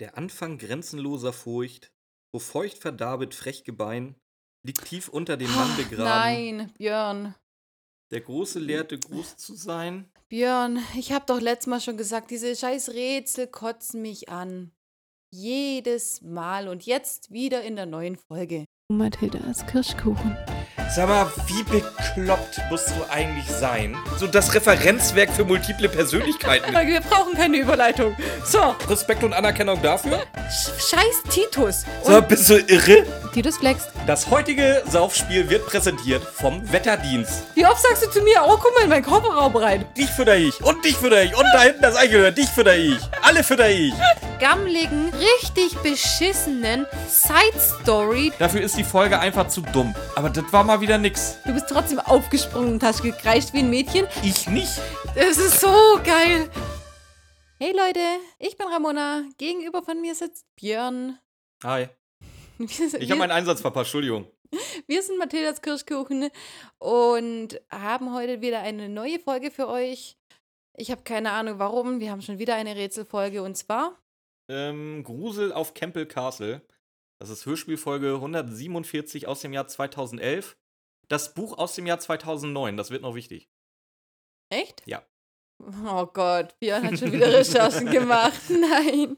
[0.00, 1.92] Der Anfang grenzenloser Furcht,
[2.32, 4.16] wo feucht verdarbet frech Gebein,
[4.66, 6.04] liegt tief unter dem Mann begraben.
[6.04, 7.34] Nein, Björn.
[8.10, 10.10] Der Große lehrte, groß zu sein.
[10.28, 14.72] Björn, ich hab doch letztes Mal schon gesagt, diese scheiß Rätsel kotzen mich an.
[15.30, 18.64] Jedes Mal und jetzt wieder in der neuen Folge.
[18.88, 20.36] Mathildas Kirschkuchen.
[20.94, 23.96] Sag mal, wie bekloppt musst du eigentlich sein?
[24.16, 26.72] So das Referenzwerk für multiple Persönlichkeiten.
[26.72, 28.14] Wir brauchen keine Überleitung.
[28.44, 30.20] So, Respekt und Anerkennung dafür.
[30.48, 31.84] sch- scheiß Titus.
[32.04, 33.04] So, bist du irre?
[33.32, 33.88] Titus flext.
[34.06, 37.42] Das heutige Saufspiel wird präsentiert vom Wetterdienst.
[37.54, 39.84] Wie oft sagst du zu mir, oh, guck mal in meinen Kofferraum rein.
[39.96, 42.98] Dich fütter ich und dich fütter ich und da hinten das Eichhörnchen, dich fütter ich.
[43.22, 43.92] Alle fütter ich.
[44.38, 48.32] Gammligen, richtig beschissenen Side-Story.
[48.38, 49.94] Dafür ist die Folge einfach zu dumm.
[50.16, 51.38] Aber das war mal wieder nix.
[51.44, 54.06] Du bist trotzdem aufgesprungen und hast gekreischt wie ein Mädchen.
[54.22, 54.70] Ich nicht.
[55.14, 55.68] Das ist so
[56.04, 56.50] geil.
[57.58, 58.00] Hey Leute,
[58.38, 59.24] ich bin Ramona.
[59.38, 61.18] Gegenüber von mir sitzt Björn.
[61.62, 61.88] Hi.
[62.58, 62.68] Wir,
[63.00, 64.26] Ich habe meinen Einsatz verpasst, Entschuldigung.
[64.86, 66.28] wir sind Mathildas Kirschkuchen
[66.78, 70.16] und haben heute wieder eine neue Folge für euch.
[70.76, 71.98] Ich habe keine Ahnung warum.
[72.00, 73.98] Wir haben schon wieder eine Rätselfolge und zwar
[74.48, 76.60] Ähm, Grusel auf Campbell Castle.
[77.18, 80.56] Das ist Hörspielfolge 147 aus dem Jahr 2011.
[81.08, 83.48] Das Buch aus dem Jahr 2009, das wird noch wichtig.
[84.50, 84.82] Echt?
[84.86, 85.04] Ja.
[85.60, 88.40] Oh Gott, Björn hat schon wieder Recherchen gemacht.
[88.48, 89.16] Nein.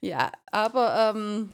[0.00, 1.52] Ja, aber ähm,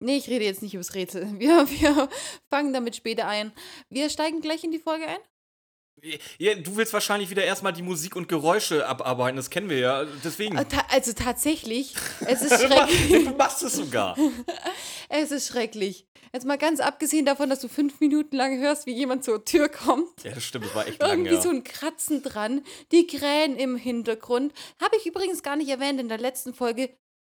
[0.00, 1.38] nee, ich rede jetzt nicht übers Rätsel.
[1.38, 2.08] Wir, wir
[2.52, 3.52] fangen damit später ein.
[3.90, 5.20] Wir steigen gleich in die Folge ein.
[6.38, 10.04] Ja, du willst wahrscheinlich wieder erstmal die Musik und Geräusche abarbeiten, das kennen wir ja.
[10.22, 10.56] Deswegen.
[10.56, 11.94] Äh, also tatsächlich,
[12.26, 13.24] es ist schrecklich.
[13.24, 14.16] du machst es sogar.
[15.08, 16.06] es ist schrecklich.
[16.32, 19.68] Jetzt mal ganz abgesehen davon, dass du fünf Minuten lang hörst, wie jemand zur Tür
[19.68, 20.24] kommt.
[20.24, 21.40] Ja, das stimmt, das war echt lang, Irgendwie ja.
[21.40, 24.52] so ein Kratzen dran, die Krähen im Hintergrund.
[24.82, 26.90] Habe ich übrigens gar nicht erwähnt in der letzten Folge.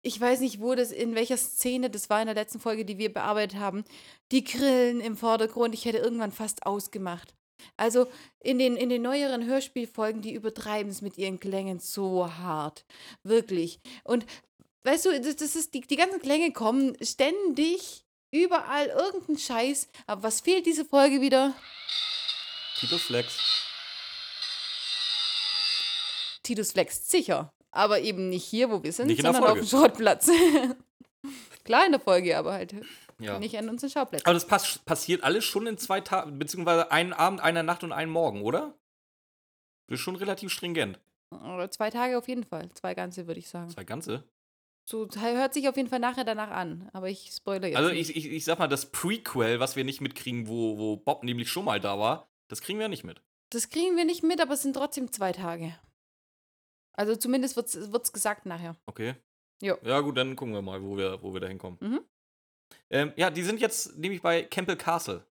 [0.03, 2.99] Ich weiß nicht, wo das, in welcher Szene das war in der letzten Folge, die
[2.99, 3.85] wir bearbeitet haben.
[4.31, 5.75] Die Grillen im Vordergrund.
[5.75, 7.35] Ich hätte irgendwann fast ausgemacht.
[7.77, 8.07] Also
[8.41, 12.85] in den, in den neueren Hörspielfolgen, die übertreiben es mit ihren Klängen so hart.
[13.23, 13.81] Wirklich.
[14.05, 14.27] Und
[14.85, 19.89] weißt du, das, das ist, die, die ganzen Klänge kommen ständig, überall irgendein Scheiß.
[20.07, 21.55] Aber was fehlt diese Folge wieder?
[22.79, 23.39] Titus Flex.
[26.43, 27.53] Titus flext sicher.
[27.71, 29.67] Aber eben nicht hier, wo wir sind, Nicht in der sondern auf Folge.
[29.67, 30.31] dem Schrottplatz.
[31.65, 32.75] Klar in der Folge, aber halt
[33.19, 33.39] Ja.
[33.39, 34.27] nicht an unseren Schauplätzen.
[34.27, 37.93] Aber das pass passiert alles schon in zwei Tagen, beziehungsweise einen Abend, einer Nacht und
[37.93, 38.75] einen Morgen, oder?
[39.89, 40.99] Das ist schon relativ stringent.
[41.31, 42.71] Oder zwei Tage auf jeden Fall.
[42.75, 43.69] Zwei ganze, würde ich sagen.
[43.71, 44.25] Zwei ganze.
[44.87, 46.91] So hört sich auf jeden Fall nachher danach an.
[46.93, 48.11] Aber ich spoilere jetzt Also nicht.
[48.11, 51.51] ich, ich, ich sag mal, das Prequel, was wir nicht mitkriegen, wo, wo Bob nämlich
[51.51, 53.23] schon mal da war, das kriegen wir nicht mit.
[53.51, 55.75] Das kriegen wir nicht mit, aber es sind trotzdem zwei Tage.
[56.93, 58.77] Also zumindest wird es gesagt nachher.
[58.87, 59.15] Okay.
[59.63, 59.77] Jo.
[59.83, 61.79] Ja, gut, dann gucken wir mal, wo wir, wo wir da hinkommen.
[61.81, 62.01] Mhm.
[62.91, 65.25] Ähm, ja, die sind jetzt nämlich bei Campbell Castle.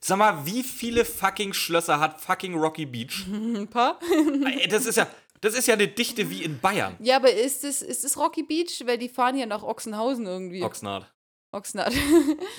[0.00, 3.26] Sag mal, wie viele fucking Schlösser hat fucking Rocky Beach?
[3.32, 3.98] Ein paar.
[4.46, 5.06] Ey, das ist ja,
[5.40, 6.96] das ist ja eine Dichte wie in Bayern.
[7.00, 8.82] ja, aber ist es, ist es Rocky Beach?
[8.84, 10.62] Weil die fahren ja nach Ochsenhausen irgendwie.
[10.62, 11.12] Oxnard.
[11.52, 11.92] Oxnard.
[11.94, 12.00] Ja,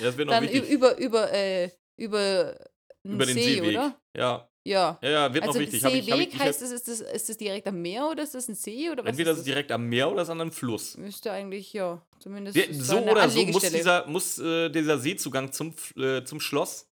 [0.06, 0.68] das wird noch Dann wichtig.
[0.68, 2.58] über, über, äh, über,
[3.04, 3.70] Über den See, Seeweg.
[3.70, 4.00] oder?
[4.16, 4.98] Ja, Ja.
[5.02, 5.84] ja, ja, wird Also noch wichtig.
[5.84, 8.08] Hab ich, hab ich, Seeweg ich heißt es, ist das, ist das direkt am Meer
[8.08, 9.46] oder ist das ein See oder was entweder ist es das?
[9.46, 10.96] direkt am Meer oder ist es an einem Fluss.
[10.96, 15.74] Müsste eigentlich, ja, zumindest da so oder so muss dieser, muss, äh, dieser Seezugang zum,
[15.96, 16.88] äh, zum Schloss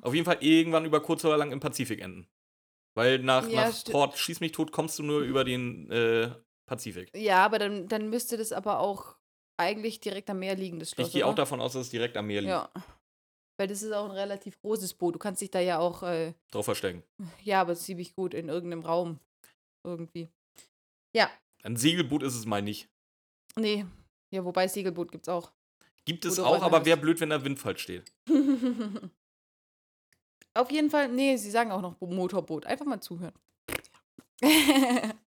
[0.00, 2.26] auf jeden Fall irgendwann über kurz oder lang im Pazifik enden.
[2.94, 6.30] Weil nach, Ja, nach Port Schieß mich tot kommst du nur über den äh,
[6.66, 7.10] Pazifik.
[7.14, 9.16] Ja, aber dann, dann müsste das aber auch
[9.58, 11.08] eigentlich direkt am Meer liegen, das Schloss.
[11.08, 12.50] Ich gehe auch davon aus, dass es direkt am Meer liegt.
[12.50, 12.70] Ja.
[13.58, 15.14] Weil das ist auch ein relativ großes Boot.
[15.14, 17.02] Du kannst dich da ja auch, äh, Drauf verstecken.
[17.42, 19.18] ja, aber ziemlich gut in irgendeinem Raum.
[19.84, 20.28] Irgendwie.
[21.14, 21.30] Ja,
[21.62, 22.88] Ein Segelboot ist es mal nicht.
[23.56, 23.84] nee.
[24.30, 25.52] Ja, wobei Segelboot gibt's auch.
[26.06, 28.10] Gibt es Gute auch, aber wäre blöd, wenn da Windfall steht.
[30.54, 32.64] Auf jeden Fall, nee, sie sagen auch noch Motorboot.
[32.66, 33.34] Einfach mal zuhören.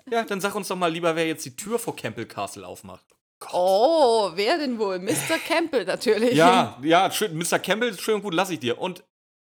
[0.10, 3.06] Ja, dann sag uns doch mal lieber, wer jetzt die Tür vor Campbell Castle aufmacht.
[3.52, 5.00] Oh, wer denn wohl?
[5.00, 5.38] Mr.
[5.46, 6.34] Campbell natürlich.
[6.34, 7.60] Ja, ja, schön, Mr.
[7.60, 8.80] Campbell, schön und gut, lass ich dir.
[8.80, 9.04] Und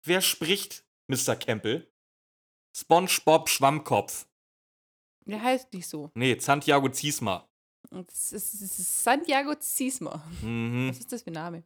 [0.05, 1.37] wer spricht Mr.
[1.37, 1.91] Campbell?
[2.77, 4.27] SpongeBob Schwammkopf.
[5.25, 6.11] Der heißt nicht so.
[6.15, 7.49] Nee, Santiago Ziesma.
[7.91, 10.23] Das ist, das ist Santiago Ziesma.
[10.43, 10.91] Mhm.
[10.91, 11.65] Was ist das für ein Name?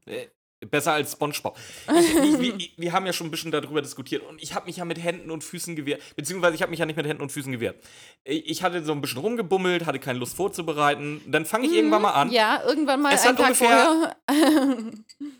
[0.70, 1.58] Besser als SpongeBob.
[1.96, 4.84] Ich, ich, wir, haben ja schon ein bisschen darüber diskutiert und ich habe mich ja
[4.84, 6.02] mit Händen und Füßen gewehrt.
[6.16, 7.76] Beziehungsweise ich habe mich ja nicht mit Händen und Füßen gewehrt.
[8.24, 11.20] Ich hatte so ein bisschen rumgebummelt, hatte keine Lust vorzubereiten.
[11.26, 12.28] Dann fange ich irgendwann mal an.
[12.28, 12.34] Mhm.
[12.34, 14.16] Ja, irgendwann mal Es hat Tag vorher.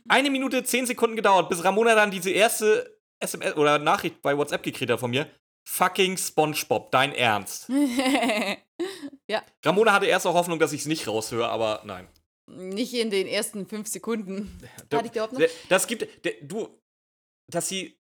[0.09, 4.63] Eine Minute, zehn Sekunden gedauert, bis Ramona dann diese erste SMS oder Nachricht bei WhatsApp
[4.63, 5.27] gekriegt hat von mir.
[5.67, 7.69] fucking SpongeBob, dein Ernst.
[9.29, 12.07] ja, Ramona hatte erst auch Hoffnung, dass ich es nicht raushöre, aber nein.
[12.47, 14.59] Nicht in den ersten fünf Sekunden.
[14.89, 15.41] Da- Hatte ich die Hoffnung?
[15.43, 16.07] da- Das gibt,
[16.43, 16.81] du,
[17.51, 17.99] dass sie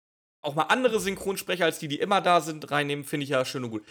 [0.44, 3.64] auch mal andere Synchronsprecher als die, die immer da sind, reinnehmen, finde ich ja schön
[3.64, 3.84] und gut.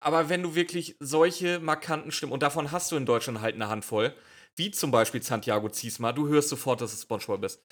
[0.00, 3.68] Aber wenn du wirklich solche markanten Stimmen, und davon hast du in Deutschland halt eine
[3.68, 4.14] Handvoll,
[4.56, 7.62] wie zum Beispiel Santiago Ziesma, du hörst sofort, dass es SpongeBob ist.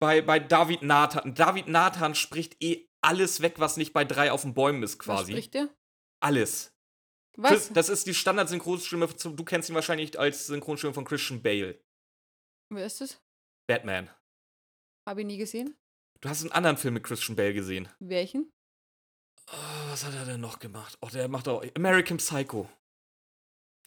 [0.00, 4.42] Bei, bei David Nathan, David Nathan spricht eh alles weg, was nicht bei drei auf
[4.42, 5.32] den Bäumen ist, Was quasi.
[5.32, 5.68] spricht der?
[6.20, 6.72] Alles.
[7.36, 7.70] Was?
[7.72, 11.78] Das ist die Standard-Synchronstimme, du kennst ihn wahrscheinlich als Synchronstimme von Christian Bale.
[12.72, 13.20] Wer ist das?
[13.68, 14.10] Batman.
[15.08, 15.76] Habe ich nie gesehen.
[16.20, 17.88] Du hast einen anderen Film mit Christian Bale gesehen.
[18.00, 18.50] Welchen?
[19.52, 20.96] Oh, was hat er denn noch gemacht?
[21.00, 22.68] Oh, der macht auch American Psycho.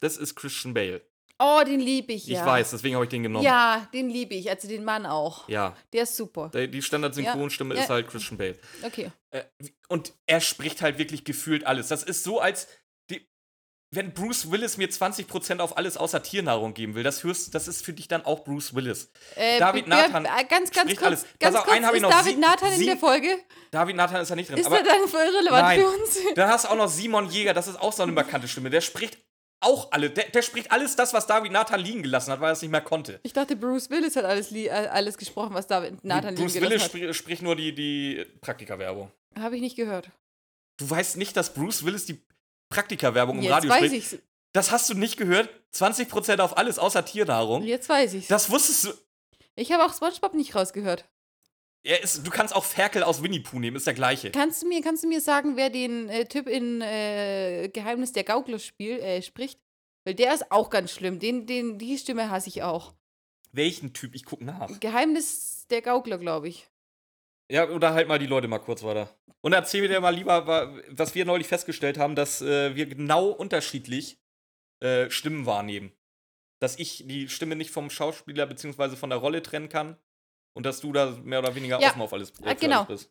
[0.00, 1.02] Das ist Christian Bale.
[1.42, 2.44] Oh, den liebe ich, Ich ja.
[2.44, 3.44] weiß, deswegen habe ich den genommen.
[3.44, 4.50] Ja, den liebe ich.
[4.50, 5.48] Also den Mann auch.
[5.48, 6.50] Ja, Der ist super.
[6.50, 8.58] der- die Standard-Synchronstimme Ja, ist halt Christian Bale.
[8.82, 9.10] Okay.
[9.30, 9.44] Äh,
[9.88, 11.88] und er spricht halt wirklich gefühlt alles.
[11.88, 12.68] Das ist so, als
[13.92, 17.84] wenn Bruce Willis mir 20% auf alles außer Tiernahrung geben will, das hörst, das ist
[17.84, 19.10] für dich dann auch Bruce Willis.
[19.34, 21.26] Äh, David Nathan äh, ganz, ganz kurz, alles.
[21.40, 22.10] ganz auf, kurz, ist noch.
[22.10, 23.38] David Nathan in der Folge?
[23.72, 24.58] David Nathan ist da nicht drin.
[24.58, 25.80] Ist aber er dann voll relevant Nein.
[25.80, 26.18] für uns?
[26.36, 28.70] Dann hast du auch noch Simon Jäger, das ist auch so eine markante Stimme.
[28.70, 29.18] Der spricht
[29.60, 30.10] auch alle.
[30.10, 32.70] Der, der spricht alles das, was David Nathan liegen gelassen hat, weil er es nicht
[32.70, 33.20] mehr konnte.
[33.24, 36.92] Ich dachte, Bruce Willis hat alles, äh, alles gesprochen, was David Nathan Bruce liegen Willis
[36.92, 39.10] gelassen spri spricht nur die, die Praktika-Werbung.
[39.34, 39.42] hat.
[39.42, 40.10] Habe ich nicht gehört.
[40.78, 42.22] Du weißt nicht, dass Bruce Willis die
[42.70, 44.12] Praktika-Werbung im Jetzt Radio weiß spricht?
[44.12, 44.18] ich's.
[44.52, 45.48] Das hast du nicht gehört?
[45.74, 47.62] 20% auf alles außer Tiernahrung?
[47.62, 48.28] Jetzt weiß ich's.
[48.28, 48.90] Das wusstest du.
[49.54, 51.04] ich habe auch SpongeBob nicht rausgehört.
[51.82, 54.30] Er ist, du kannst auch Ferkel aus Winnie Pooh nehmen, ist der gleiche.
[54.32, 58.24] Kannst du mir, kannst du mir sagen, wer den äh, Typ in äh, Geheimnis der
[58.24, 59.58] Gaukler spiel, äh, spricht?
[60.04, 61.18] Weil der ist auch ganz schlimm.
[61.18, 62.92] Den, den, die Stimme hasse ich auch.
[63.52, 64.14] Welchen Typ?
[64.14, 64.78] Ich guck nach.
[64.80, 66.68] Geheimnis der Gaukler, glaube ich.
[67.50, 69.08] Ja, oder halt mal die Leute mal kurz weiter.
[69.40, 72.86] Und erzähl mir dir mal lieber, wa- was wir neulich festgestellt haben, dass äh, wir
[72.86, 74.18] genau unterschiedlich
[74.80, 75.92] äh, Stimmen wahrnehmen.
[76.60, 78.96] Dass ich die Stimme nicht vom Schauspieler bzw.
[78.96, 79.96] von der Rolle trennen kann
[80.54, 82.82] und dass du da mehr oder weniger Ja, offen auf alles, äh, genau.
[82.84, 83.10] alles bist.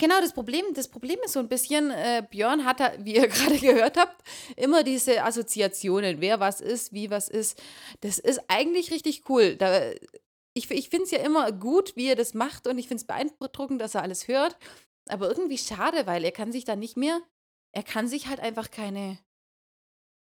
[0.00, 3.28] Genau, das Problem, das Problem ist so ein bisschen, äh, Björn hat, da, wie ihr
[3.28, 4.22] gerade gehört habt,
[4.56, 7.62] immer diese Assoziationen, wer was ist, wie was ist.
[8.00, 9.54] Das ist eigentlich richtig cool.
[9.54, 9.92] Da,
[10.54, 13.06] ich ich finde es ja immer gut, wie er das macht und ich finde es
[13.06, 14.56] beeindruckend, dass er alles hört.
[15.08, 17.20] Aber irgendwie schade, weil er kann sich da nicht mehr,
[17.72, 19.18] er kann sich halt einfach keine,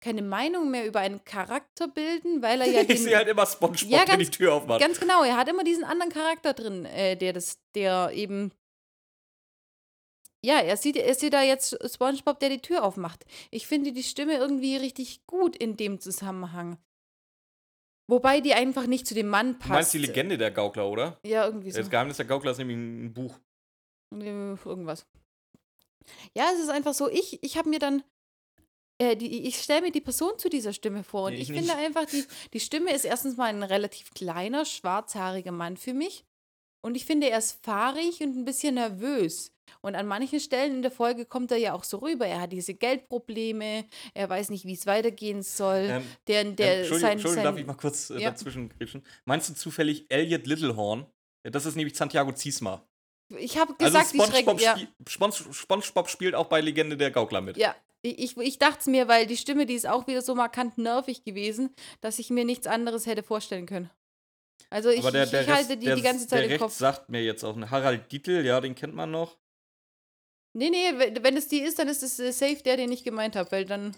[0.03, 3.45] keine Meinung mehr über einen Charakter bilden, weil er ja ich den, sehe halt immer
[3.45, 4.79] Spongebob, Ja, wenn die ganz- Tür aufmacht.
[4.79, 8.51] Ganz genau, er hat immer diesen anderen Charakter drin, äh, der das, der eben.
[10.43, 13.25] Ja, er sieht, er sieht da jetzt SpongeBob, der die Tür aufmacht.
[13.51, 16.79] Ich finde die Stimme irgendwie richtig gut in dem Zusammenhang.
[18.11, 19.69] Wobei die einfach nicht zu dem Mann passt.
[19.69, 21.17] Du meinst die Legende der Gaukler, oder?
[21.23, 21.77] Ja, irgendwie so.
[21.77, 23.39] Das Geheimnis der Gaukler ist nämlich ein Buch.
[24.13, 24.25] Äh,
[24.65, 25.05] Irgendwas.
[26.35, 28.03] Ja, es ist einfach so, ich, ich habe mir dann.
[28.97, 31.55] Äh, die, ich stelle mir die Person zu dieser Stimme vor und Nee, ich, ich
[31.55, 36.25] finde einfach, die, die Stimme ist erstens mal ein relativ kleiner, schwarzhaariger Mann für mich.
[36.81, 39.53] Und ich finde, er ist fahrig und ein bisschen nervös.
[39.81, 42.27] Und an manchen Stellen in der Folge kommt er ja auch so rüber.
[42.27, 45.87] Er hat diese Geldprobleme, er weiß nicht, wie es weitergehen soll.
[45.89, 48.31] Ähm, der, ähm, der, Entschuldigung, sein, Entschuldigung sein, darf ich mal kurz äh, Ja.
[48.31, 49.03] dazwischen grätschen?
[49.25, 51.05] Meinst du zufällig Elliot Littlehorn?
[51.43, 52.85] Das ist nämlich Santiago Ziesma.
[53.37, 54.87] ich habe Also gesagt, die SpongeBob, Schreck, ja.
[55.07, 57.57] Spon SpongeBob spielt auch bei Legende der Gaukler mit.
[57.57, 60.77] Ja, ich, ich, dachte es mir, weil die Stimme, die ist auch wieder so markant
[60.77, 63.89] nervig gewesen, dass ich mir nichts anderes hätte vorstellen können.
[64.69, 66.49] Also ich, der, ich, der ich Rest, halte die der, die ganze Zeit der im
[66.51, 66.73] Rechts Kopf.
[66.73, 69.37] sagt mir jetzt auch, Harald Dietl, ja, den kennt man noch.
[70.53, 70.91] Nee, nee,
[71.21, 73.65] wenn es die ist, dann ist es äh, safe der, den ich gemeint habe, weil
[73.65, 73.95] dann,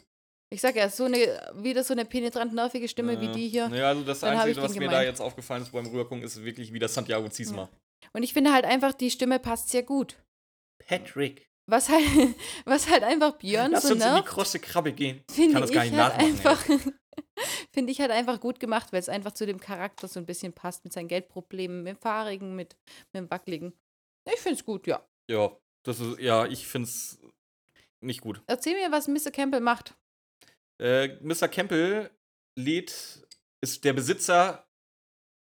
[0.51, 1.17] ich sag ja, so eine,
[1.55, 3.31] wieder so eine penetrant nervige Stimme wie Ja.
[3.31, 3.67] die hier.
[3.73, 6.43] Ja, also das Dann Einzige, ich was mir da jetzt aufgefallen ist beim Rübergucken, ist
[6.43, 7.69] wirklich wieder Santiago Ziesma.
[8.13, 10.15] Und ich finde halt einfach, die Stimme passt sehr gut.
[10.87, 11.49] Patrick.
[11.65, 12.03] Was halt,
[12.65, 15.23] was halt einfach Björn Lass so uns in die nervt, krosse Krabbe gehen.
[15.31, 16.65] finde kann ich, das gar nicht halt einfach,
[17.73, 20.53] finde ich halt einfach gut gemacht, weil es einfach zu dem Charakter so ein bisschen
[20.53, 22.75] passt, mit seinen Geldproblemen, mit dem Fahrigen, mit,
[23.13, 23.73] mit dem Wackeligen.
[24.31, 25.07] Ich finde es gut, ja.
[25.31, 27.19] Ja, das ist, ja, ich find's
[28.01, 28.41] nicht gut.
[28.47, 29.31] Erzähl mir, was Mr.
[29.31, 29.95] Campbell macht.
[30.79, 31.47] Äh, Mr.
[31.47, 32.09] Campbell
[32.55, 33.27] lädt,
[33.61, 34.67] ist der Besitzer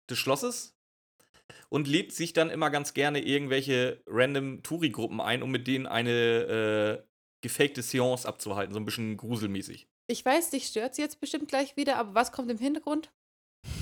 [0.08, 0.74] des Schlosses
[1.68, 7.02] und lädt sich dann immer ganz gerne irgendwelche random Touri-Gruppen ein, um mit denen eine
[7.02, 7.02] äh,
[7.42, 9.88] gefakte Seance abzuhalten, so ein bisschen gruselmäßig.
[10.06, 13.10] Ich weiß, dich stört sie jetzt bestimmt gleich wieder, aber was kommt im Hintergrund?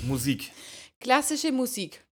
[0.03, 0.51] Musik.
[0.99, 2.05] Klassische Musik.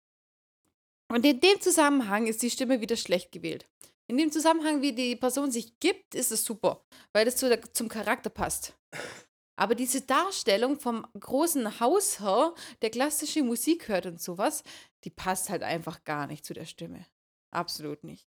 [1.09, 3.67] Und in dem Zusammenhang ist die Stimme wieder schlecht gewählt.
[4.11, 7.63] In dem Zusammenhang, wie die Person sich gibt, ist es super, weil das zu der,
[7.73, 8.75] zum Charakter passt.
[9.57, 14.63] Aber diese Darstellung vom großen Hausherr, der klassische Musik hört und sowas,
[15.05, 17.07] die passt halt einfach gar nicht zu der Stimme.
[17.53, 18.27] Absolut nicht.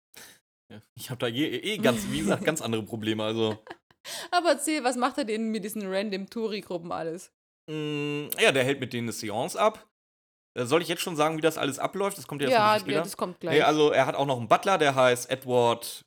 [0.73, 3.25] Ja, Ich habe da eh, eh ganz, wie gesagt, ganz andere Probleme.
[3.25, 3.59] Also,
[4.31, 7.33] Aber erzähl, was macht er denn mit diesen random Touri-Gruppen alles?
[7.69, 9.87] mh, ja, der hält mit denen eine Seance ab.
[10.57, 12.17] Äh, Soll ich jetzt schon sagen, wie das alles abläuft?
[12.19, 13.03] Das kommt ja, Ja, bisschen ja, später.
[13.03, 13.57] das kommt gleich.
[13.57, 16.05] Nee, also er hat auch noch einen Butler, der heißt Edward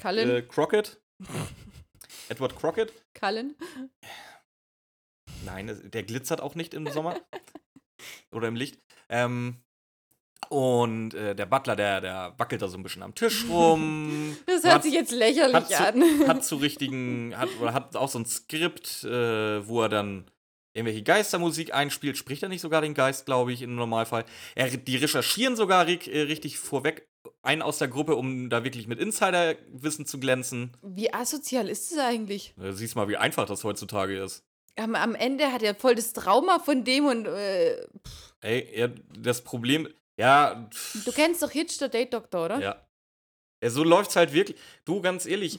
[0.00, 1.00] Cullen, äh, Crockett.
[2.28, 2.92] Edward Crockett.
[3.18, 3.56] Cullen.
[5.44, 7.16] Nein, der glitzert auch nicht im Sommer.
[8.32, 8.78] Oder im Licht.
[9.08, 9.56] Ähm,
[10.48, 14.36] und äh, der Butler, der, der wackelt da so ein bisschen am Tisch rum.
[14.46, 16.28] Das hört hat, sich jetzt lächerlich hat, zu, an.
[16.28, 20.30] hat zu richtigen, hat, oder hat auch so ein Skript, äh, wo er dann
[20.72, 22.16] irgendwelche Geistermusik einspielt.
[22.16, 24.24] Spricht er nicht sogar den Geist, glaube ich, im Normalfall.
[24.54, 27.08] Er, die recherchieren sogar äh, richtig vorweg
[27.42, 30.76] einen aus der Gruppe, um da wirklich mit Insiderwissen zu glänzen.
[30.82, 32.54] Wie asozial ist es eigentlich?
[32.56, 34.44] Da siehst mal, wie einfach das heutzutage ist.
[34.76, 37.86] Am, am Ende hat er voll das Trauma von dem und äh,
[38.40, 42.60] Ey, ja, das Problem, ja, pff, du kennst doch Hitch, der Date Doctor, oder?
[42.60, 42.86] ja.
[43.62, 43.70] ja.
[43.70, 44.58] So läuft's halt wirklich.
[44.84, 45.58] Du, ganz ehrlich,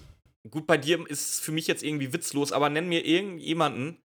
[0.49, 4.01] gut, bei dir ist es für mich jetzt irgendwie witzlos, aber nenn mir irgendjemanden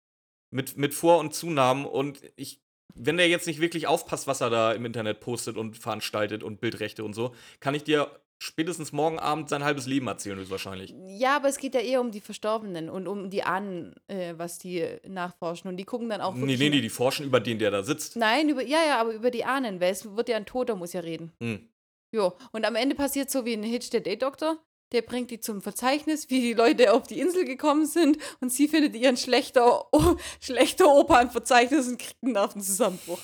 [0.51, 2.61] mit, mit Vor- und Zunamen und ich,
[2.95, 6.61] wenn der jetzt nicht wirklich aufpasst, was er da im Internet postet und veranstaltet und
[6.61, 10.95] Bildrechte und so, kann ich dir spätestens morgen Abend sein halbes Leben erzählen, höchstwahrscheinlich.
[11.07, 14.59] Ja, aber es geht ja eher um die Verstorbenen und um die Ahnen, äh, was
[14.59, 15.71] die nachforschen.
[15.71, 18.17] Und die gucken dann auch Nee, nee, nee, die forschen über den, der da sitzt.
[18.17, 20.95] Nein, über, ja, ja, aber über die Ahnen, weil es wird ja ein Toter, muss
[20.95, 21.33] ja reden.
[21.41, 21.69] Hm.
[22.13, 24.59] Jo, und am Ende passiert so wie in Hitch, der Date Doctor.
[24.93, 28.19] Der bringt die zum Verzeichnis, wie die Leute auf die Insel gekommen sind.
[28.41, 33.21] Und sie findet ihren schlechter, oh, schlechter Opa im Verzeichnis und kriegt einen Nervenzusammenbruch.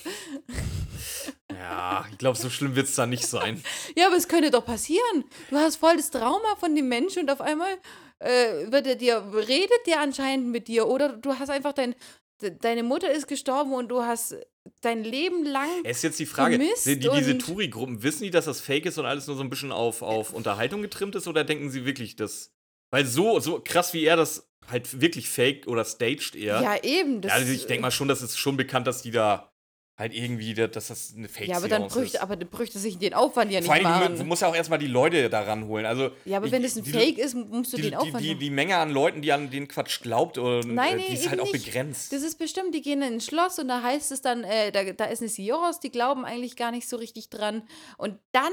[1.51, 3.63] Ja, ich glaube, so schlimm wird's da nicht sein.
[3.97, 5.25] Ja, aber es könnte doch passieren.
[5.51, 7.73] Du hast voll das Trauma von dem Menschen und auf einmal
[8.19, 10.87] äh, wird er dir, redet der anscheinend mit dir.
[10.87, 11.95] Oder du hast einfach dein,
[12.43, 14.37] de, deine Mutter ist gestorben und du hast
[14.81, 15.69] dein Leben lang.
[15.85, 18.99] Es ist jetzt die Frage, die, die, diese Touri-Gruppen, wissen die, dass das Fake ist
[18.99, 22.17] und alles nur so ein bisschen auf, auf Unterhaltung getrimmt ist oder denken sie wirklich,
[22.17, 22.53] dass.
[22.91, 26.61] Weil so, so krass wie er das halt wirklich faked oder staged eher.
[26.61, 27.21] Ja, eben.
[27.21, 29.53] Das, Ja, also ich denke mal schon, dass es schon bekannt, dass die da
[29.99, 32.21] halt irgendwie, da- dass das eine fake Ja, aber dann bräuchte, ist.
[32.23, 34.79] aber dann bräuchte sich den Aufwand ja nicht Vor allem, du, musst ja auch erstmal
[34.79, 35.87] die Leute da ranholen.
[35.87, 37.97] Also, ja, aber ich- wenn das ein die, Fake ist, musst du die, den die,
[37.97, 38.39] Aufwand die, machen.
[38.41, 41.31] die Menge an Leuten, die an den Quatsch glaubt, und, Nein, äh, die nee, ist
[41.31, 41.65] halt auch nicht.
[41.65, 42.13] begrenzt.
[42.13, 44.85] Das ist bestimmt, die gehen in ein Schloss und da heißt es dann, äh, da,
[44.85, 47.63] da ist eine Seance, die glauben eigentlich gar nicht so richtig dran.
[47.97, 48.53] Und dann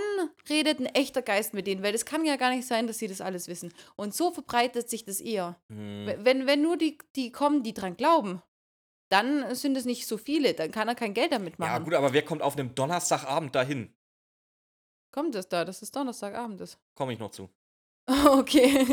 [0.50, 3.08] redet ein echter Geist mit denen, weil das kann ja gar nicht sein, dass sie
[3.10, 3.74] das alles wissen.
[3.98, 5.58] Und so verbreitet sich das eher.
[5.70, 6.08] Hm.
[6.20, 8.42] Wenn, wenn nur die, die kommen, die dran glauben,
[9.14, 11.72] dann sind es nicht so viele, dann kann er kein Geld damit machen.
[11.72, 13.94] Ja, gut, aber wer kommt auf einem Donnerstagabend dahin?
[15.12, 16.80] Kommt es da, dass es Donnerstagabend ist.
[16.96, 17.50] Komme ich noch zu.
[18.26, 18.86] Okay.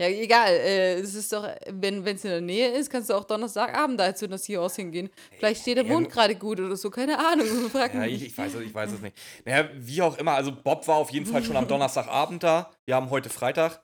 [0.00, 0.52] Ja, egal.
[0.52, 4.14] Äh, es ist doch, wenn es in der Nähe ist, kannst du auch Donnerstagabend da
[4.14, 5.10] zu einer Seance hingehen.
[5.38, 7.46] Vielleicht steht der ja, Mond gerade gut oder so, keine Ahnung.
[7.70, 9.16] Frag Ja, ich, ich weiß es, ich weiß es nicht.
[9.44, 12.72] Naja, wie auch immer, also Bob war auf jeden Fall schon am Donnerstagabend da.
[12.84, 13.82] Wir haben heute Freitag.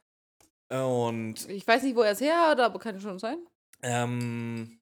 [0.70, 3.38] Und, Ich weiß nicht, wo er es her hat, aber kann schon sein.
[3.82, 4.81] ähm,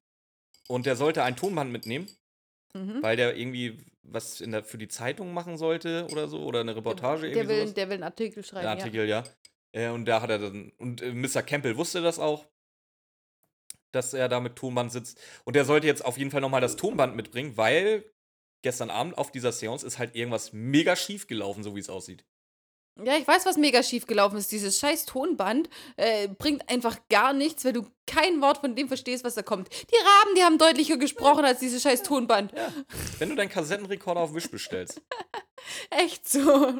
[0.71, 2.07] und der sollte ein Tonband mitnehmen,
[2.73, 3.01] Mhm.
[3.03, 6.43] weil der irgendwie was der, für die Zeitung machen sollte oder so.
[6.43, 7.73] Oder eine Reportage der, irgendwie will, sowas.
[7.75, 8.61] der will einen Artikel schreiben.
[8.61, 9.23] Der Artikel, ja.
[9.73, 11.43] Äh, und da hat er dann, und äh, Mr.
[11.43, 12.45] Campbell wusste das auch,
[13.91, 15.19] dass er da mit Tonband sitzt.
[15.43, 18.05] Und der sollte jetzt auf jeden Fall nochmal das Tonband mitbringen, weil
[18.63, 22.25] gestern Abend auf dieser Seance ist halt irgendwas mega schief gelaufen, so wie es aussieht.
[23.05, 23.17] Ja.
[23.17, 24.51] ich weiß, was mega schief gelaufen ist.
[24.51, 29.23] Dieses scheiß Tonband äh, bringt einfach gar nichts, weil du kein Wort von dem verstehst,
[29.23, 29.69] was da kommt.
[29.71, 32.51] Die Raben, die haben deutlicher gesprochen als dieses scheiß Tonband.
[32.55, 32.71] Ja.
[33.19, 35.01] Wenn du deinen Kassettenrekorder auf Wish bestellst.
[35.89, 36.73] Echt so.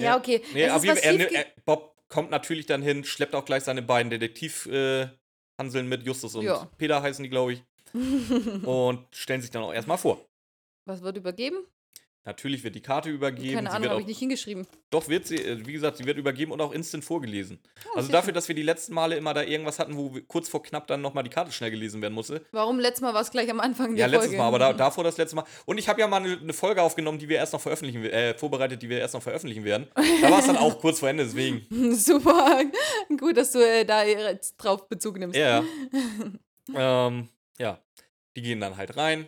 [0.00, 0.42] Ja, okay.
[0.54, 4.10] Nee, Fall, er, schiefge- er, Bob kommt natürlich dann hin, schleppt auch gleich seine beiden
[4.10, 5.16] Detektivhanseln
[5.58, 6.68] äh, mit, Justus und Ja.
[6.78, 7.64] Peter heißen die, glaube ich.
[8.64, 10.24] und stellen sich dann auch erstmal vor.
[10.86, 11.58] Was wird übergeben?
[12.24, 13.54] Natürlich wird die Karte übergeben.
[13.54, 14.66] Keine Ahnung, habe ich nicht hingeschrieben.
[14.90, 17.58] Doch, wird sie, äh, wie gesagt, sie wird übergeben und auch instant vorgelesen.
[17.86, 20.62] Oh, also dafür, dass wir die letzten Male immer da irgendwas hatten, wo kurz vor
[20.62, 22.44] knapp dann nochmal die Karte schnell gelesen werden musste.
[22.52, 24.38] Warum letztes Mal war es gleich am Anfang Ja, der letztes Folge?
[24.38, 25.44] Mal, aber da, davor das letzte Mal.
[25.64, 28.36] Und ich habe ja mal eine, eine Folge aufgenommen, die wir erst noch veröffentlichen, äh,
[28.36, 29.86] vorbereitet, die wir erst noch veröffentlichen werden.
[30.20, 31.66] Da war es dann auch kurz vor Ende, deswegen.
[31.94, 32.64] Super.
[33.18, 35.38] Gut, dass du äh, da jetzt drauf Bezug nimmst.
[35.38, 35.64] Ja.
[36.74, 37.78] ähm, ja.
[38.36, 39.26] Die gehen dann halt rein.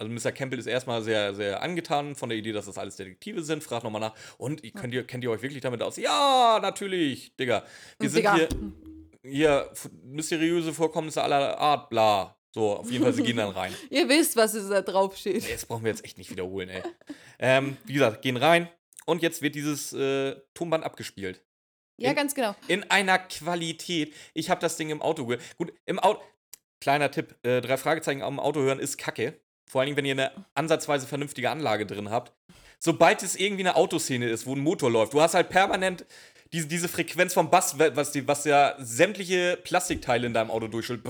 [0.00, 0.32] Also Mr.
[0.32, 3.62] Campbell ist erstmal sehr, sehr angetan von der Idee, dass das alles Detektive sind.
[3.62, 4.14] Fragt nochmal nach.
[4.38, 5.96] Und könnt ihr, kennt ihr euch wirklich damit aus?
[5.98, 7.64] Ja, natürlich, Digga.
[7.98, 8.34] Wir sind Digga.
[8.36, 8.48] hier,
[9.22, 9.70] hier
[10.02, 12.36] mysteriöse Vorkommnisse aller Art, bla.
[12.52, 13.72] So, auf jeden Fall, sie gehen dann rein.
[13.90, 15.42] Ihr wisst, was es da drauf steht.
[15.44, 16.82] Nee, Das brauchen wir jetzt echt nicht wiederholen, ey.
[17.38, 18.68] ähm, wie gesagt, gehen rein.
[19.06, 21.44] Und jetzt wird dieses äh, Tonband abgespielt.
[21.96, 22.56] Ja, in- ganz genau.
[22.66, 24.14] In einer Qualität.
[24.34, 25.44] Ich habe das Ding im Auto gehört.
[25.58, 26.20] Gut, im Auto.
[26.80, 29.38] Kleiner Tipp: äh, drei Fragezeichen am Auto hören ist kacke.
[29.70, 32.32] Vor allen Dingen, wenn ihr eine ansatzweise vernünftige Anlage drin habt.
[32.80, 36.06] sobald es irgendwie eine Autoszene ist, wo ein Motor läuft, du hast halt permanent
[36.52, 41.06] diese, diese Frequenz vom Bass, was, die, was ja sämtliche Plastikteile in deinem Auto durchschüttelt.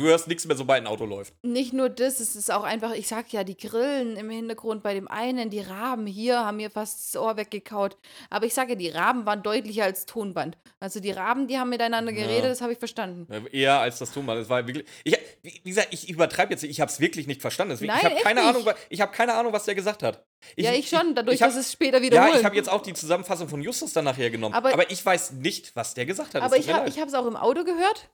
[0.00, 1.32] Du hörst nichts mehr, sobald ein Auto läuft.
[1.42, 4.94] Nicht nur das, es ist auch einfach, ich sag ja, die Grillen im Hintergrund bei
[4.94, 7.96] dem einen, die Raben hier haben mir fast das Ohr weggekaut.
[8.28, 10.58] Aber ich sage ja, die Raben waren deutlicher als Tonband.
[10.80, 12.48] Also die Raben, die haben miteinander geredet, Ja.
[12.48, 13.26] das habe ich verstanden.
[13.52, 14.40] Eher als das Tonband.
[14.40, 14.84] Es war wirklich.
[15.04, 16.64] Ich, wie gesagt, ich übertreibe jetzt.
[16.64, 17.70] Ich habe es wirklich nicht verstanden.
[17.72, 18.48] Deswegen, ich Nein, habe echt keine nicht.
[18.50, 20.24] Ahnung, wa- ich habe keine Ahnung, was der gesagt hat.
[20.56, 22.36] Ja, ich schon, dadurch, ich hab, dass es später Ja, wiederholt.
[22.38, 24.54] ich habe jetzt auch die Zusammenfassung von Justus dann nachher genommen.
[24.54, 26.42] Aber, Aber- ich weiß nicht, was der gesagt hat.
[26.42, 28.08] Es Aber ich habe ich es auch im Auto gehört.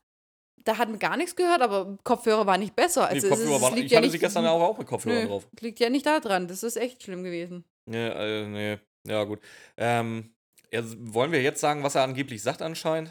[0.65, 3.03] Da hat man gar nichts gehört, aber Kopfhörer war nicht besser.
[3.03, 4.61] Nee, Also es, ist- Kopfhörer es waren, liegt ich ja hatte nicht, sie gestern auch,
[4.61, 5.47] auch mit Kopfhörer Nö, drauf.
[5.61, 6.49] liegt ja nicht da dran.
[6.49, 7.65] Das ist echt schlimm gewesen.
[7.89, 8.79] Nee, äh, nee.
[9.07, 9.39] Ja, gut.
[9.77, 10.35] Ähm,
[10.73, 13.11] ja, wollen wir jetzt sagen, was er angeblich sagt anscheinend?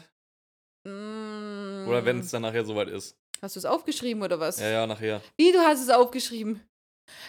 [0.84, 3.16] Mm, Oder wenn es dann nachher soweit ist?
[3.42, 4.60] Hast du es aufgeschrieben oder was?
[4.60, 5.20] Ja, ja, nachher.
[5.36, 6.60] Wie, du hast es aufgeschrieben?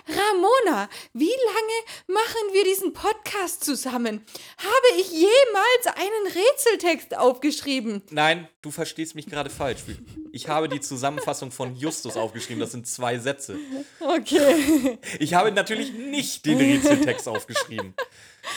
[0.07, 4.23] Ramona, wie lange machen wir diesen Podcast zusammen?
[4.57, 8.03] Habe ich jemals einen Rätseltext aufgeschrieben?
[8.11, 9.81] Nein, du verstehst mich gerade falsch.
[10.31, 12.59] Ich habe die Zusammenfassung von Justus aufgeschrieben.
[12.59, 13.57] Das sind zwei Sätze.
[13.99, 14.97] Okay.
[15.19, 17.93] Ich habe natürlich nicht den Rätseltext aufgeschrieben.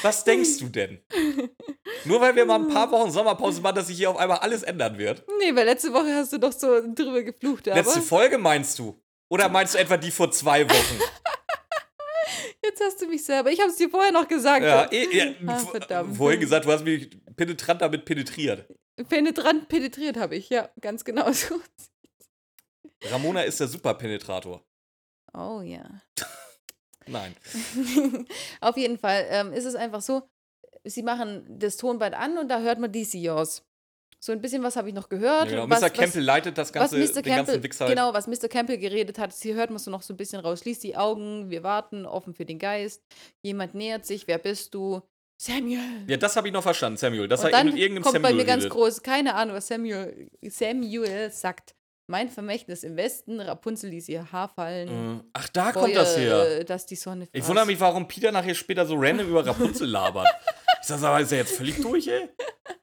[0.03, 1.01] Was denkst du denn?
[2.05, 4.63] Nur weil wir mal ein paar Wochen Sommerpause machen, dass sich hier auf einmal alles
[4.63, 5.25] ändern wird.
[5.41, 9.01] nee, weil letzte Woche hast du doch so drüber geflucht, aber Letzte Folge meinst du?
[9.31, 11.01] Oder meinst du etwa die vor zwei Wochen?
[12.65, 13.51] jetzt hast du mich selber.
[13.51, 14.65] Ich habe es dir vorher noch gesagt.
[14.65, 16.17] Ja, eh, ja Ah, verdammt.
[16.17, 18.67] vorhin gesagt, du hast mich penetrant damit penetriert.
[19.09, 21.61] Penetrant penetriert habe ich, ja, ganz genau so.
[23.05, 24.63] Ramona ist der Superpenetrator.
[25.33, 25.89] Oh ja.
[27.07, 27.35] Nein.
[28.61, 30.29] Auf jeden Fall ähm, ist es einfach so,
[30.85, 33.65] sie machen das Tonband an und da hört man DC Yours.
[34.23, 35.47] So ein bisschen was habe ich noch gehört.
[35.51, 35.71] Ja, genau.
[35.71, 35.91] was, Mr.
[35.91, 37.23] Campbell leitet das was, ganze, was Mr.
[37.23, 37.97] den ganzen Campbell, Wichser halt.
[37.97, 38.49] genau, was Mr.
[38.49, 40.61] Campbell geredet hat, hier hört man so noch so ein bisschen raus.
[40.61, 43.03] Schließ die Augen, wir warten, offen für den Geist.
[43.43, 45.01] Jemand nähert sich, wer bist du?
[45.41, 46.05] Samuel.
[46.07, 47.27] Ja, das habe ich noch verstanden, Samuel.
[47.27, 48.75] Das und dann irgendeinem kommt Samuel bei mir ganz redet.
[48.75, 51.75] groß, keine Ahnung, was Samuel, Samuel sagt.
[52.07, 55.21] Mein Vermächtnis im Westen, Rapunzel ließ ihr Haar fallen.
[55.21, 56.41] Äh, Ach, da kommt das her.
[56.41, 59.89] Feuer, dass die Sonne Ich wundere mich, warum Peter nachher später so random über Rapunzel
[59.89, 60.27] labert.
[60.81, 62.29] Ich sag, aber ist er jetzt völlig durch, ey?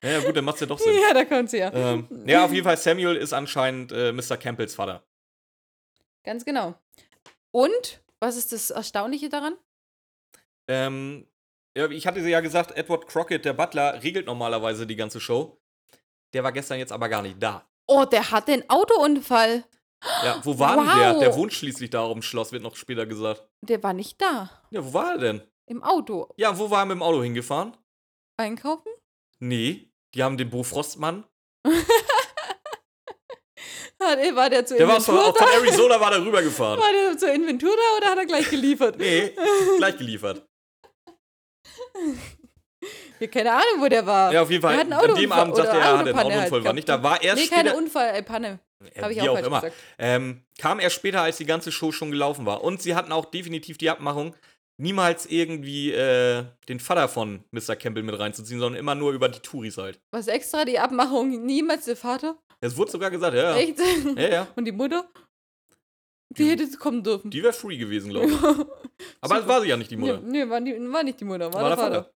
[0.04, 0.94] Ja, gut, dann macht's ja doch Sinn.
[1.02, 1.74] Ja, da kommt sie ja.
[1.74, 4.38] Ähm, ja, auf jeden Fall, Samuel ist anscheinend äh, Mr.
[4.38, 5.04] Campbells Vater.
[6.24, 6.76] Ganz genau.
[7.52, 9.56] Und, was ist das Erstaunliche daran?
[10.68, 11.28] Ähm,
[11.76, 15.60] ja, ich hatte ja gesagt, Edward Crockett, der Butler, regelt normalerweise die ganze Show.
[16.34, 17.68] Der war gestern jetzt aber gar nicht da.
[17.88, 19.64] Oh, der hatte einen Autounfall.
[20.24, 21.14] Ja, wo war denn der?
[21.14, 21.20] Wow.
[21.20, 23.48] Der wohnt schließlich da oben im Schloss, wird noch später gesagt.
[23.62, 24.50] Der war nicht da.
[24.70, 25.42] Ja, wo war er denn?
[25.66, 26.34] Im Auto.
[26.38, 27.76] Ja, wo war er mit dem Auto hingefahren?
[28.38, 28.92] Einkaufen?
[29.40, 31.26] Nee, die haben den Bofrostmann.
[34.00, 35.48] Hat, er- war der zur Der war von, Inventur von?
[35.66, 36.80] Arizona war der rübergefahren.
[36.80, 38.98] War der zur Inventur da oder hat er gleich geliefert?
[39.00, 39.34] Nee,
[39.78, 40.46] gleich geliefert.
[43.20, 44.32] Ja, keine Ahnung, wo der war.
[44.32, 44.80] Ja, auf jeden Fall.
[44.80, 47.02] Einen An dem Abend sagte er, er hatte einen Autopanne halt Autounfall, war nicht da.
[47.02, 47.56] War er nee, später.
[47.56, 48.60] keine Unfall, äh, Panne.
[48.96, 49.62] Ja, Habe ich auch falsch immer.
[49.62, 49.76] gesagt.
[49.98, 52.64] Ähm, kam er später, als die ganze Show schon gelaufen war.
[52.64, 54.36] Und sie hatten auch definitiv die Abmachung,
[54.80, 57.76] niemals irgendwie äh, den Vater von Mr.
[57.76, 60.00] Campbell mit reinzuziehen, sondern immer nur über die Touris halt.
[60.12, 61.46] Was extra die Abmachung?
[61.46, 62.38] Niemals der Vater?
[62.62, 63.56] Es wurde sogar gesagt, ja.
[63.56, 63.58] ja.
[63.58, 63.80] Echt?
[64.16, 64.48] Ja, ja.
[64.56, 65.10] Und die Mutter?
[66.30, 67.32] Die Die- hätte kommen dürfen.
[67.32, 68.34] Die wäre free gewesen, glaube ich.
[69.22, 70.20] Aber es war sie ja nicht, die Mutter.
[70.20, 72.12] Nee, nee war, die, war nicht die Mutter, war, War der der Vater.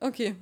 [0.00, 0.34] Okay.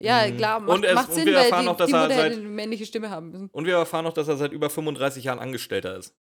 [0.00, 0.36] Ja, Mhm.
[0.36, 2.02] klar, macht, Und es- macht und Sinn, wir weil erfahren die, noch, dass die er
[2.02, 3.48] Mutter seit- hätte eine männliche Stimme haben müssen.
[3.52, 6.14] Und wir erfahren noch, dass er seit über 35 Jahren Angestellter ist.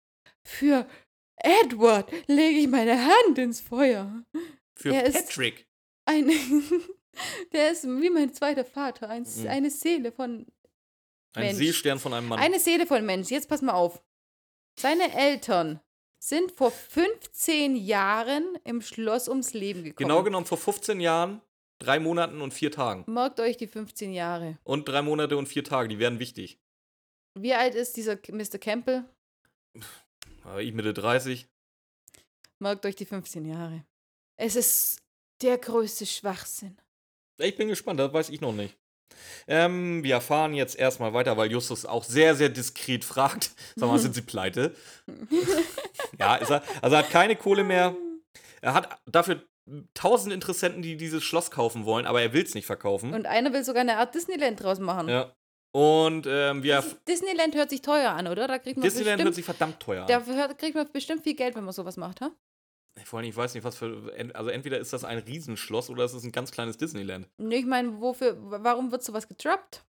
[0.46, 0.86] Für
[1.42, 4.22] Edward lege ich meine Hand ins Feuer.
[4.74, 5.66] Für Er ist- Patrick.
[6.06, 6.28] Ein,
[7.52, 9.08] der ist wie mein zweiter Vater.
[9.08, 9.46] Ein, Mhm.
[9.48, 10.46] Eine Seele von.
[11.34, 11.58] Ein Mensch.
[11.58, 12.40] Seestern von einem Mann.
[12.40, 13.30] Eine Seele von Mensch.
[13.30, 14.02] Jetzt pass mal auf.
[14.78, 15.80] Seine Eltern
[16.22, 20.08] sind vor 15 Jahren im Schloss ums Leben gekommen.
[20.08, 21.40] genau genommen vor 15 Jahren,
[21.78, 23.04] drei Monaten und vier Tagen.
[23.06, 24.58] Merkt euch die 15 Jahre.
[24.64, 26.58] Und drei Monate und vier Tage, die werden wichtig.
[27.38, 28.58] Wie alt ist dieser Mr.
[28.58, 29.04] Campbell?
[30.44, 31.48] Aber ich Mitte 30.
[32.58, 33.84] Merkt euch die 15 Jahre.
[34.36, 35.00] Es ist
[35.42, 36.76] der größte Schwachsinn.
[37.38, 38.76] Ich bin gespannt, das weiß ich noch nicht.
[39.46, 43.50] Ähm, wir erfahren jetzt erstmal weiter, weil Justus auch sehr, sehr diskret fragt.
[43.76, 44.74] Sag mal, sind Sie pleite?
[46.18, 46.62] ja, ist er.
[46.82, 47.96] Also er hat keine Kohle mehr.
[48.60, 49.42] Er hat dafür
[49.94, 53.14] tausend Interessenten, die dieses Schloss kaufen wollen, aber er will es nicht verkaufen.
[53.14, 55.08] Und einer will sogar eine Art Disneyland draus machen.
[55.08, 55.34] ja.
[55.72, 58.48] Und ähm, wir Dis- Disneyland hört sich teuer an, oder?
[58.48, 60.08] Da kriegt man Disneyland hört bestimmt, sich verdammt teuer an.
[60.08, 62.30] dafür hört, kriegt man bestimmt viel Geld, wenn man sowas macht, ha?
[63.04, 64.12] Vor allem, ich weiß nicht, was für.
[64.34, 67.28] Also entweder ist das ein Riesenschloss oder es ist ein ganz kleines Disneyland.
[67.38, 69.84] Nee, ich meine, wofür, warum wird sowas gedroppt?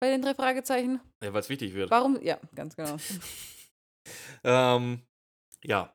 [0.00, 1.00] Bei den drei Fragezeichen?
[1.22, 1.90] Ja, weil es wichtig wird.
[1.90, 2.22] Warum?
[2.22, 2.96] Ja, ganz genau.
[4.44, 5.02] Ähm,
[5.64, 5.94] ja.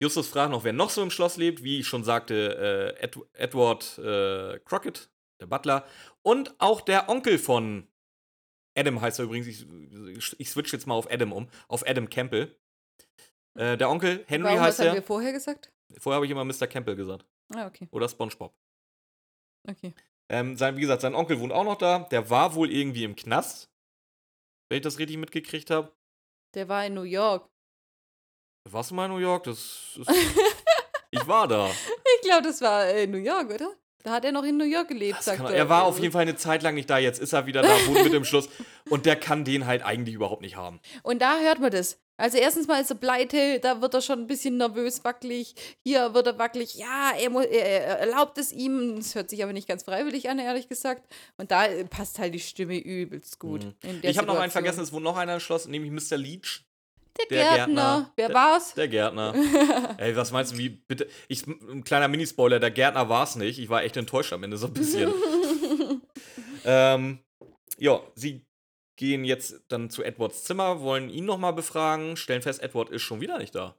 [0.00, 1.64] Justus fragt noch, wer noch so im Schloss lebt.
[1.64, 5.10] Wie ich schon sagte, äh, Ed Edward äh, Crockett,
[5.40, 5.84] der Butler.
[6.22, 7.88] Und auch der Onkel von
[8.78, 9.46] Adam heißt er übrigens.
[9.48, 9.66] Ich,
[10.38, 11.48] ich switch jetzt mal auf Adam um.
[11.68, 12.56] Auf Adam Campbell.
[13.54, 15.00] Äh, der Onkel, Henry Warum, heißt was haben er.
[15.00, 15.72] wir vorher gesagt?
[15.98, 16.66] Vorher habe ich immer Mr.
[16.66, 17.24] Campbell gesagt.
[17.54, 17.88] Ah, okay.
[17.90, 18.54] Oder SpongeBob.
[19.68, 19.94] Okay.
[20.28, 22.00] Ähm, sein, wie gesagt, sein Onkel wohnt auch noch da.
[22.10, 23.70] Der war wohl irgendwie im Knast.
[24.68, 25.92] Wenn ich das richtig mitgekriegt habe.
[26.54, 27.48] Der war in New York.
[28.64, 29.44] Warst du mal in New York?
[29.44, 30.08] Das ist.
[31.10, 31.70] ich war da.
[32.16, 33.74] Ich glaube, das war äh, New York, oder?
[34.08, 35.50] Da hat er noch in New York gelebt, sagt er.
[35.50, 36.96] er war auf jeden Fall eine Zeit lang nicht da.
[36.96, 38.48] Jetzt ist er wieder da, wohnt mit dem Schluss.
[38.88, 40.80] Und der kann den halt eigentlich überhaupt nicht haben.
[41.02, 41.98] Und da hört man das.
[42.16, 45.54] Also erstens mal ist er pleite, da wird er schon ein bisschen nervös, wackelig.
[45.84, 46.74] Hier wird er wackelig.
[46.74, 48.96] Ja, er, er, er erlaubt es ihm.
[48.96, 51.06] Das hört sich aber nicht ganz freiwillig an, ehrlich gesagt.
[51.36, 53.66] Und da passt halt die Stimme übelst gut.
[53.66, 54.00] Mhm.
[54.00, 56.16] Ich habe noch einen vergessen, es wohnt noch einer im Schloss, nämlich Mr.
[56.16, 56.64] Leach,
[57.18, 57.66] Der, der Gärtner.
[57.66, 58.12] Gärtner.
[58.16, 58.74] Wer Der- war's?
[58.74, 59.34] der Gärtner.
[59.98, 61.08] Ey, was meinst du, wie bitte?
[61.28, 63.58] Ich, ein kleiner Minispoiler, der Gärtner war es nicht.
[63.58, 65.12] Ich war echt enttäuscht am Ende so ein bisschen.
[66.64, 67.18] ähm,
[67.78, 68.46] ja, sie
[68.96, 73.20] gehen jetzt dann zu Edwards Zimmer, wollen ihn nochmal befragen, stellen fest, Edward ist schon
[73.20, 73.76] wieder nicht da.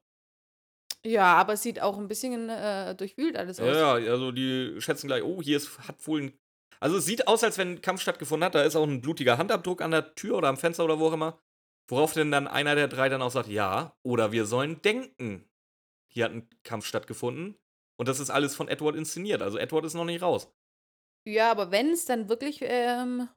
[1.05, 3.67] ja, aber es sieht auch ein bisschen äh, durchwühlt alles aus.
[3.67, 6.33] Ja, ja, also die schätzen gleich, oh, hier ist, hat wohl ein.
[6.81, 8.55] Also es sieht aus, als wenn ein Kampf stattgefunden hat.
[8.55, 11.13] Da ist auch ein blutiger Handabdruck an der Tür oder am Fenster oder wo auch
[11.13, 11.37] immer.
[11.89, 15.49] Worauf denn dann einer der drei dann auch sagt, ja, oder wir sollen denken.
[16.11, 17.57] Hier hat ein Kampf stattgefunden.
[17.97, 19.41] Und das ist alles von Edward inszeniert.
[19.41, 20.51] Also Edward ist noch nicht raus.
[21.27, 23.27] Ja, aber wenn es dann wirklich, ähm,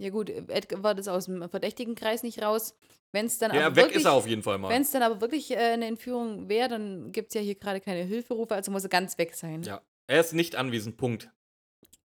[0.00, 2.76] ja gut, Edward ist aus dem verdächtigen Kreis nicht raus.
[3.12, 4.68] Wenn es dann Ja, aber weg wirklich, ist er auf jeden Fall mal.
[4.68, 7.80] Wenn es dann aber wirklich äh, eine Entführung wäre, dann gibt es ja hier gerade
[7.80, 9.62] keine Hilferufe, also muss er ganz weg sein.
[9.62, 9.80] Ja.
[10.08, 11.30] Er ist nicht anwesend, Punkt.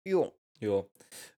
[0.05, 0.33] Jo.
[0.61, 0.85] Ja.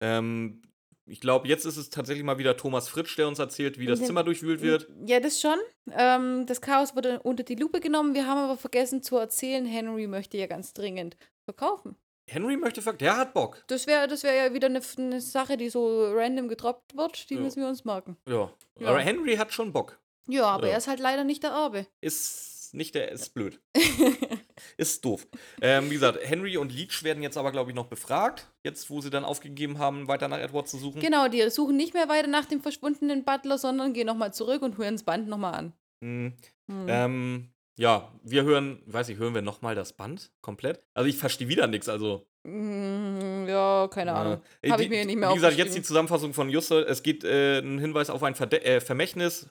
[0.02, 0.62] Ähm,
[1.06, 4.00] ich glaube, jetzt ist es tatsächlich mal wieder Thomas Fritsch, der uns erzählt, wie das
[4.00, 4.06] Ja.
[4.08, 4.88] Zimmer durchwühlt wird.
[5.06, 5.58] Ja, das schon.
[5.92, 8.14] Ähm, das Chaos wurde unter die Lupe genommen.
[8.14, 11.96] Wir haben aber vergessen zu erzählen, Henry möchte ja ganz dringend verkaufen.
[12.30, 13.64] Henry möchte ver der hat Bock.
[13.68, 17.30] Das wäre das wär ja wieder eine, eine Sache, die so random gedroppt wird.
[17.30, 17.42] Die Ja.
[17.42, 18.16] müssen wir uns merken.
[18.28, 18.50] Ja.
[18.80, 18.88] Ja.
[18.88, 20.00] Aber Henry hat schon Bock.
[20.30, 20.72] Ja, aber Ja.
[20.74, 21.86] er ist halt leider nicht der Erbe.
[22.00, 23.60] Ist nicht der, ist blöd.
[24.78, 25.28] Ist doof.
[25.62, 28.48] Ähm, wie gesagt, Henry und Leach werden jetzt aber, glaube ich, noch befragt.
[28.64, 31.02] Jetzt, wo sie dann aufgegeben haben, weiter nach Edward zu suchen.
[31.02, 34.78] Genau, die suchen nicht mehr weiter nach dem verschwundenen Butler, sondern gehen nochmal zurück und
[34.78, 35.74] hören das Band nochmal an.
[36.04, 36.34] Hm.
[36.70, 36.86] Hm.
[36.88, 40.84] Ähm, ja, wir hören, weiß ich, hören wir nochmal das Band komplett?
[40.94, 42.28] Also ich verstehe wieder nichts, also.
[42.44, 44.42] Mm, ja, keine Ahnung.
[44.62, 45.82] Äh, Habe ich mir nicht mehr Wie gesagt, jetzt die.
[45.82, 46.82] Zusammenfassung von Juste.
[46.82, 49.50] Es gibt äh, einen Hinweis auf ein Verde äh, Vermächtnis,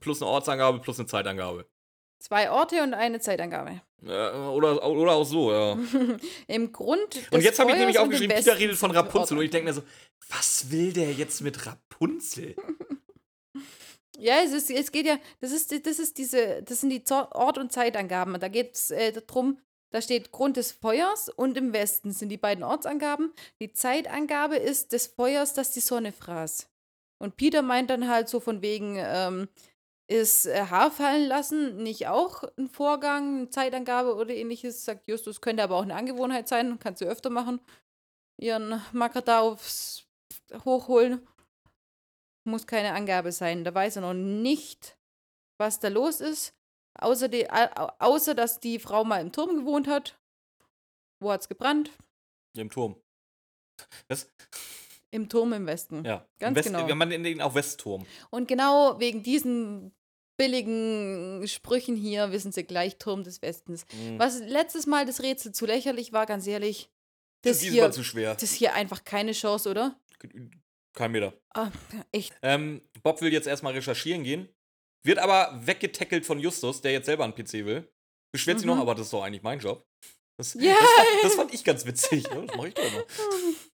[0.00, 1.66] plus eine Ortsangabe, plus eine Zeitangabe.
[2.18, 3.82] Zwei Orte und eine Zeitangabe.
[4.04, 5.78] Äh, oder, oder auch so, ja.
[6.46, 7.20] Im Grund.
[7.30, 9.38] Und jetzt habe ich nämlich aufgeschrieben, Peter redet von Rapunzel.
[9.38, 9.82] Und ich denke mir so,
[10.28, 12.54] was will der jetzt mit Rapunzel?
[14.18, 17.58] Ja, es, ist, es geht ja, das ist, das ist diese, das sind die Ort-
[17.58, 18.40] und Zeitangaben.
[18.40, 19.58] Da geht es äh, darum,
[19.90, 23.32] da steht Grund des Feuers und im Westen sind die beiden Ortsangaben.
[23.60, 26.68] Die Zeitangabe ist des Feuers, das die Sonne fraß.
[27.18, 29.48] Und Peter meint dann halt so von wegen, ähm,
[30.08, 34.84] ist äh, Haar fallen lassen nicht auch ein Vorgang, eine Zeitangabe oder ähnliches?
[34.84, 37.60] Sagt Justus, könnte aber auch eine Angewohnheit sein, kannst du öfter machen.
[38.40, 40.06] Ihren Macker da aufs
[40.64, 41.26] Hochholen.
[42.44, 43.64] Muss keine Angabe sein.
[43.64, 44.96] Da weiß er noch nicht,
[45.58, 46.54] was da los ist.
[46.98, 50.18] Außer, die, au- außer dass die Frau mal im Turm gewohnt hat.
[51.20, 51.90] Wo hat's gebrannt?
[52.56, 53.00] Im Turm.
[54.08, 54.30] Das,
[55.12, 56.04] Im Turm im Westen.
[56.04, 56.26] ja.
[56.38, 56.94] Ganz West, genau.
[56.94, 58.04] Man nennt ihn auch Westturm.
[58.30, 59.94] Und genau wegen diesen
[60.38, 63.86] billigen Sprüchen hier wissen sie gleich Turm des Westens.
[63.92, 64.18] Mhm.
[64.18, 66.90] Was letztes Mal das Rätsel zu lächerlich war, ganz ehrlich,
[67.42, 68.34] das hier, zu schwer.
[68.34, 69.98] das hier einfach keine Chance, oder?
[70.94, 71.32] Kein Meter.
[71.54, 71.70] Ah,
[72.12, 72.34] echt.
[72.42, 74.48] Ähm, Bob will jetzt erstmal recherchieren gehen,
[75.04, 77.88] wird aber weggetackelt von Justus, der jetzt selber einen PC will.
[78.32, 78.74] Beschwert sich Mhm.
[78.74, 79.86] noch, aber das ist doch eigentlich mein Job.
[80.38, 80.74] Das, Ja.
[80.74, 82.24] das, fand, das fand ich ganz witzig.
[82.24, 83.04] Ja, das mache ich doch immer.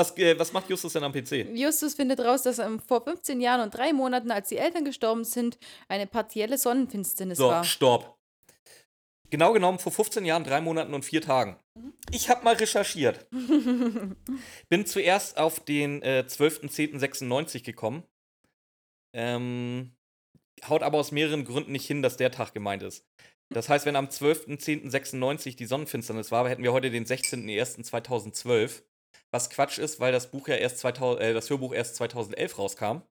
[0.00, 1.46] Was, äh, was macht Justus denn am PC?
[1.54, 5.24] Justus findet raus, dass ähm, vor 15 Jahren und drei Monaten, als die Eltern gestorben
[5.24, 5.58] sind,
[5.88, 7.64] eine partielle Sonnenfinsternis So, war.
[7.64, 8.16] stopp.
[9.28, 11.56] Genau genommen vor 15 Jahren, drei Monaten und vier Tagen.
[12.10, 13.28] Ich habe mal recherchiert.
[14.70, 18.02] Bin zuerst auf den äh, 12.10.96 gekommen.
[19.14, 19.92] Ähm,
[20.66, 23.04] haut aber aus mehreren Gründen nicht hin, dass der Tag gemeint ist.
[23.52, 28.82] Das heißt, wenn am 12.10.96 die Sonnenfinsternis war, hätten wir heute den 16.01.2012.
[29.30, 33.02] Was Quatsch ist, weil das Buch ja erst 2000, äh, das Hörbuch erst 2011 rauskam.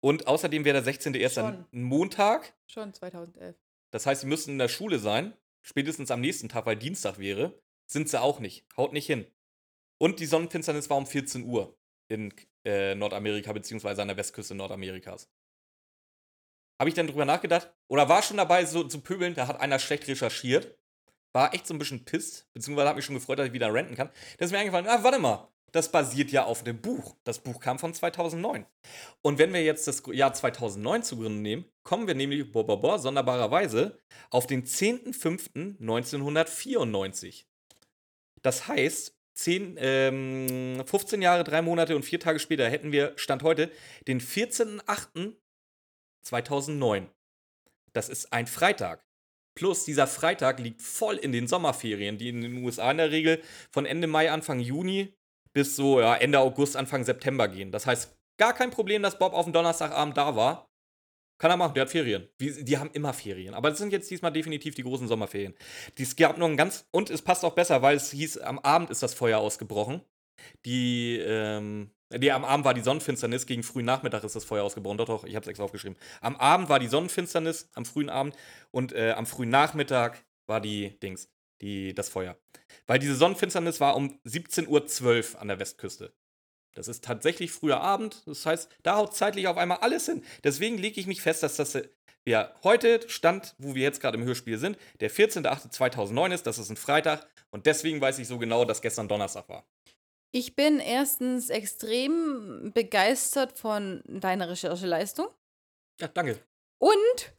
[0.00, 1.34] Und außerdem wäre der 16.01.
[1.34, 1.66] Schon.
[1.72, 2.54] ein Montag.
[2.66, 3.56] Schon 2011.
[3.90, 7.60] Das heißt, sie müssten in der Schule sein, spätestens am nächsten Tag, weil Dienstag wäre.
[7.86, 8.64] Sind sie auch nicht.
[8.76, 9.26] Haut nicht hin.
[9.98, 11.76] Und die Sonnenfinsternis war um 14 Uhr
[12.08, 12.32] in
[12.64, 15.28] äh, Nordamerika, beziehungsweise an der Westküste Nordamerikas.
[16.78, 19.78] habe ich dann drüber nachgedacht, oder war schon dabei, so zu pöbeln, da hat einer
[19.78, 20.78] schlecht recherchiert.
[21.32, 23.94] War echt so ein bisschen pisst, beziehungsweise hat mich schon gefreut, dass ich wieder renten
[23.94, 24.10] kann.
[24.38, 27.14] Da ist mir eingefallen, ah, warte mal, das basiert ja auf dem Buch.
[27.24, 28.66] Das Buch kam von 2009.
[29.22, 32.80] Und wenn wir jetzt das Jahr 2009 zu Gründe nehmen, kommen wir nämlich, boah, boah,
[32.80, 37.44] boah, sonderbarerweise, auf den 10.05.1994.
[38.42, 43.42] Das heißt, 10, ähm, 15 Jahre, 3 Monate und 4 Tage später hätten wir, Stand
[43.42, 43.70] heute,
[44.06, 47.06] den 14.08.2009.
[47.92, 49.04] Das ist ein Freitag.
[49.60, 53.42] Plus, dieser Freitag liegt voll in den Sommerferien, die in den USA in der Regel
[53.70, 55.12] von Ende Mai, Anfang Juni
[55.52, 57.70] bis so ja, Ende August, Anfang September gehen.
[57.70, 60.70] Das heißt, gar kein Problem, dass Bob auf dem Donnerstagabend da war.
[61.36, 62.26] Kann er machen, der hat Ferien.
[62.40, 63.52] Die, die haben immer Ferien.
[63.52, 65.54] Aber das sind jetzt diesmal definitiv die großen Sommerferien.
[65.98, 66.86] Es gab nur ein ganz.
[66.90, 70.00] Und es passt auch besser, weil es hieß, am Abend ist das Feuer ausgebrochen.
[70.64, 74.98] Die, ähm, die am Abend war die Sonnenfinsternis, gegen frühen Nachmittag ist das Feuer ausgebrochen.
[74.98, 75.96] Doch, doch, ich habe es extra aufgeschrieben.
[76.20, 78.34] Am Abend war die Sonnenfinsternis, am frühen Abend.
[78.70, 81.28] Und äh, am frühen Nachmittag war die Dings,
[81.60, 82.36] die, das Feuer.
[82.86, 86.12] Weil diese Sonnenfinsternis war um 17.12 Uhr an der Westküste.
[86.74, 88.22] Das ist tatsächlich früher Abend.
[88.26, 90.22] Das heißt, da haut zeitlich auf einmal alles hin.
[90.44, 91.78] Deswegen lege ich mich fest, dass das
[92.26, 96.46] ja heute Stand, wo wir jetzt gerade im Hörspiel sind, der 14.08.2009 ist.
[96.46, 97.26] Das ist ein Freitag.
[97.50, 99.66] Und deswegen weiß ich so genau, dass gestern Donnerstag war.
[100.32, 105.28] Ich bin erstens extrem begeistert von deiner Rechercheleistung
[106.00, 106.38] Ja, danke.
[106.78, 107.32] und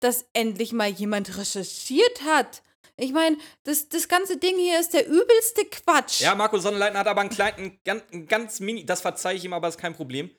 [0.00, 2.62] dass endlich mal jemand recherchiert hat.
[2.96, 6.20] Ich meine, das, das ganze Ding hier ist der übelste Quatsch.
[6.20, 9.68] Ja, Marco Sonnenleitner hat aber einen kleinen, ganz, ganz mini, das verzeihe ich ihm, aber
[9.68, 10.30] ist kein Problem.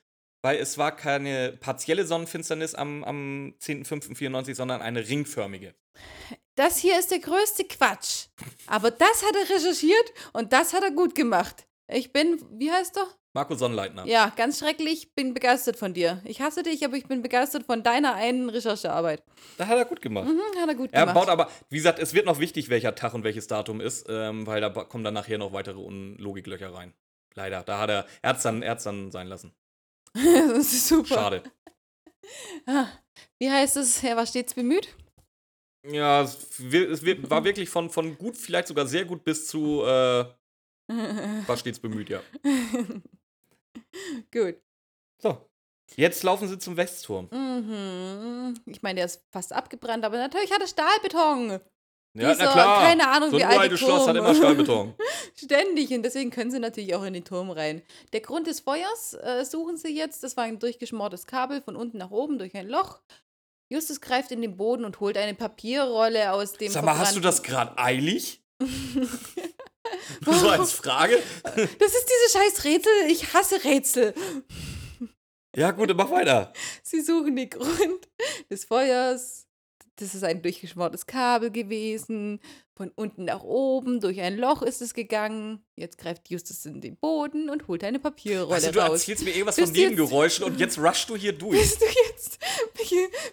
[0.42, 5.74] Weil es war keine partielle Sonnenfinsternis am, am 10.05.94, sondern eine ringförmige.
[6.54, 8.26] Das hier ist der größte Quatsch.
[8.66, 11.66] Aber das hat er recherchiert und das hat er gut gemacht.
[11.94, 13.06] Ich bin, wie heißt er?
[13.34, 14.04] Marco Sonnenleitner.
[14.06, 16.20] Ja, ganz schrecklich, bin begeistert von dir.
[16.24, 19.22] Ich hasse dich, aber ich bin begeistert von deiner einen Recherchearbeit.
[19.58, 20.28] Das hat er gut gemacht.
[20.28, 21.14] Mhm, hat er gut Er gemacht.
[21.14, 24.46] baut aber, wie gesagt, es wird noch wichtig, welcher Tag und welches Datum ist, ähm,
[24.46, 26.94] weil da kommen dann nachher noch weitere Unlogiklöcher rein.
[27.34, 27.62] Leider.
[27.62, 29.52] Da hat er, er hat's dann, er hat's dann sein lassen.
[30.14, 31.14] das ist super.
[31.14, 31.42] Schade.
[32.66, 32.86] Ah,
[33.38, 34.02] Wie heißt es?
[34.02, 34.88] Er war stets bemüht.
[35.86, 40.24] Ja, es, es war wirklich von, von gut, vielleicht sogar sehr gut bis zu, äh,
[41.46, 42.20] war stets bemüht, ja.
[44.32, 44.56] gut.
[45.22, 45.38] So.
[45.96, 47.28] Jetzt laufen sie zum Westturm.
[47.30, 48.54] Mhm.
[48.66, 51.60] Ich meine, der ist fast abgebrannt, aber natürlich hat er Stahlbeton.
[52.16, 52.80] Ja, Dieser, na klar.
[52.80, 54.94] keine Ahnung, so wie ein alt die Schloss hat immer Stahlbeton.
[55.34, 55.90] Ständig.
[55.92, 57.82] Und deswegen können sie natürlich auch in den Turm rein.
[58.12, 60.22] Der Grund des Feuers äh, suchen sie jetzt.
[60.22, 63.00] Das war ein durchgeschmortes Kabel von unten nach oben durch ein Loch.
[63.68, 66.70] Justus greift in den Boden und holt eine Papierrolle aus dem.
[66.70, 68.40] Sag mal, hast du das gerade eilig?
[70.24, 71.22] so als Frage?
[71.44, 71.56] Das
[71.94, 72.92] ist dieses scheiß Rätsel.
[73.08, 74.14] Ich hasse Rätsel.
[75.56, 76.52] Ja, gut, dann mach weiter.
[76.82, 78.08] Sie suchen den Grund
[78.50, 79.46] des Feuers.
[79.96, 82.40] Das ist ein durchgeschmortes Kabel gewesen.
[82.76, 85.64] Von unten nach oben, durch ein Loch ist es gegangen.
[85.76, 89.02] Jetzt greift Justus in den Boden und holt eine Papierrolle Also, du raus.
[89.02, 91.60] erzählst mir irgendwas Bist von du Nebengeräuschen und jetzt rushst du hier durch.
[91.60, 92.38] Bist du jetzt,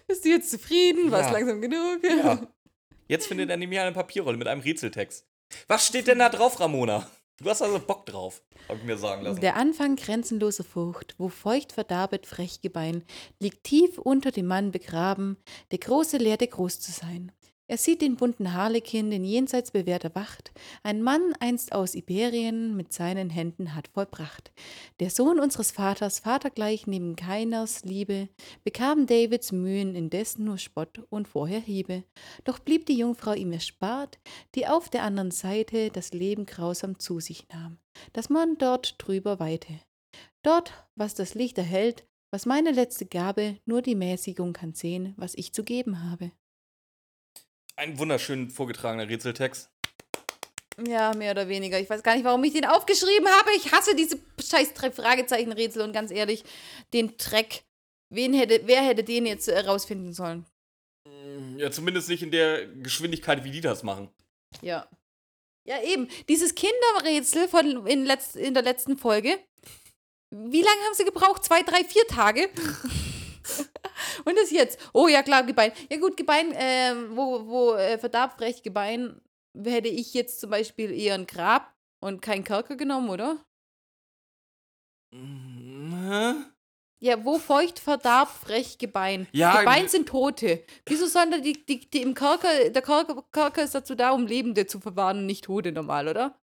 [0.06, 1.10] bist du jetzt zufrieden?
[1.10, 1.98] War es langsam genug?
[2.04, 2.46] Ja.
[3.08, 5.26] Jetzt findet er nämlich eine Papierrolle mit einem Rätseltext.
[5.68, 7.06] Was steht denn da drauf, Ramona?
[7.42, 9.40] Du hast also Bock drauf, hab ich mir sagen lassen.
[9.40, 13.04] Der Anfang grenzenloser Furcht, wo feucht verdarbet frech Gebein,
[13.40, 15.36] liegt tief unter dem Mann begraben,
[15.72, 17.32] der Große lehrte groß zu sein.
[17.72, 22.92] Er sieht den bunten Harlekin, den jenseits bewährter Wacht, ein Mann einst aus Iberien mit
[22.92, 24.52] seinen Händen hat vollbracht.
[25.00, 28.28] Der Sohn unseres Vaters, vatergleich neben keiners Liebe,
[28.62, 32.04] bekam Davids Mühen indessen nur Spott und vorher Hiebe.
[32.44, 34.18] Doch blieb die Jungfrau ihm erspart,
[34.54, 37.78] die auf der anderen Seite das Leben grausam zu sich nahm
[38.12, 39.80] dass man dort drüber weite.
[40.42, 45.34] Dort, was das Licht erhält, was meine letzte Gabe, nur die Mäßigung kann sehen, was
[45.34, 46.32] ich zu geben habe.
[47.76, 49.70] Ein wunderschön vorgetragener Rätseltext.
[50.86, 51.78] Ja, mehr oder weniger.
[51.78, 53.50] Ich weiß gar nicht, warum ich den aufgeschrieben habe.
[53.56, 56.44] Ich hasse diese scheiß drei Fragezeichen-Rätsel und ganz ehrlich,
[56.92, 57.62] den Dreck.
[58.10, 60.46] Wen hätte, wer hätte den jetzt herausfinden sollen?
[61.56, 64.10] Ja, zumindest nicht in der Geschwindigkeit, wie die das machen.
[64.60, 64.88] Ja.
[65.64, 66.08] Ja, eben.
[66.28, 69.38] Dieses Kinderrätsel von in, letz, in der letzten Folge.
[70.30, 71.44] Wie lange haben sie gebraucht?
[71.44, 72.48] Zwei, drei, vier Tage?
[74.24, 74.78] Und das jetzt.
[74.92, 75.72] Oh ja, klar, Gebein.
[75.90, 79.20] Ja gut, Gebein, äh, wo, wo äh, verdarb frech Gebein,
[79.54, 83.44] hätte ich jetzt zum Beispiel eher ein Grab und kein Kerker genommen, oder?
[85.12, 86.34] Hä?
[87.00, 89.26] Ja, wo feucht verdarb frech Gebein?
[89.32, 90.64] Ja, Gebein sind Tote.
[90.86, 94.26] Wieso sollen da die, die, die im Kerker, der Kerker, Kerker ist dazu da, um
[94.26, 96.38] Lebende zu verwahren und nicht Tote normal, oder?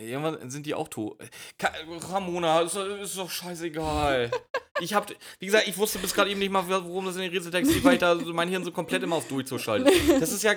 [0.00, 1.18] Irgendwann sind die auch tot.
[1.58, 1.70] Ka
[2.10, 4.30] Ramona, ist, doch- ist doch scheißegal.
[4.82, 5.10] Ich hab,
[5.40, 7.84] wie gesagt, ich wusste bis gerade eben nicht mal, worum das in den Rätseltext geht,
[7.84, 9.92] weil ich da so mein Hirn so komplett immer auf durchzuschalten.
[10.18, 10.54] Das ist ja,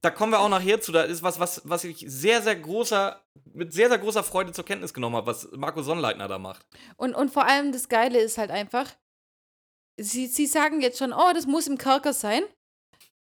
[0.00, 3.22] da kommen wir auch nachher zu, da ist was, was, was ich sehr, sehr großer,
[3.52, 6.66] mit sehr, sehr großer Freude zur Kenntnis genommen habe, was Marco Sonnleitner da macht.
[6.96, 8.90] Und, und vor allem das Geile ist halt einfach,
[9.96, 12.42] sie, sie sagen jetzt schon, oh, das muss im Kerker sein,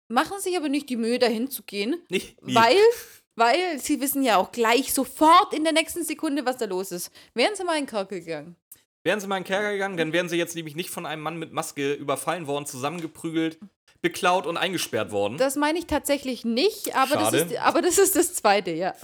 [0.10, 2.76] machen sich aber nicht die Mühe, dahin zu gehen, Nicht, weil,
[3.36, 7.12] weil sie wissen ja auch gleich sofort in der nächsten Sekunde, was da los ist.
[7.34, 8.56] Wären sie mal in den Kerker gegangen.
[9.04, 11.22] Wären sie mal in den Kerker gegangen, dann wären sie jetzt nämlich nicht von einem
[11.22, 13.60] Mann mit Maske überfallen worden, zusammengeprügelt,
[14.02, 15.38] beklaut und eingesperrt worden.
[15.38, 18.96] Das meine ich tatsächlich nicht, aber das, ist, aber das ist das Zweite, ja.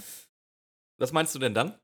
[0.98, 1.78] Was meinst du denn dann?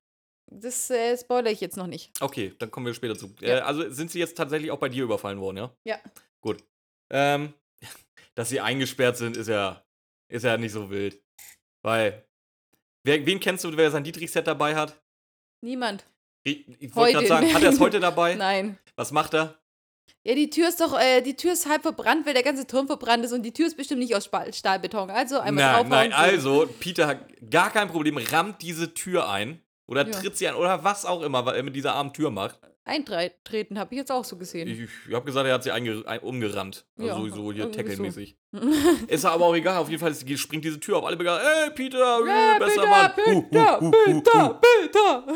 [0.51, 2.13] Das äh, spoilere ich jetzt noch nicht.
[2.21, 3.35] Okay, dann kommen wir später zu.
[3.41, 3.59] Ja.
[3.59, 5.77] Äh, also sind sie jetzt tatsächlich auch bei dir überfallen worden, ja?
[5.85, 5.99] Ja.
[6.41, 6.63] Gut.
[7.11, 7.53] Ähm,
[8.35, 9.85] dass sie eingesperrt sind, ist ja,
[10.29, 11.21] ist ja nicht so wild.
[11.83, 12.26] Weil,
[13.07, 15.01] wer, wen kennst du, wer sein Dietrich-Set dabei hat?
[15.63, 16.05] Niemand.
[16.43, 18.35] Ich, ich wollte gerade sagen, hat er es heute dabei?
[18.39, 18.79] Nein.
[18.97, 19.59] Was macht er?
[20.25, 22.87] Ja, die Tür ist doch, äh, die Tür ist halb verbrannt, weil der ganze Turm
[22.87, 25.11] verbrannt ist und die Tür ist bestimmt nicht aus Spal- Stahlbeton.
[25.11, 29.61] Also einmal Nein, nein, also, Peter hat gar kein Problem, rammt diese Tür ein.
[29.89, 30.13] Oder Ja.
[30.21, 32.59] tritt sie an, oder was auch immer, was er mit dieser armen Tür macht.
[32.87, 34.69] Eintreten, habe ich jetzt auch so gesehen.
[34.69, 35.89] Ich, ich habe gesagt, er hat sie ein,
[36.21, 36.87] umgerannt.
[36.97, 37.71] Also Ja, sowieso hier so.
[37.71, 38.37] tackle-mäßig.
[39.09, 41.05] Ist aber auch egal, auf jeden Fall springt diese Tür auf.
[41.05, 41.53] Alle begeistert.
[41.65, 43.13] Ey, Peter, Ja, äh, besser Peter, Mann.
[43.51, 45.25] Peter, hu, hu, hu, Peter, Peter.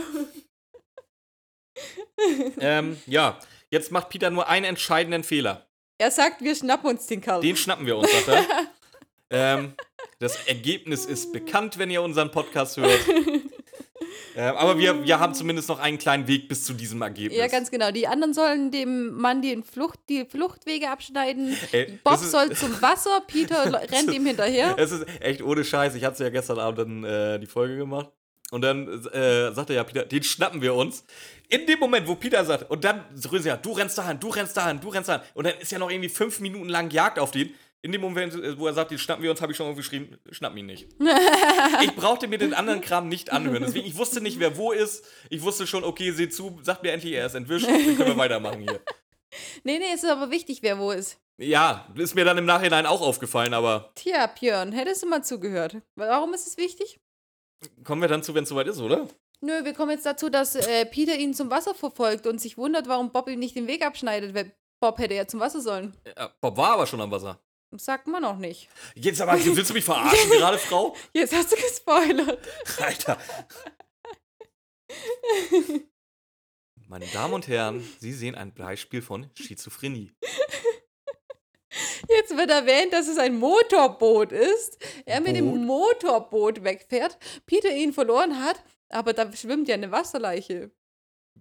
[2.61, 3.39] Ähm, ja,
[3.71, 5.67] jetzt macht Peter nur einen entscheidenden Fehler.
[5.97, 7.41] Er sagt, wir schnappen uns den Kerl.
[7.41, 8.45] Den schnappen wir uns, sagt er.
[9.31, 9.73] ähm,
[10.19, 13.01] das Ergebnis ist bekannt, wenn ihr unseren Podcast hört.
[14.41, 17.39] Ähm, aber wir, wir haben zumindest noch einen kleinen Weg bis zu diesem Ergebnis.
[17.39, 17.91] ja, ganz genau.
[17.91, 21.57] Die anderen sollen dem Mann die, Flucht, die Fluchtwege abschneiden.
[21.73, 24.75] Ey, Bob ist- soll zum Wasser, Peter rennt ihm hinterher.
[24.79, 25.95] Es ist echt ohne Scheiß.
[25.95, 28.09] Ich hatte ja gestern Abend dann äh, die Folge gemacht.
[28.51, 31.05] Und dann äh, sagte ja Peter, den schnappen wir uns.
[31.49, 34.57] In dem Moment, wo Peter sagt, und dann Röse ja, du rennst dahin, du rennst
[34.57, 35.23] dahin, du rennst dahin.
[35.35, 37.55] Und dann ist ja noch irgendwie fünf Minuten lang Jagd auf den.
[37.83, 40.19] In dem Moment, äh, wo er sagt, den schnappen wir uns, habe ich schon geschrieben,
[40.31, 40.89] schnappen ihn nicht.
[41.83, 43.63] ich brauchte mir den anderen Kram nicht anhören.
[43.63, 45.05] Deswegen, ich wusste nicht, wer wo ist.
[45.31, 48.17] Ich wusste schon, okay, seh zu, sagt mir endlich, er ist entwischt, dann können wir
[48.17, 48.81] weitermachen hier.
[49.63, 51.17] Nee, nee, es ist aber wichtig, wer wo ist.
[51.39, 55.77] Ja, ist mir dann im Nachhinein auch aufgefallen, aber Tja, Björn, hättest du mal zugehört.
[55.95, 56.99] Warum ist es wichtig?
[57.85, 59.07] kommen wir dann zu, wenn es soweit ist, oder?
[59.43, 62.89] Nö, wir kommen jetzt dazu, dass äh, Peter ihn zum Wasser verfolgt und sich wundert,
[62.89, 65.97] warum Bob ihm nicht den Weg abschneidet, weil Bob hätte ja zum Wasser sollen.
[66.17, 67.41] Ja, Bob war aber schon am Wasser.
[67.77, 68.69] Sagt man noch nicht.
[68.97, 70.97] Jetzt aber, willst du mich verarschen gerade, Frau?
[71.13, 72.47] Jetzt hast du gespoilert.
[72.81, 73.19] Alter.
[76.89, 80.13] Meine Damen und Herren, Sie sehen ein Beispiel von Schizophrenie.
[82.09, 84.77] Jetzt wird erwähnt, dass es ein Motorboot ist.
[85.07, 90.73] Er mit dem Motorboot wegfährt, Peter ihn verloren hat, aber da schwimmt ja eine Wasserleiche.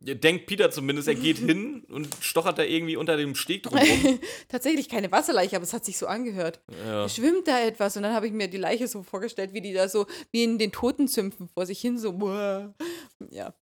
[0.01, 4.19] Denkt Peter zumindest, er geht hin und stochert da irgendwie unter dem Steg drum rum.
[4.47, 6.61] Tatsächlich keine Wasserleiche, aber es hat sich so angehört.
[6.85, 7.09] Ja.
[7.09, 9.89] Schwimmt da etwas und dann habe ich mir die Leiche so vorgestellt, wie die da
[9.89, 12.13] so wie in den Totenzümpfen vor sich hin so.
[12.13, 12.73] Buah.
[13.31, 13.53] Ja.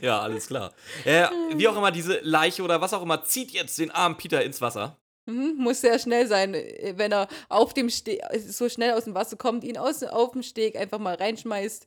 [0.00, 0.72] ja, alles klar.
[1.04, 4.42] Äh, wie auch immer, diese Leiche oder was auch immer zieht jetzt den armen Peter
[4.42, 4.98] ins Wasser.
[5.26, 9.14] Mhm, muss sehr schnell sein, äh, wenn er auf dem Steg so schnell aus dem
[9.14, 11.86] Wasser kommt, ihn aus, auf dem Steg einfach mal reinschmeißt.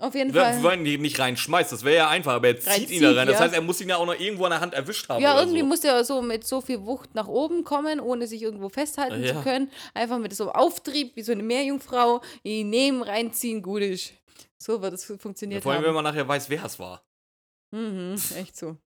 [0.00, 0.62] Auf jeden Wir Fall.
[0.62, 3.26] wollen ihn nicht reinschmeißt, das wäre ja einfach, aber er zieht Reinzieht, ihn da rein.
[3.26, 3.40] Das ja.
[3.40, 5.20] heißt, er muss ihn ja auch noch irgendwo an der Hand erwischt haben.
[5.20, 5.66] Ja, irgendwie so.
[5.66, 9.34] muss er so mit so viel Wucht nach oben kommen, ohne sich irgendwo festhalten Ja.
[9.34, 9.72] zu können.
[9.94, 14.12] Einfach mit so einem Auftrieb, wie so eine Meerjungfrau, ihn nehmen, reinziehen, gut ist.
[14.62, 15.94] So wird es funktioniert Vor allem, wenn haben.
[15.96, 17.04] man nachher weiß, wer es war.
[17.74, 18.76] Mhm, echt so.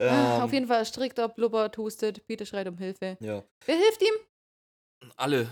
[0.00, 3.16] Ähm, Ah, auf jeden Fall strickt er, blubbert, hustet, Peter schreit um Hilfe.
[3.18, 3.42] Ja.
[3.66, 4.14] Wer hilft ihm?
[5.16, 5.48] Alle.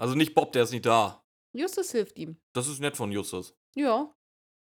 [0.00, 1.22] Also nicht Bob, der ist nicht da.
[1.54, 2.38] Justus hilft ihm.
[2.54, 3.54] Das ist nett von Justus.
[3.74, 4.14] Ja.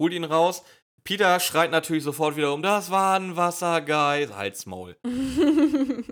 [0.02, 0.64] Holt ihn raus.
[1.04, 4.36] Peter schreit natürlich sofort wieder um, das war ein Wassergeist.
[4.36, 4.98] Halt's Maul.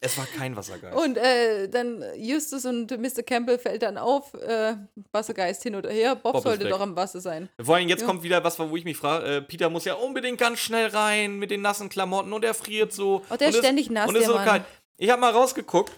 [0.00, 0.94] Es war kein Wassergeist.
[0.98, 3.22] Und äh, dann Justus und Mr.
[3.22, 4.74] Campbell fällt dann auf, äh,
[5.12, 6.14] Wassergeist hin oder her.
[6.14, 7.48] Bob, Bob sollte doch am Wasser sein.
[7.58, 8.06] Vor allem jetzt Ja.
[8.06, 11.38] kommt wieder was, wo ich mich frage, äh, Peter muss ja unbedingt ganz schnell rein
[11.38, 13.22] mit den nassen Klamotten und er friert so.
[13.30, 14.44] Oh, der und ist ständig nass, und ist der so Mann.
[14.46, 14.64] kalt.
[14.98, 15.92] Ich habe mal rausgeguckt.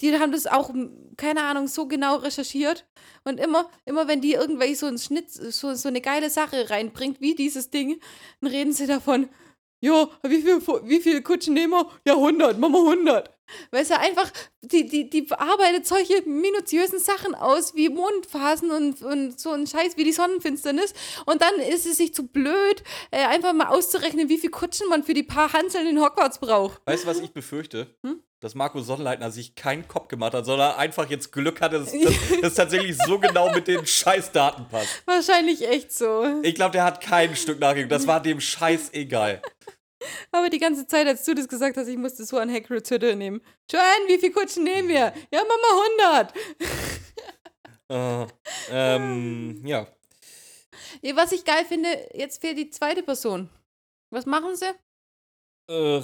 [0.00, 2.86] Die haben das auch, m, keine Ahnung, so genau recherchiert.
[3.24, 7.20] Und immer, immer wenn die irgendwelche so einen Schnitt, so, so eine geile Sache reinbringt,
[7.20, 8.00] wie dieses Ding,
[8.40, 9.28] dann reden sie davon,
[9.80, 11.90] ja, wie viel, wie viel Kutschen nehmen wir?
[12.06, 13.30] Ja, 100, machen wir 100.
[13.70, 14.32] Weil sie einfach,
[14.62, 19.98] die, die, die bearbeitet solche minutiösen Sachen aus, wie Mondphasen und, und so ein Scheiß
[19.98, 20.94] wie die Sonnenfinsternis.
[21.26, 25.02] Und dann ist es sich zu blöd, äh, einfach mal auszurechnen, wie viel Kutschen man
[25.02, 26.80] für die paar Hanseln in Hogwarts braucht.
[26.86, 27.94] Weißt du, was ich befürchte?
[28.02, 28.22] Hm?
[28.44, 31.94] Dass Marco Sonnleitner sich keinen Kopf gemacht hat, sondern einfach jetzt Glück hatte, dass
[32.42, 35.02] das tatsächlich so genau mit den Scheißdaten passt.
[35.06, 36.42] Wahrscheinlich echt so.
[36.42, 37.90] Ich glaube, der hat kein Stück nachgeguckt.
[37.90, 39.40] Das war dem Scheiß egal.
[40.30, 43.16] Aber die ganze Zeit, als du das gesagt hast, ich musste so an Hagrids Hütte
[43.16, 43.40] nehmen.
[43.70, 45.14] Joanne, wie viel Kutschen nehmen wir?
[45.30, 46.34] Ja, Mama, 100.
[47.90, 48.26] Äh,
[48.70, 49.86] ähm, ja.
[51.02, 53.50] Ja, was ich geil finde, jetzt fehlt die zweite Person.
[54.10, 54.72] Was machen sie?
[55.70, 56.02] Äh,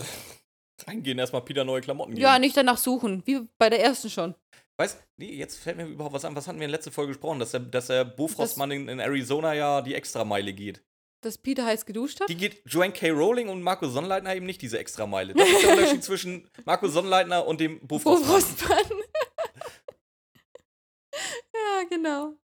[0.88, 2.22] reingehen, erstmal Peter neue Klamotten geben.
[2.22, 4.34] Ja, nicht danach suchen, wie bei der ersten schon.
[4.78, 6.34] Weißt nee, jetzt fällt mir überhaupt was an.
[6.34, 7.38] Was hatten wir in der letzten Folge gesprochen?
[7.38, 10.82] Dass der, dass der Bofrostmann in, in Arizona ja die Extrameile geht.
[11.22, 12.30] Dass Peter heiß geduscht hat?
[12.30, 13.10] Die geht Joanne K.
[13.10, 15.34] Rowling und Marco Sonnleitner eben nicht diese Extrameile.
[15.34, 18.40] Das ist der Unterschied zwischen Marco Sonnleitner und dem Bofrostmann.
[18.40, 18.99] Bofrostmann.
[21.78, 22.34] Ja, genau.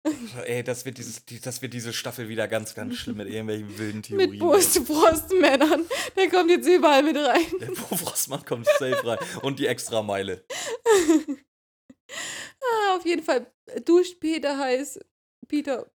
[0.44, 3.78] Ey, das wird, dieses, die, das wird diese Staffel wieder ganz, ganz schlimm mit irgendwelchen
[3.78, 4.30] wilden Theorien.
[4.30, 4.38] Mit
[4.86, 5.86] Brustmännern.
[6.16, 7.44] Der kommt jetzt überall mit rein.
[7.60, 9.18] Der Bofrostmann kommt safe rein.
[9.42, 10.44] Und die Extrameile.
[12.08, 13.52] Ah, auf jeden Fall
[13.84, 14.98] duscht Peter heiß.
[15.48, 15.90] Peter.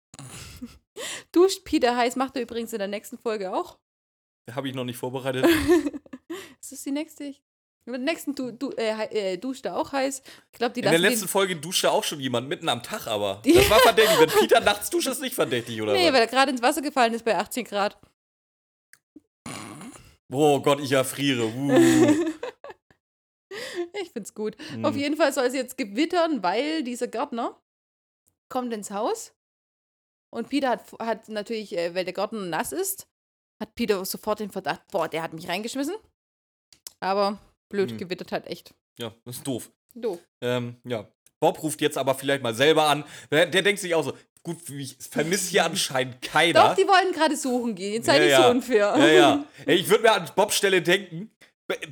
[1.33, 2.17] duscht Peter heiß.
[2.17, 3.79] Macht er übrigens in der nächsten Folge auch.
[4.51, 5.47] Habe ich noch nicht vorbereitet.
[6.61, 7.25] Ist das die nächste?
[7.25, 7.43] Ich-
[7.87, 10.23] In der nächsten du, du, äh, äh, duscht er auch heiß.
[10.53, 13.43] Ich glaube, die In der letzten Folge duschte auch schon jemand mitten am Tag, aber.
[13.55, 14.19] Das war verdächtig.
[14.21, 16.13] Wenn Peter nachts duscht, ist nicht verdächtig, oder Nee, was?
[16.15, 17.99] weil er gerade ins Wasser gefallen ist bei 18 Grad.
[20.33, 21.45] Oh Gott, ich erfriere.
[21.47, 22.27] Uh.
[24.01, 24.57] Ich find's gut.
[24.71, 24.85] Hm.
[24.85, 27.61] Auf jeden Fall soll es jetzt gewittern, weil dieser Gärtner
[28.49, 29.35] kommt ins Haus
[30.33, 33.09] und Peter hat, hat natürlich, äh, weil der Gärtner nass ist,
[33.61, 35.97] hat Peter sofort den Verdacht, boah, der hat mich reingeschmissen.
[37.01, 37.39] Aber
[37.71, 37.99] blöd, Hm.
[37.99, 38.75] gewittert halt echt.
[38.99, 39.71] Ja, das ist doof.
[39.95, 40.19] Doof.
[40.43, 41.09] Ähm, ja.
[41.41, 43.03] Bob ruft jetzt aber vielleicht mal selber an.
[43.31, 44.13] Der, der denkt sich auch so,
[44.43, 46.69] gut, ich vermisse hier anscheinend keiner.
[46.69, 47.95] Doch, die wollten gerade suchen gehen.
[47.95, 48.43] Jetzt sei Ja, nicht ja.
[48.43, 48.95] so unfair.
[48.99, 49.45] Ja, ja.
[49.67, 51.31] Ich würde mir an Bobs Stelle denken.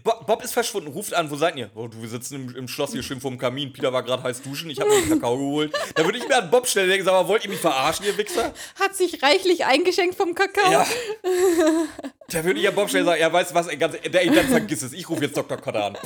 [0.02, 1.70] Bob, Bob ist verschwunden, ruft an, wo seid ihr?
[1.74, 3.72] Oh, du, wir sitzen im, im Schloss hier schön vorm Kamin.
[3.72, 5.72] Peter war gerade heiß duschen, ich habe mir einen Kakao geholt.
[5.94, 8.16] Da würde ich mir an Bobs Stelle denken, sag mal, wollt ihr mich verarschen, ihr
[8.16, 8.52] Wichser?
[8.78, 10.70] Hat sich reichlich eingeschenkt vom Kakao.
[10.70, 10.86] Ja.
[12.28, 14.48] Da würde ich an Bobs Stelle sagen, ja, weißt du was, ey, ganz, ey, dann
[14.48, 15.56] vergiss es, ich rufe jetzt Dr.
[15.56, 15.98] Kotter an.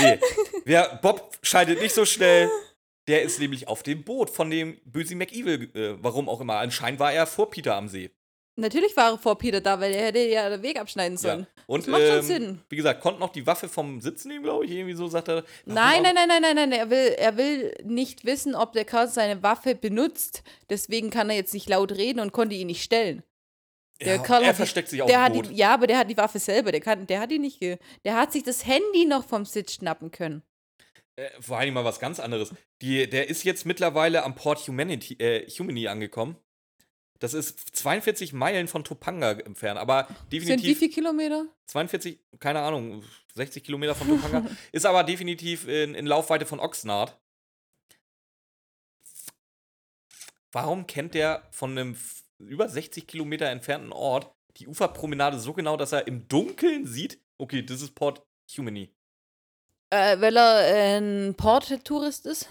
[0.00, 0.18] Nee,
[0.64, 2.50] wer, Bob scheidet nicht so schnell.
[3.06, 6.56] Der ist nämlich auf dem Boot von dem Böse McEvil, äh, warum auch immer.
[6.56, 8.10] Anscheinend war er vor Peter am See.
[8.56, 11.40] Natürlich war vor Peter da, weil er hätte ja den Weg abschneiden sollen.
[11.40, 11.62] Ja.
[11.66, 12.60] Und, das macht schon ähm, Sinn.
[12.68, 14.70] Wie gesagt, konnte noch die Waffe vom Sitz nehmen, glaube ich.
[14.70, 15.44] Irgendwie so sagt er.
[15.64, 16.72] Nein, auch- nein, nein, nein, nein, nein.
[16.72, 20.44] Er will, er will nicht wissen, ob der Kerl seine Waffe benutzt.
[20.70, 23.24] Deswegen kann er jetzt nicht laut reden und konnte ihn nicht stellen.
[24.00, 26.16] Der Ja, Kerl er versteckt sich auf Der hat die, ja, aber der hat die
[26.16, 26.70] Waffe selber.
[26.70, 27.58] Der, kann, der hat die nicht.
[27.60, 30.42] Ge der hat sich das Handy noch vom Sitz schnappen können.
[31.16, 32.50] Äh, vor allem mal was ganz anderes.
[32.82, 36.36] Die, der ist jetzt mittlerweile am Port Humanity, äh, Humany angekommen.
[37.24, 41.46] Das ist 42 Meilen von Topanga entfernt, aber Sind wie definitiv viele Kilometer?
[41.68, 43.02] 42, keine Ahnung,
[43.32, 44.46] 60 Kilometer von Topanga.
[44.72, 47.18] ist aber definitiv in, in Laufweite von Oxnard.
[50.52, 51.96] Warum kennt der von einem
[52.40, 57.62] über 60 Kilometer entfernten Ort die Uferpromenade so genau, dass er im Dunkeln sieht, okay,
[57.62, 58.22] das ist Port
[58.54, 58.92] Humany.
[59.88, 62.50] Äh, weil er ein Port-Tourist ist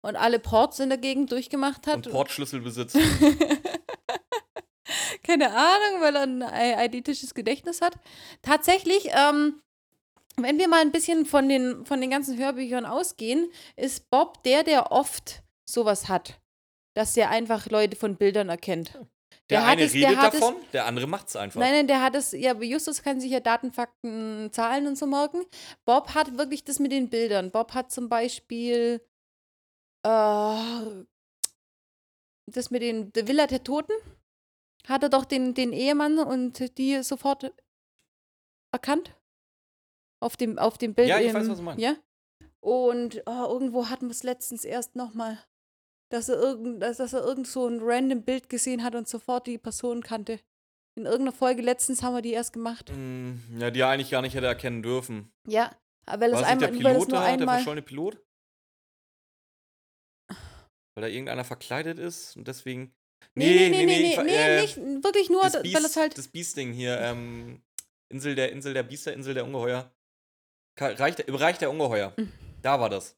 [0.00, 2.04] und alle Ports in der Gegend durchgemacht hat.
[2.04, 2.98] Und Portschlüssel besitzt.
[5.28, 7.94] Keine Ahnung, weil er ein eidetisches Gedächtnis hat.
[8.42, 9.60] Tatsächlich, ähm,
[10.36, 14.62] wenn wir mal ein bisschen von den, von den ganzen Hörbüchern ausgehen, ist Bob der,
[14.64, 16.40] der oft sowas hat.
[16.94, 18.94] Dass er einfach Leute von Bildern erkennt.
[19.50, 21.60] Der, Der hat eine es- der redet es- davon, der andere macht's einfach.
[21.60, 25.06] Nein, nein, der hat es, ja, Justus kann sich ja Daten, Fakten, Zahlen und so
[25.06, 25.44] merken.
[25.84, 27.50] Bob hat wirklich das mit den Bildern.
[27.50, 29.00] Bob hat zum Beispiel
[30.04, 31.04] äh,
[32.46, 33.92] das mit den der Villa der Toten.
[34.88, 37.52] Hat er doch den, den Ehemann und die sofort
[38.72, 39.14] erkannt?
[40.20, 41.08] Auf dem, auf dem Bild.
[41.08, 41.82] Ja, ich im- weiß, was du meinst.
[41.82, 41.94] Ja.
[42.60, 45.38] Und oh, irgendwo hatten wir es letztens erst nochmal,
[46.10, 49.46] dass er irgend, dass, dass er irgend so ein random Bild gesehen hat und sofort
[49.46, 50.40] die Person kannte.
[50.96, 52.90] In irgendeiner Folge letztens haben wir die erst gemacht.
[52.92, 55.30] Mm, Ja, die er eigentlich gar nicht hätte erkennen dürfen.
[55.46, 55.70] Ja,
[56.06, 58.20] aber weil War der einmal, weil es Pilot nur da, der verschollene Pilot?
[60.94, 62.92] Weil da irgendeiner verkleidet ist und deswegen.
[63.34, 66.18] Nee, nee, nee, nee, ich- nee, äh, nicht, wirklich nur, das da- weil es halt.
[66.18, 67.62] Das Biest-Ding hier, ähm,
[68.08, 69.92] Insel der, Insel der Biester, Insel der Ungeheuer.
[70.80, 72.12] Reich der, Im Reich der Ungeheuer.
[72.16, 72.32] Mhm.
[72.62, 73.16] Da war das.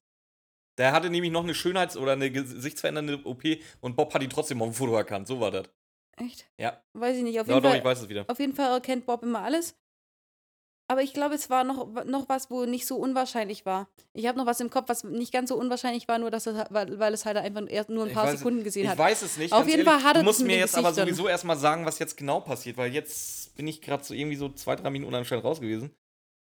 [0.78, 4.62] Der hatte nämlich noch eine Schönheits- oder eine gesichtsverändernde OP und Bob hat ihn trotzdem
[4.62, 5.26] auf dem Foto erkannt.
[5.28, 5.68] So war das.
[6.16, 6.46] Echt?
[6.58, 6.82] Ja.
[6.94, 7.38] Weiß ich nicht.
[7.40, 8.24] Auf Ja, jeden, doch, Fall, ich weiß es wieder.
[8.28, 9.74] auf jeden Fall erkennt Bob immer alles.
[10.90, 13.88] Aber ich glaube, es war noch, noch was, wo nicht so unwahrscheinlich war.
[14.12, 16.66] Ich habe noch was im Kopf, was nicht ganz so unwahrscheinlich war, nur dass er,
[16.70, 18.98] weil, weil es halt einfach erst nur ein Ich paar weiß- Sekunden gesehen Ich hat.
[18.98, 19.52] weiß es nicht.
[19.52, 19.92] Auf jeden ehrlich.
[19.92, 22.76] Fall hat er Du musst mir jetzt aber sowieso erstmal sagen, was jetzt genau passiert,
[22.76, 25.94] weil jetzt bin ich gerade so irgendwie so zwei, drei Minuten anscheinend raus gewesen.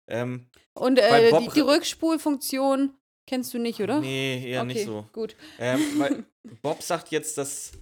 [0.08, 2.94] Ähm, Und Weil äh, die, die Rückspulfunktion
[3.26, 3.98] kennst du nicht, oder?
[4.00, 5.08] nee, eher okay, nicht so.
[5.12, 5.34] Gut.
[5.58, 6.24] Ähm, weil
[6.62, 7.72] Bob sagt jetzt, dass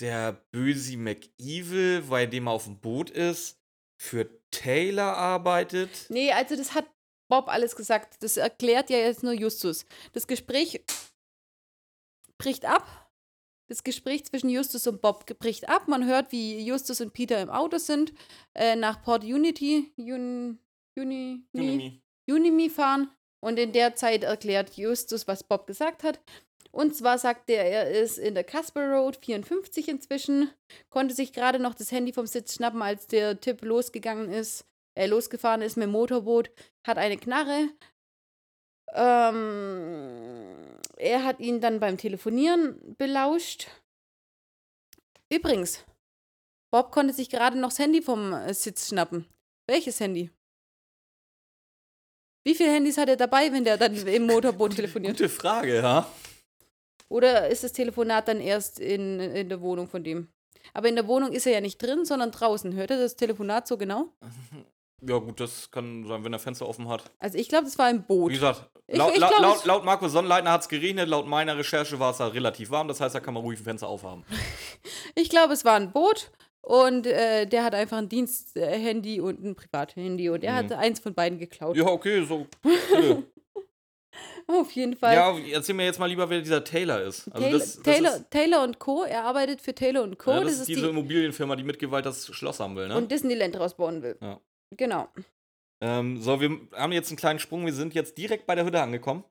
[0.00, 3.56] der böse McEvil, bei dem er auf dem Boot ist,
[4.00, 6.06] für Taylor arbeitet.
[6.08, 6.86] Nee, also das hat
[7.28, 8.22] Bob alles gesagt.
[8.22, 9.84] Das erklärt ja jetzt nur Justus.
[10.12, 10.82] Das Gespräch
[12.38, 13.12] bricht ab.
[13.68, 15.86] Das Gespräch zwischen Justus und Bob bricht ab.
[15.86, 18.14] Man hört, wie Justus und Peter im Auto sind,
[18.54, 20.58] äh, nach Port Unity, Un,
[20.96, 22.02] Uni, Uni, Unimi.
[22.28, 23.10] Unimi fahren.
[23.40, 26.20] Und in der Zeit erklärt Justus, was Bob gesagt hat.
[26.72, 30.50] Und zwar sagt er, er ist in der Casper Road 54 inzwischen,
[30.88, 34.64] konnte sich gerade noch das Handy vom Sitz schnappen, als der Typ losgegangen ist,
[34.96, 36.50] äh, losgefahren ist mit dem Motorboot,
[36.86, 37.68] hat eine Knarre.
[38.92, 43.68] Ähm, er hat ihn dann beim Telefonieren belauscht.
[45.32, 45.84] Übrigens,
[46.72, 49.26] Bob konnte sich gerade noch das Handy vom äh, Sitz schnappen.
[49.68, 50.30] Welches Handy?
[52.44, 55.16] Wie viele Handys hat er dabei, wenn der dann im Motorboot telefoniert?
[55.16, 56.10] Gute Frage, ja.
[57.10, 60.28] Oder ist das Telefonat dann erst in, in der Wohnung von dem?
[60.72, 62.72] Aber in der Wohnung ist er ja nicht drin, sondern draußen.
[62.74, 64.12] Hört er das Telefonat so genau?
[65.02, 67.04] Ja, gut, das kann sein, wenn er Fenster offen hat.
[67.20, 68.32] Also ich glaube, das war im Boot.
[68.32, 71.08] Wie gesagt, Ich- laut, ich laut, glaub, laut, es- laut Marco Sonnleitner hat es geregnet,
[71.08, 73.64] laut meiner Recherche war es da relativ warm, das heißt, da kann man ruhig ein
[73.64, 74.24] Fenster aufhaben.
[75.14, 76.30] Ich glaube, es war ein Boot
[76.60, 80.56] und äh, der hat einfach ein Diensthandy und ein Privathandy und er Mhm.
[80.56, 81.78] hat eins von beiden geklaut.
[81.78, 82.46] Ja, okay, so.
[82.62, 83.22] bitte.
[84.46, 85.14] Auf jeden Fall.
[85.14, 87.28] ja, erzähl mir jetzt mal lieber, wer dieser Taylor ist.
[87.28, 89.04] Also Taylor, das, das Taylor, ist, Taylor und Co.
[89.04, 90.30] Er arbeitet für Taylor und Co.
[90.30, 92.96] ja, das, das ist diese die Immobilienfirma, die mit Gewalt das Schloss haben will, ne?
[92.96, 94.18] und Disneyland rausbauen will.
[94.20, 94.40] Ja.
[94.76, 95.08] Genau.
[95.80, 97.64] Ähm, so, wir haben jetzt einen kleinen Sprung.
[97.64, 99.24] Wir sind jetzt direkt bei der Hütte angekommen.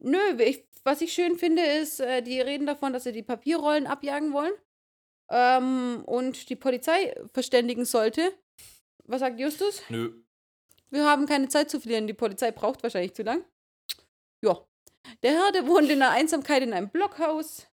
[0.00, 3.86] Nö, ich, was ich schön finde, ist, äh, die reden davon, dass sie die Papierrollen
[3.86, 4.52] abjagen wollen
[5.30, 8.32] ähm, und die Polizei verständigen sollte.
[9.04, 9.82] Was sagt Justus?
[9.88, 10.12] Nö.
[10.90, 12.06] Wir haben keine Zeit zu verlieren.
[12.06, 13.44] Die Polizei braucht wahrscheinlich zu lang.
[14.42, 14.64] Ja.
[15.22, 17.66] Der der wohnt in der Einsamkeit in einem Blockhaus.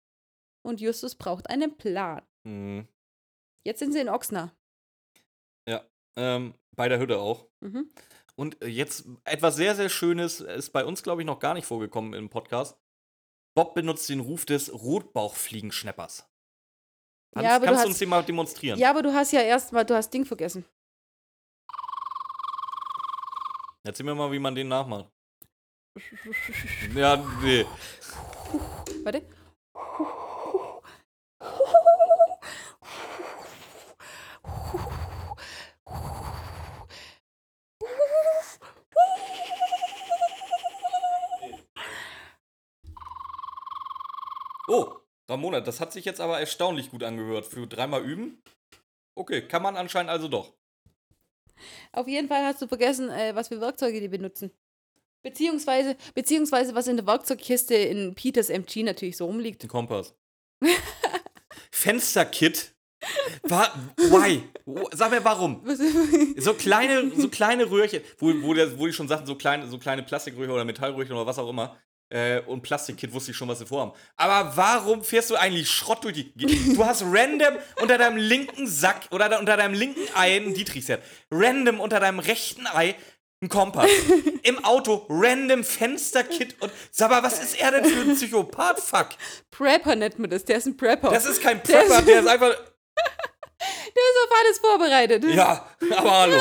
[0.65, 2.21] Und Justus braucht einen Plan.
[2.45, 2.87] Hm.
[3.65, 4.51] Jetzt sind sie in Oxnard.
[6.17, 7.45] Ähm, bei der Hütte auch.
[7.61, 7.89] Mhm.
[8.35, 11.65] Und äh, jetzt etwas sehr, sehr Schönes ist bei uns, glaube ich, noch gar nicht
[11.65, 12.77] vorgekommen im Podcast.
[13.55, 16.27] Bob benutzt den Ruf des Rotbauchfliegenschnappers.
[17.33, 18.77] Kannst, Ja, aber du kannst du hast- uns den mal demonstrieren?
[18.77, 20.65] Ja, aber du hast ja erstmal, du hast Ding vergessen.
[23.83, 25.09] Erzähl mir mal, wie man den nachmacht.
[26.95, 27.65] Ja, nee.
[29.03, 29.23] Warte.
[44.67, 47.45] Oh, Ramona, das hat sich jetzt aber erstaunlich gut angehört.
[47.47, 48.43] Für dreimal üben?
[49.15, 50.53] Okay, kann man anscheinend also doch.
[51.91, 54.51] Auf jeden Fall hast du vergessen, äh, was für Werkzeuge die benutzen.
[55.21, 59.63] Beziehungsweise, beziehungsweise was in der Werkzeugkiste in Peters MG natürlich so rumliegt.
[59.63, 60.13] Den Kompass.
[61.71, 62.73] Fensterkit.
[63.43, 64.43] Wa why?
[64.91, 65.63] Sag mir warum.
[66.37, 69.77] So kleine, so kleine Röhrchen, wo, wo, der, wo die schon sagten, so kleine, so
[69.77, 71.77] kleine Plastikröhrchen oder Metallröhrchen oder was auch immer.
[72.11, 73.91] Äh, und Plastikkit wusste ich schon, was sie vorhaben.
[74.15, 76.33] Aber warum fährst du eigentlich Schrott durch die.
[76.75, 81.01] Du hast random unter deinem linken Sack oder unter deinem linken Ei ein Dietrichset.
[81.29, 82.95] Random unter deinem rechten Ei
[83.41, 83.89] ein Kompass.
[84.43, 86.71] Im Auto random Fensterkit und.
[86.91, 88.79] Sag mal, was ist er denn für ein Psychopath?
[88.79, 89.09] Fuck.
[89.51, 90.43] Prepper nennt man das.
[90.45, 91.09] Der ist ein Prepper.
[91.11, 92.49] Das ist kein Der Prepper, ist- der ist einfach.
[92.55, 95.23] der ist auf alles vorbereitet.
[95.25, 96.37] Ja, aber hallo.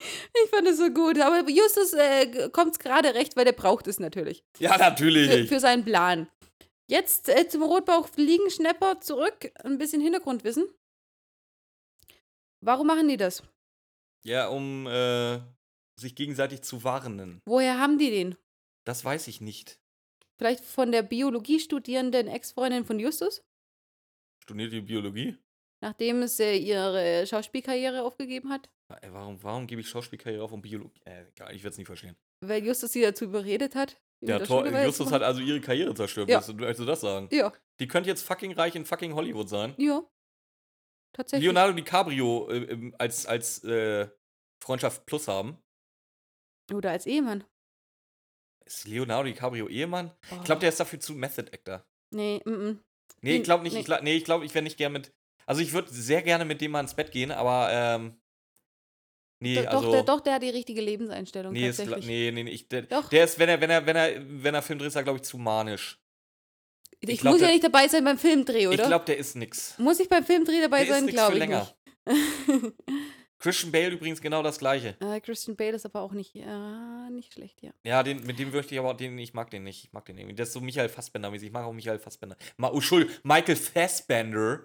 [0.00, 1.18] Ich fand es so gut.
[1.18, 4.44] Aber Justus äh, kommt es gerade recht, weil der braucht es natürlich.
[4.58, 5.48] Ja, Für, natürlich.
[5.48, 6.28] für seinen Plan.
[6.90, 9.50] Jetzt äh, zum Rotbauch Fliegenschnepper zurück.
[9.64, 10.68] Ein bisschen Hintergrundwissen.
[12.64, 13.42] Warum machen die das?
[14.24, 15.38] Ja, um äh,
[15.98, 17.40] sich gegenseitig zu warnen.
[17.46, 18.36] Woher haben die den?
[18.84, 19.78] Das weiß ich nicht.
[20.38, 23.42] Vielleicht von der Biologie studierenden Ex-Freundin von Justus?
[24.42, 25.36] Studiert die Biologie?
[25.80, 28.68] Nachdem sie ihre Schauspielkarriere aufgegeben hat?
[29.02, 31.00] Ey, warum, warum gebe ich Schauspielkarriere auf und Biologie?
[31.04, 32.16] Äh, egal, ich werde es nie verstehen.
[32.40, 34.00] Weil Justus sie dazu überredet hat?
[34.20, 34.66] Ja, Tor?
[34.66, 36.28] Justus hat also ihre Karriere zerstört.
[36.28, 36.38] Ja.
[36.38, 37.28] Willst, du, willst du das sagen?
[37.30, 39.74] Ja, Die könnte jetzt fucking reich in fucking Hollywood sein.
[39.78, 40.02] ja.
[41.18, 41.44] Tatsächlich.
[41.46, 44.08] Leonardo DiCaprio äh, ähm, als, als äh,
[44.62, 45.58] Freundschaft Plus haben.
[46.72, 47.42] Oder als Ehemann.
[48.64, 50.12] Ist Leonardo DiCaprio Ehemann?
[50.30, 50.36] Oh.
[50.36, 51.84] Ich glaube, der ist dafür zu Method Actor.
[52.14, 52.80] Nee, mm, mm.
[53.22, 53.72] Nee, ich glaube nicht.
[53.72, 53.80] Nee.
[53.80, 55.12] Ich glaub, nee, ich glaube, ich wäre nicht gern mit.
[55.46, 57.68] Also, ich würde sehr gerne mit dem mal ins Bett gehen, aber.
[57.72, 58.20] Ähm,
[59.40, 59.80] nee, Do- also.
[59.82, 62.06] doch, der, doch, der hat die richtige Lebenseinstellung Nee, ist, tatsächlich.
[62.06, 63.08] nee, nee, nee, ich, der, Doch.
[63.08, 65.16] der ist, wenn er, wenn er, wenn er, wenn er Film dreht, ist er, glaube
[65.18, 65.98] ich, zu manisch.
[67.00, 68.76] Ich ich glaub, muss ja der- nicht dabei sein beim Filmdreh, oder?
[68.82, 69.78] Ich glaube, der ist nix.
[69.78, 71.06] muss ich beim Filmdreh dabei Der sein?
[71.06, 71.68] Glaube ich länger.
[72.06, 72.72] nicht.
[73.40, 74.96] Christian Bale übrigens genau das gleiche.
[75.00, 77.70] äh, Christian Bale ist aber auch nicht, äh, nicht schlecht, ja.
[77.84, 79.84] Ja, den, mit dem möchte ich aber, den, ich mag den nicht.
[79.84, 80.34] Ich mag den irgendwie.
[80.34, 81.46] Der ist so Michael Fassbender-mäßig.
[81.46, 82.36] Ich mag auch Michael Fassbender.
[82.56, 84.64] Ma, oh, Entschuldigung, Michael Fassbender,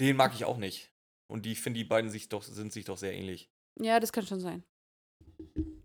[0.00, 0.92] den mag ich auch nicht.
[1.28, 3.48] Und die, ich finde, die beiden sich doch, sind sich doch sehr ähnlich.
[3.80, 4.64] Ja, das kann schon sein.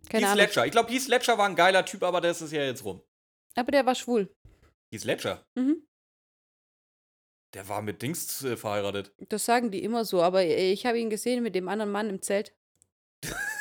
[0.09, 0.37] Keine Heath Ahnung.
[0.37, 0.65] Ledger.
[0.65, 3.03] Ich glaube, Heath Ledger war ein geiler Typ, aber das ist ja jetzt rum.
[3.55, 4.33] Aber der war schwul.
[4.91, 5.87] Heath Ledger, Mhm.
[7.53, 9.13] der war mit Dings äh, verheiratet.
[9.29, 12.09] Das sagen die immer so, aber äh, ich habe ihn gesehen mit dem anderen Mann
[12.09, 12.53] im Zelt.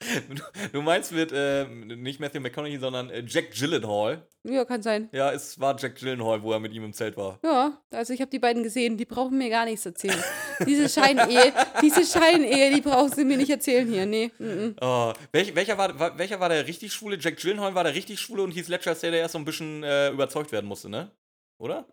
[0.72, 4.26] Du, meinst mit, äh, nicht Matthew McConaughey, sondern äh, Jack Gyllenhaal.
[4.44, 5.08] Ja, kann sein.
[5.12, 7.38] Ja, es war Jack Gyllenhaal, wo er mit ihm im Zelt war.
[7.42, 10.22] Ja, also ich habe die beiden gesehen, die brauchen mir gar nichts erzählen.
[10.66, 14.06] diese Scheinehe, diese Scheinehe, die brauchen sie mir nicht erzählen hier.
[14.06, 14.30] Nee.
[14.38, 14.74] Mm -mm.
[14.80, 17.16] Oh, welch, welcher, war, war, welcher war der richtig schwule?
[17.18, 20.10] Jack Gyllenhaal war der richtig schwule und Heath Ledger der erst so ein bisschen äh,
[20.10, 21.10] überzeugt werden musste, ne?
[21.58, 21.86] Oder?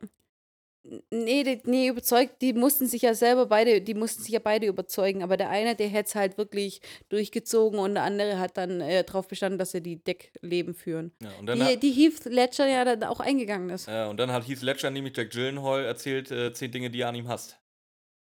[1.11, 4.67] Nee, die, nee, überzeugt, die mussten sich ja selber beide, die mussten sich ja beide
[4.67, 8.81] überzeugen, aber der eine, der hätte es halt wirklich durchgezogen und der andere hat dann
[8.81, 11.13] äh, darauf bestanden, dass sie die Deckleben führen.
[11.21, 13.87] Ja, und dann, Die, hat, die Heath Ledger ja dann auch eingegangen ist.
[13.87, 17.07] äh, und dann hat Heath Ledger nämlich Jack Gyllenhaal erzählt, äh, zehn Dinge, die er
[17.09, 17.57] an ihm hasst.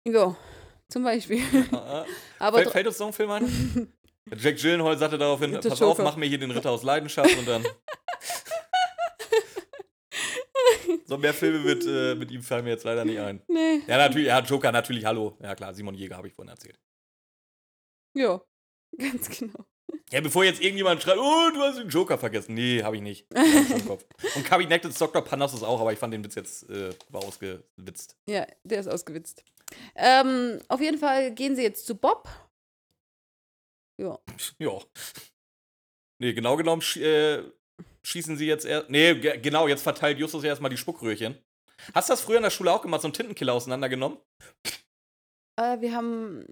[0.07, 0.35] Ja,
[0.89, 1.43] zum Beispiel.
[1.73, 2.07] Ah, ah.
[2.39, 3.93] aber fällt, fällt uns so ein Film ein?
[4.39, 6.03] Jack Gyllenhaal sagte daraufhin, pass auf, Joker.
[6.03, 7.67] mach mir hier den Ritter aus Leidenschaft und dann...
[11.07, 13.43] so mehr Filme mit, äh, mit ihm fallen mir jetzt leider nicht ein.
[13.49, 13.83] nee.
[13.87, 15.37] Ja, natürlich, ja, Joker, natürlich, hallo.
[15.43, 16.79] Ja klar, Simon Jäger habe ich vorhin erzählt.
[18.15, 18.41] Ja,
[18.99, 19.65] ganz genau.
[20.11, 22.55] Ja, bevor jetzt irgendjemand schreibt, oh, du hast den Joker vergessen.
[22.55, 23.27] Nee, habe ich nicht.
[23.35, 24.05] Hab ich im Kopf.
[24.37, 25.23] Und Kabinett des Dr.
[25.23, 28.17] Panassus auch, aber ich fand den Witz jetzt äh, war ausgewitzt.
[28.27, 29.45] Ja, der ist ausgewitzt.
[29.95, 32.29] Ähm, auf jeden Fall gehen sie jetzt zu Bob.
[34.01, 34.19] Ja.
[34.59, 34.79] Ja.
[36.21, 37.43] Nee, genau genommen äh,
[38.05, 38.91] schießen sie jetzt erst.
[38.91, 41.37] Nee, ge genau, jetzt verteilt Justus erstmal die Spuckröhrchen.
[41.95, 44.19] Hast du das früher in der Schule auch gemacht, so einen Tintenkiller auseinandergenommen?
[45.57, 46.45] Äh, wir haben.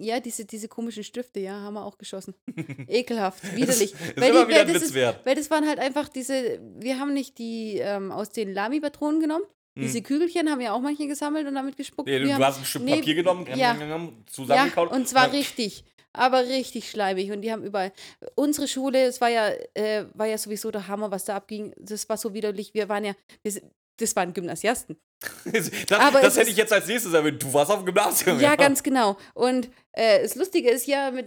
[0.00, 2.34] Ja, diese, diese komischen Stifte, ja, haben wir auch geschossen.
[2.88, 3.92] Ekelhaft, widerlich.
[3.92, 5.24] Das ist Weil immer die- wieder ein das Witz ist- wert.
[5.24, 6.60] Weil das waren halt einfach diese.
[6.80, 9.44] Wir haben nicht die ähm, aus den Lami-Patronen genommen.
[9.76, 10.04] Diese Hm.
[10.04, 12.08] Kügelchen haben ja auch manche gesammelt und damit gespuckt.
[12.08, 13.74] Nee, du, haben, hast ein Stück nee, Papier genommen, ja.
[13.74, 14.92] Ja, zusammengekaut.
[14.92, 15.84] und zwar richtig.
[16.14, 17.30] Aber richtig schleimig.
[17.32, 17.92] Und die haben überall.
[18.36, 21.74] Unsere Schule, es war ja, äh, war ja sowieso der Hammer, was da abging.
[21.76, 22.72] Das war so widerlich.
[22.72, 23.14] Wir waren ja.
[23.42, 23.60] Wir,
[23.98, 24.96] das waren Gymnasiasten.
[25.44, 27.42] das Aber das hätte ich jetzt als nächstes erwähnt.
[27.42, 28.40] Du warst auf dem Gymnasium.
[28.40, 29.16] Ja, ganz genau.
[29.34, 31.26] Und äh, das Lustige ist ja, mit,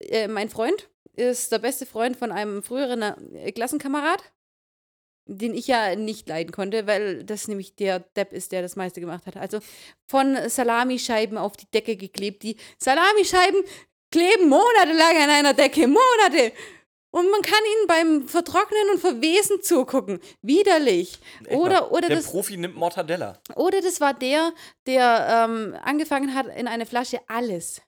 [0.00, 4.22] äh, mein Freund ist der beste Freund von einem früheren äh, Klassenkamerad,
[5.26, 9.00] den ich ja nicht leiden konnte, weil das nämlich der Depp ist, der das meiste
[9.00, 9.36] gemacht hat.
[9.36, 9.60] Also
[10.06, 12.42] von Salamischeiben auf die Decke geklebt.
[12.42, 13.62] Die Salamischeiben
[14.16, 15.86] kleben monatelang an einer Decke.
[15.86, 16.52] Monate!
[17.10, 20.20] Und man kann ihnen beim Vertrocknen und Verwesen zugucken.
[20.42, 21.18] Widerlich.
[21.40, 21.58] Echt mal.
[21.58, 22.30] Oder, oder Der das.
[22.30, 23.38] Profi nimmt Mortadella.
[23.54, 24.52] Oder das war der,
[24.86, 27.82] der ähm, angefangen hat, in eine Flasche alles,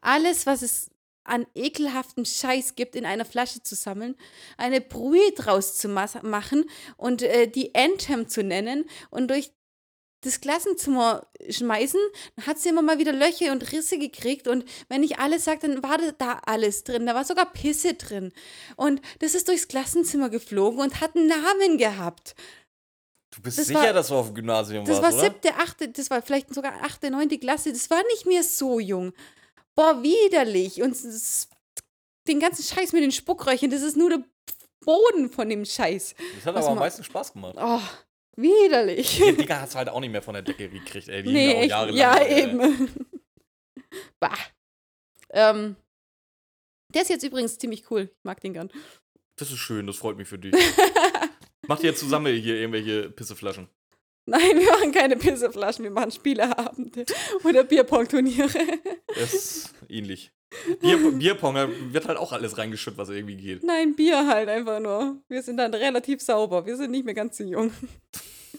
[0.00, 0.90] alles, was es
[1.24, 4.14] an ekelhaftem Scheiß gibt, in einer Flasche zu sammeln,
[4.56, 6.64] eine Brühe draus zu machen
[6.96, 9.52] und äh, die Anthem zu nennen und durch
[10.24, 12.00] das Klassenzimmer schmeißen,
[12.36, 15.60] dann hat sie immer mal wieder Löcher und Risse gekriegt und wenn ich alles sage,
[15.68, 17.06] dann war da- alles drin.
[17.06, 18.32] Da war sogar Pisse drin.
[18.76, 22.34] Und das ist durchs Klassenzimmer geflogen und hat einen Namen gehabt.
[23.34, 25.22] Du bist Das sicher, war- dass du auf dem Gymnasium Das war oder?
[25.24, 27.72] siebte, achte, das war vielleicht sogar achte, neunte Klasse.
[27.72, 29.12] Das war nicht mehr so jung.
[29.74, 30.80] Boah, widerlich.
[30.82, 30.96] Und
[32.28, 34.22] den ganzen Scheiß mit den Spuckröchen, das ist nur der
[34.84, 36.14] Boden von dem Scheiß.
[36.36, 37.56] Das hat aber am meisten Spaß gemacht.
[37.58, 37.80] Oh,
[38.36, 39.18] widerlich.
[39.18, 41.22] Die Dinger hast du halt auch nicht mehr von der Decke gekriegt, ey.
[41.22, 41.96] Die nee, auch echt, jahrelang.
[41.96, 42.42] ja, ey.
[42.42, 42.88] eben.
[44.20, 44.36] bah.
[45.30, 45.76] Ähm,
[46.94, 48.10] der ist jetzt übrigens ziemlich cool.
[48.16, 48.70] Ich mag den gern.
[49.36, 50.54] Das ist schön, das freut mich für dich.
[51.66, 53.68] Macht ihr jetzt zusammen hier irgendwelche Pisseflaschen?
[54.26, 57.04] Nein, wir machen keine Pisseflaschen, wir machen Spieleabende
[57.42, 58.58] oder Bierpong-Turniere.
[59.14, 60.32] Das ist ähnlich.
[60.80, 63.64] Bier, Bierpong, da wird halt auch alles reingeschüttet, was irgendwie geht.
[63.64, 65.20] Nein, Bier halt einfach nur.
[65.28, 66.64] Wir sind dann relativ sauber.
[66.64, 67.72] Wir sind nicht mehr ganz so jung.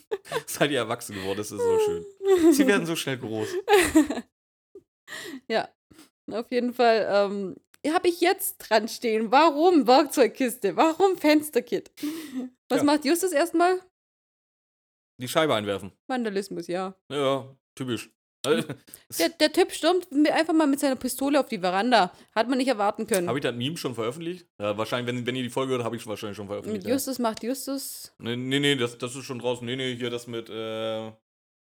[0.47, 2.05] Seid ihr erwachsen geworden, das ist so schön.
[2.53, 3.47] Sie werden so schnell groß.
[5.47, 5.69] Ja,
[6.31, 7.55] auf jeden Fall ähm,
[7.93, 9.31] habe ich jetzt dran stehen.
[9.31, 10.75] Warum Werkzeugkiste?
[10.75, 11.91] Warum Fensterkit?
[12.69, 12.83] Was Ja.
[12.83, 13.79] macht Justus erstmal?
[15.21, 15.91] Die Scheibe einwerfen.
[16.07, 16.95] Vandalismus, ja.
[17.11, 18.09] Ja, typisch.
[18.47, 18.67] Also,
[19.19, 22.11] Der, der Typ stürmt mit- einfach mal mit seiner Pistole auf die Veranda.
[22.35, 23.27] Hat man nicht erwarten können.
[23.27, 24.47] Habe ich das Meme schon veröffentlicht?
[24.59, 26.85] Ja, wahrscheinlich, wenn, wenn ihr die Folge hört, habe ich es wahrscheinlich schon mit veröffentlicht.
[26.87, 26.93] Ja.
[26.93, 28.13] Justus macht Justus.
[28.19, 29.65] Nee, nee, nee das, das ist schon draußen.
[29.65, 31.11] Nee, nee, hier das mit, äh,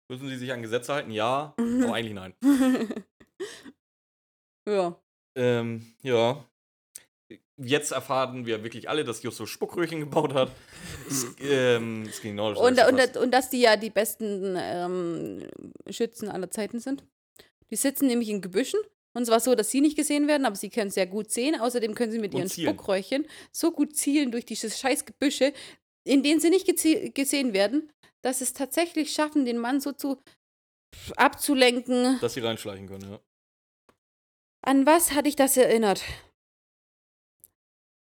[0.09, 1.11] müssen sie sich an Gesetze halten?
[1.11, 1.57] Ja, aber
[1.93, 2.33] eigentlich nein.
[4.67, 4.95] ja.
[5.35, 6.45] Ähm, ja.
[7.57, 10.51] Jetzt erfahren wir wirklich alle, dass Justus Spuckröhrchen gebaut hat.
[11.39, 13.17] Ähm, ging genau Und, und, fast.
[13.17, 15.47] und dass die ja die besten ähm,
[15.89, 17.03] Schützen aller Zeiten sind.
[17.69, 18.79] Die sitzen nämlich in Gebüschen.
[19.15, 21.59] Und zwar so, dass sie nicht gesehen werden, aber sie können sehr gut sehen.
[21.59, 22.73] Außerdem können sie mit Und ihren zielen.
[22.73, 25.53] Spuckröhrchen so gut zielen durch diese scheiß Gebüsche,
[26.03, 26.65] in denen sie nicht
[27.13, 27.91] gesehen werden,
[28.23, 30.17] dass es tatsächlich schaffen, den Mann so zu
[31.17, 32.19] abzulenken.
[32.21, 33.19] dass sie reinschleichen können, ja.
[34.65, 36.01] An was hat dich das erinnert?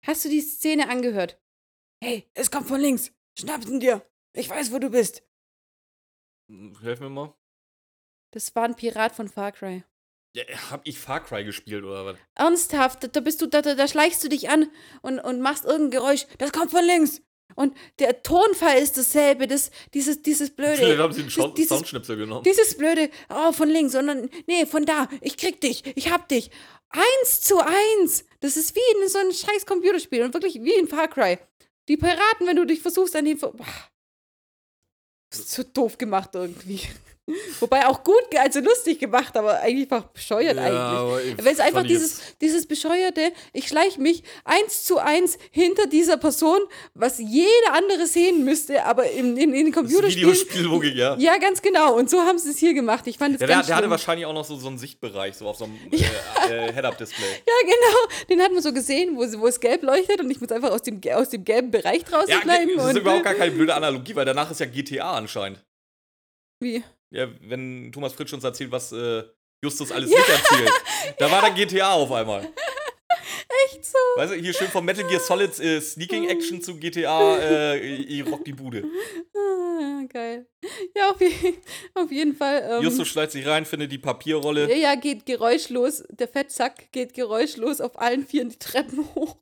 [0.05, 1.39] Hast du die Szene angehört?
[2.03, 3.11] Hey, es kommt von links.
[3.37, 4.05] Schnapp ihn dir.
[4.33, 5.23] Ich weiß, wo du bist.
[6.81, 7.33] Helf mir mal.
[8.31, 9.83] Das war ein Pirat von Far Cry.
[10.35, 12.17] Ja, hab ich Far Cry gespielt oder was?
[12.35, 14.69] Ernsthaft, da- bist du, da, da, da schleichst du dich an
[15.01, 16.27] und, und machst irgendein Geräusch.
[16.37, 17.21] Das kommt von links.
[17.55, 19.47] Und der Tonfall ist dasselbe.
[19.47, 21.01] Das, dieses, dieses Vielleicht blöde.
[21.01, 22.43] haben sie einen Schau- dieses- Soundschnipsel genommen.
[22.43, 25.09] Dieses blöde, oh, von links, sondern, nee, von da.
[25.21, 25.83] Ich krieg dich.
[25.97, 26.51] Ich hab dich.
[26.89, 28.25] Eins zu eins.
[28.41, 31.37] Das ist wie in so einem scheiß Computerspiel und wirklich wie in Far Cry.
[31.87, 33.37] Die Piraten, wenn du dich versuchst an den.
[33.37, 33.53] Boah.
[35.31, 36.81] Das ist so doof gemacht irgendwie.
[37.59, 40.73] Wobei auch gut, also lustig gemacht, aber eigentlich einfach bescheuert eigentlich.
[40.79, 45.87] aber ich Weil es einfach dieses, dieses bescheuerte, ich schleiche mich eins zu eins hinter
[45.87, 46.59] dieser Person,
[46.93, 50.29] was jeder andere sehen müsste, aber in, in, in Computerspielen.
[50.31, 51.15] Videospiellogik, ja.
[51.17, 51.95] Ja, ganz genau.
[51.95, 53.05] Und so haben sie es hier gemacht.
[53.07, 53.91] Ich fand es Ja, der, ganz der hatte schlimm.
[53.91, 57.25] wahrscheinlich auch noch so, so einen Sichtbereich, so auf so einem äh, äh, Head-Up-Display.
[57.47, 58.25] Ja, genau.
[58.29, 60.81] Den hat man so gesehen, wo, wo es gelb leuchtet und ich muss einfach aus
[60.81, 62.71] dem, aus dem gelben Bereich draußen Ja, bleiben.
[62.75, 65.63] das ist äh, überhaupt gar keine blöde Analogie, weil danach ist ja GTA anscheinend.
[66.61, 66.83] Wie?
[67.11, 69.23] Ja, wenn Thomas Fritsch uns erzählt, was äh,
[69.63, 70.71] Justus alles nicht erzählt.
[71.17, 72.47] Da war dann GTA auf einmal.
[73.65, 73.97] Echt so.
[74.15, 78.25] Weißt du, hier schön von Metal Gear Solid äh, Sneaking Action zu GTA, äh, ich
[78.25, 78.83] rock die Bude.
[79.35, 80.47] Ah, geil.
[80.95, 81.55] Ja, auf, je
[81.95, 82.67] auf jeden Fall.
[82.69, 84.69] Ähm, Justus schleicht sich rein, findet die Papierrolle.
[84.69, 86.03] ja, ja, geht geräuschlos.
[86.11, 89.37] Der Fettsack geht geräuschlos auf allen Vieren die Treppen hoch.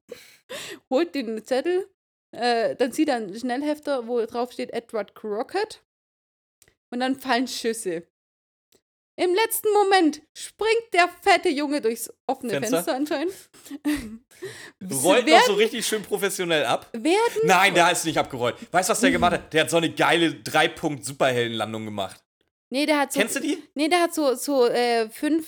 [0.89, 1.88] Holt den Zettel.
[2.32, 5.84] Äh, dann sieht er einen Schnellhefter, wo drauf steht Edward Crockett.
[6.90, 8.08] Und dann fallen Schüsse.
[9.20, 12.84] Im letzten Moment springt der fette Junge durchs offene Fenster?
[12.84, 13.34] Fenster, anscheinend.
[15.04, 16.88] Rollt noch so richtig schön professionell ab.
[16.94, 18.56] werden Nein, der ist nicht abgerollt.
[18.72, 19.54] Weißt du, was der gemacht hat?
[19.54, 22.24] Der hat so eine geile Drei-Punkt-Superheldenlandung gemacht.
[22.70, 23.20] Nee, der hat so.
[23.20, 23.58] Kennst du die?
[23.74, 25.48] Nee, der hat so, so äh, fünf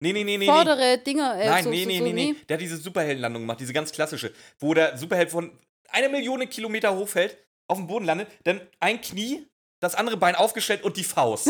[0.00, 0.38] Nee, nee, nee, nee.
[0.38, 0.46] nee.
[0.46, 1.36] vordere Dinger.
[1.40, 2.34] Äh, Nein, so, nee, so, nee, so, nee, nee.
[2.48, 5.50] Der hat diese Superheldenlandung gemacht, diese ganz klassische, wo der Superheld von
[5.88, 7.36] einer Million Kilometer hochfällt,
[7.66, 9.46] auf dem Boden landet, dann ein Knie,
[9.84, 11.48] das andere Bein aufgestellt und die Faust.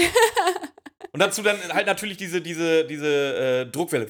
[1.13, 4.09] und dazu dann halt natürlich diese, diese, diese äh, Druckwelle.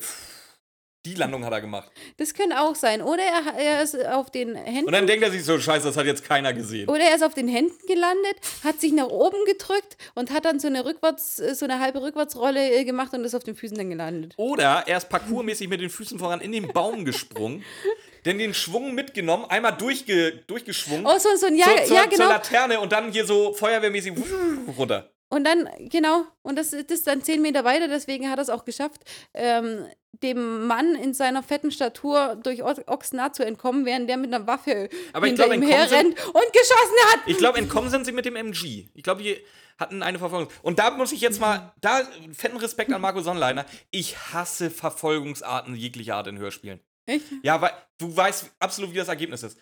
[1.07, 1.91] Die Landung hat er gemacht.
[2.17, 3.03] Das könnte auch sein.
[3.03, 4.87] Oder er, er ist auf den Händen.
[4.87, 6.89] Und dann denkt er sich so, scheiße, das hat jetzt keiner gesehen.
[6.89, 10.61] oder er ist auf den Händen gelandet, hat sich nach oben gedrückt und hat dann
[10.61, 13.91] so eine rückwärts, so eine halbe Rückwärtsrolle äh, gemacht und ist auf den Füßen dann
[13.91, 14.33] gelandet.
[14.37, 17.63] Oder er ist parkourmäßig mit den Füßen voran in den Baum gesprungen,
[18.25, 22.03] denn den Schwung mitgenommen, einmal durchge, durchgeschwungen Oh, so, so ein Ja, zur, zur, ja,
[22.05, 22.29] zur genau.
[22.31, 24.15] Laterne und dann hier so feuerwehrmäßig
[24.79, 25.11] runter.
[25.35, 28.51] Und dann, genau, und das, das ist dann zehn Meter weiter, deswegen hat er es
[28.51, 29.01] auch geschafft,
[29.35, 29.85] ähm,
[30.23, 34.47] dem Mann in seiner fetten Statur durch O- Oxnard zu entkommen, während der mit einer
[34.47, 37.21] Waffe Aber hinter glaub, ihm sind- herrennt und geschossen hat.
[37.27, 38.89] Ich glaube, entkommen sind sie mit dem MG.
[38.95, 39.37] Ich glaube, die
[39.77, 40.49] hatten eine Verfolgung.
[40.63, 43.67] Und da muss ich jetzt mal, da fetten Respekt an Marco Sonnleitner.
[43.91, 46.79] Ich hasse Verfolgungsarten jeglicher Art in Hörspielen.
[47.07, 47.25] Echt?
[47.43, 49.59] Ja, weil du weißt absolut, wie das Ergebnis ist.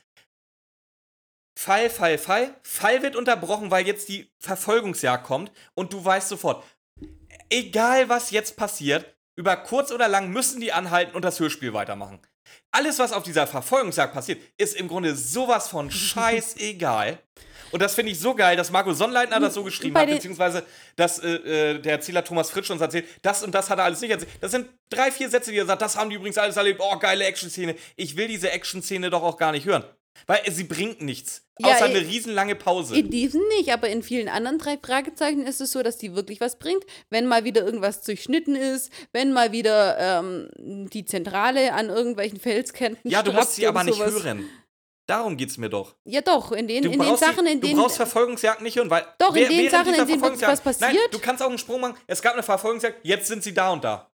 [1.54, 2.54] Fall, Fall, Fall.
[2.62, 6.64] Fall wird unterbrochen, weil jetzt die Verfolgungsjagd kommt und du weißt sofort,
[7.50, 12.20] egal was jetzt passiert, über kurz oder lang müssen die anhalten und das Hörspiel weitermachen.
[12.70, 17.18] Alles, was auf dieser Verfolgungsjagd passiert, ist im Grunde sowas von scheißegal.
[17.70, 20.62] Und das finde ich so geil, dass Marco Sonnleitner das so geschrieben Bei hat, beziehungsweise
[20.96, 24.02] dass äh, äh, der Erzähler Thomas Fritsch uns erzählt, das und das hat er alles
[24.02, 24.30] nicht erzählt.
[24.42, 26.80] Das sind drei, vier Sätze, die er sagt, das haben die übrigens alles erlebt.
[26.82, 27.74] Oh, geile Action-Szene.
[27.96, 29.84] Ich will diese Action-Szene doch auch gar nicht hören.
[30.26, 31.42] Weil sie bringt nichts.
[31.58, 32.96] Ja, außer eine riesenlange Pause.
[32.96, 36.40] In diesem nicht, aber in vielen anderen drei Fragezeichen ist es so, dass die wirklich
[36.40, 36.84] was bringt.
[37.10, 40.48] Wenn mal wieder irgendwas durchschnitten ist, wenn mal wieder ähm,
[40.92, 44.22] die Zentrale an irgendwelchen Felskanten ja, du musst sie aber nicht sowas.
[44.24, 44.48] hören.
[45.06, 45.96] Darum geht's mir doch.
[46.04, 47.78] Ja, doch, in den, Du in den Sachen, in du denen.
[47.80, 49.04] brauchst Verfolgungsjagd nicht hören, weil.
[49.18, 51.14] Doch, in den Sachen, in denen was Verfolgungsjagd- Nein, passiert.
[51.14, 51.96] du kannst auch einen Sprung machen.
[52.06, 54.11] Es gab eine Verfolgungsjagd, jetzt sind sie da und da.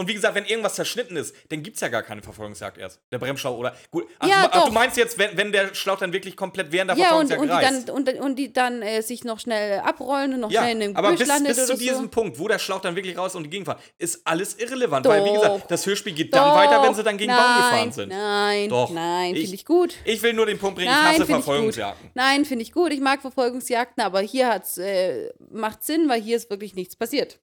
[0.00, 3.00] Und wie gesagt, wenn irgendwas zerschnitten ist, dann gibt's ja gar keine Verfolgungsjagd erst.
[3.12, 3.76] Der Bremsschlauch oder.
[3.90, 4.72] Gut, ach, Ja, du, ach, du doch.
[4.72, 7.86] meinst jetzt, wenn, wenn der Schlauch dann wirklich komplett während der ja, und, Verfolgungsjagd und
[7.86, 8.08] die reißt.
[8.08, 10.82] dann, und, und die dann äh, sich noch schnell abrollen und noch Ja, schnell in
[10.82, 12.08] einem aber bis, bis zu diesem so.
[12.08, 15.04] Punkt, wo der Schlauch dann wirklich raus und die Gegenfahrt, ist alles irrelevant.
[15.04, 15.42] Weil, wie Doch.
[15.42, 18.08] gesagt, das Hörspiel geht dann weiter, wenn sie dann gegen nein, Baum gefahren sind.
[18.08, 18.88] Nein, Doch.
[18.88, 19.94] nein, Ich- finde ich gut.
[20.06, 21.36] Ich will nur den Punkt bringen, ich Nein, hasse ich gut.
[21.36, 22.10] Verfolgungsjagden.
[22.14, 22.90] Nein, finde ich gut.
[22.92, 27.38] Ich mag Verfolgungsjagden, aber hier hat's, äh, macht Sinn, weil hier ist wirklich nichts passiert.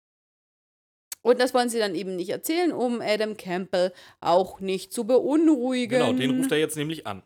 [1.28, 6.00] Und das wollen sie dann eben nicht erzählen, um Adam Campbell auch nicht zu beunruhigen.
[6.00, 7.22] Genau, den ruft er jetzt nämlich an.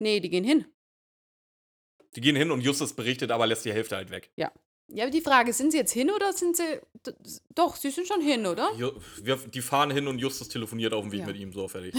[0.00, 0.64] Nee, die gehen hin.
[2.16, 4.32] Die gehen hin und Justus berichtet, aber lässt die Hälfte halt weg.
[4.34, 4.50] Ja,
[4.98, 6.64] aber die Frage, sind sie jetzt hin oder sind sie.
[7.54, 8.68] Doch, sie sind schon hin, oder?
[9.22, 11.26] Wir, die fahren hin und Justus telefoniert auf dem Weg Ja.
[11.26, 11.94] mit ihm, so fertig.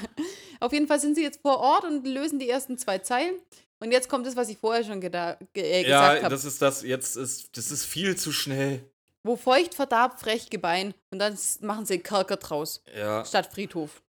[0.60, 3.36] Auf jeden Fall sind sie jetzt vor Ort und lösen die ersten zwei Zeilen.
[3.78, 6.28] Und jetzt kommt das, was ich vorher schon ge äh, gesagt ja, habe.
[6.28, 8.82] das ist das, jetzt ist, das ist viel zu schnell.
[9.28, 10.94] Wo feucht verdarb, frech Gebein.
[11.10, 12.82] Und dann machen sie Kerker draus.
[12.96, 13.26] Ja.
[13.26, 14.02] Statt Friedhof.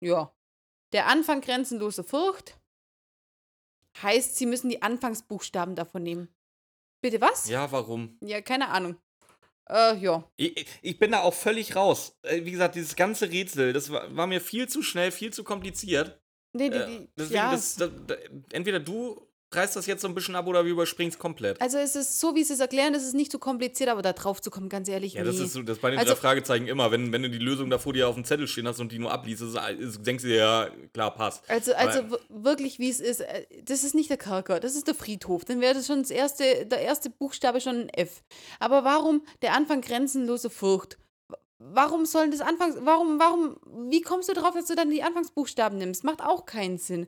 [0.00, 0.32] Ja.
[0.92, 2.56] Der Anfang grenzenlose Furcht
[4.00, 6.28] heißt, sie müssen die Anfangsbuchstaben davon nehmen.
[7.02, 7.48] Bitte was?
[7.48, 8.16] Ja, warum?
[8.20, 8.96] Ja, keine Ahnung.
[9.68, 10.22] Äh, ja.
[10.36, 12.16] Ich, ich bin da auch völlig raus.
[12.22, 15.42] Äh, Wie gesagt, dieses ganze Rätsel, das war, war mir viel zu schnell, viel zu
[15.42, 16.22] kompliziert.
[16.52, 17.50] Nee, die, Äh, die, deswegen, ja.
[17.50, 18.14] das, da, da,
[18.52, 19.20] entweder du
[19.56, 21.60] reißt das jetzt so ein bisschen ab oder wir überspringen es komplett.
[21.60, 24.12] also es ist so, wie sie es erklären, es ist nicht so kompliziert, aber da
[24.12, 25.44] drauf zu kommen, ganz ehrlich, Ja, das nee.
[25.44, 26.90] ist so, das ist bei den Also- drei Fragezeichen immer.
[26.90, 28.98] Wenn, wenn du die Lösung da vor dir auf dem Zettel stehen hast und die
[28.98, 31.42] nur abliest, ist, ist, denkst du dir, ja, klar, passt.
[31.48, 34.94] Also, also wirklich, wie es ist, äh, das ist nicht der Kerker, das ist der
[34.94, 35.44] Friedhof.
[35.44, 38.22] Dann wäre das schon das erste, der erste Buchstabe schon ein F.
[38.60, 40.98] Aber warum der Anfang grenzenlose Furcht?
[41.58, 43.56] Warum sollen das Anfangs, warum, warum,
[43.90, 46.04] wie kommst du darauf, dass du dann die Anfangsbuchstaben nimmst?
[46.04, 47.06] Macht auch keinen Sinn.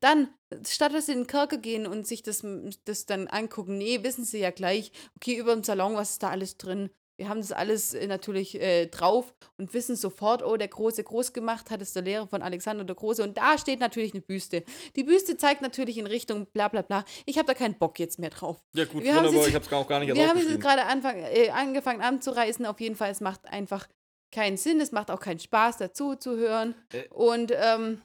[0.00, 0.28] Dann,
[0.66, 2.44] statt dass sie in den Kerker gehen und sich das,
[2.84, 6.30] das dann angucken, nee, wissen sie ja gleich, okay, über dem Salon, was ist da
[6.30, 6.90] alles drin?
[7.20, 11.32] Wir haben das alles äh, natürlich äh, drauf und wissen sofort, oh, der Große groß
[11.32, 13.24] gemacht hat es der Lehrer von Alexander der Große.
[13.24, 14.62] Und da steht natürlich eine Büste.
[14.94, 17.04] Die Büste zeigt natürlich in Richtung bla bla bla.
[17.26, 18.62] Ich habe da keinen Bock jetzt mehr drauf.
[18.72, 20.84] Ja, gut, Wir haben wunderbar, sie- ich hab's auch gar nicht Wir haben jetzt gerade
[20.84, 22.64] Anfang, äh, angefangen anzureißen.
[22.66, 23.88] Auf jeden Fall, es macht einfach
[24.30, 24.80] keinen Sinn.
[24.80, 26.76] Es macht auch keinen Spaß, dazu zu hören.
[26.92, 27.08] Äh.
[27.08, 28.00] Und ähm,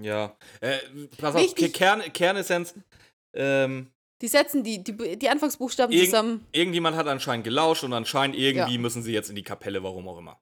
[0.00, 0.36] Ja.
[0.60, 0.78] Äh,
[1.18, 2.74] pass auf, Wichtig- Kern, Kernessenz.
[3.34, 3.90] Ähm,
[4.22, 6.46] die setzen die, die, die Anfangsbuchstaben Irgend- zusammen.
[6.52, 8.80] irgendjemand hat anscheinend gelauscht und anscheinend irgendwie Ja.
[8.80, 10.40] müssen sie jetzt in die Kapelle, warum auch immer.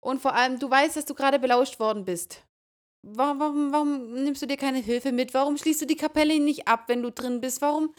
[0.00, 2.44] Und vor allem, du weißt, dass du gerade belauscht worden bist.
[3.02, 5.32] Warum, warum, warum nimmst du dir keine Hilfe mit?
[5.34, 7.60] Warum schließt du die Kapelle nicht ab, wenn du drin bist?
[7.62, 7.94] Warum?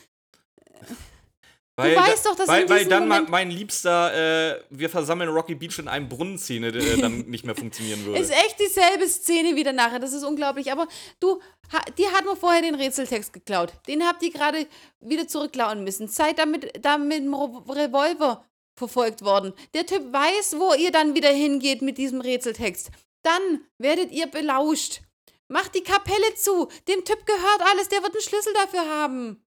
[1.79, 5.29] Weil, weißt doch, dass weil, in weil dann mein, Moment- mein liebster, äh, wir versammeln
[5.29, 8.19] Rocky Beach in einem Brunnenszene äh, dann nicht mehr funktionieren würde.
[8.19, 9.99] Ist echt dieselbe Szene wieder nachher.
[9.99, 10.71] Das ist unglaublich.
[10.71, 10.87] Aber
[11.19, 11.39] du,
[11.71, 13.73] ha, dir hat man vorher den Rätseltext geklaut.
[13.87, 14.65] Den habt ihr gerade
[15.01, 16.07] wieder zurückklauen müssen.
[16.07, 18.43] Seid damit, da mit dem Revolver
[18.75, 19.53] verfolgt worden.
[19.75, 22.89] Der Typ weiß, wo ihr dann wieder hingeht mit diesem Rätseltext.
[23.21, 25.01] Dann werdet ihr belauscht.
[25.47, 26.69] Macht die Kapelle zu.
[26.87, 27.87] Dem Typ gehört alles.
[27.89, 29.43] Der wird einen Schlüssel dafür haben.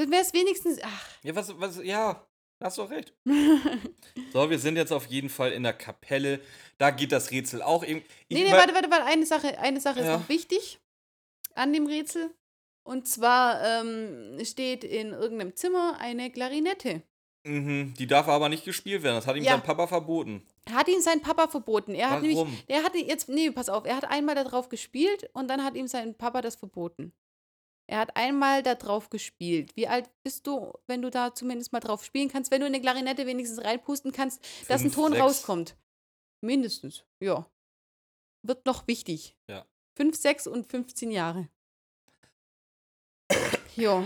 [0.00, 0.78] Dann wäre es wenigstens.
[0.82, 2.26] Ach, Ja, was, was, ja,
[2.58, 3.12] hast doch recht.
[4.32, 6.40] so, wir sind jetzt auf jeden Fall in der Kapelle.
[6.78, 8.06] Da geht das Rätsel auch irgendwie.
[8.30, 9.04] Nee, nee, warte, warte, warte.
[9.04, 10.14] Eine Sache, eine Sache Ja.
[10.14, 10.78] ist noch wichtig
[11.54, 12.30] an dem Rätsel.
[12.82, 17.02] Und zwar ähm, steht in irgendeinem Zimmer eine Klarinette.
[17.46, 19.16] Mhm, die darf aber nicht gespielt werden.
[19.16, 19.52] Das hat ihm Ja.
[19.52, 20.42] sein Papa verboten.
[20.72, 21.94] Hat ihn sein Papa verboten.
[21.94, 22.56] Er hat nämlich, Warum?
[22.70, 25.88] der hatte jetzt, nee, pass auf, er hat einmal darauf gespielt und dann hat ihm
[25.88, 27.12] sein Papa das verboten.
[27.90, 29.74] Er hat einmal da drauf gespielt.
[29.76, 32.72] Wie alt bist du, wenn du da zumindest mal drauf spielen kannst, wenn du in
[32.74, 35.22] eine Klarinette wenigstens reinpusten kannst, dass ein Fünf, Ton sechs.
[35.24, 35.76] rauskommt?
[36.40, 37.50] Mindestens, ja.
[38.46, 39.36] Wird noch wichtig.
[39.48, 39.66] Ja.
[39.96, 41.48] 5, 6 und 15 Jahre.
[43.76, 44.04] ja.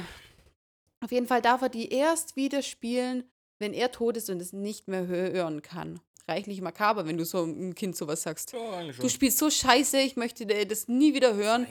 [1.01, 4.53] Auf jeden Fall darf er die erst wieder spielen, wenn er tot ist und es
[4.55, 6.01] nicht mehr hö- hören kann.
[6.27, 8.53] Reichlich makaber, wenn du so einem Kind sowas sagst.
[8.55, 11.67] Ja, Du spielst so scheiße, ich möchte äh, das nie wieder hören.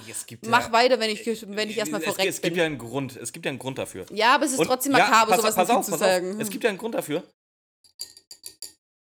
[0.45, 2.59] Mach ja, weiter, wenn ich, wenn ich erstmal es, verreckt es gibt bin.
[2.59, 3.15] ja einen Grund.
[3.17, 4.05] Es gibt ja einen Grund dafür.
[4.11, 6.01] Ja, aber es ist Und- trotzdem ja, makaber, pass- sowas pass auf, Kind zu pass
[6.01, 6.07] auf.
[6.07, 6.39] sagen.
[6.39, 7.23] Es gibt ja einen Grund dafür.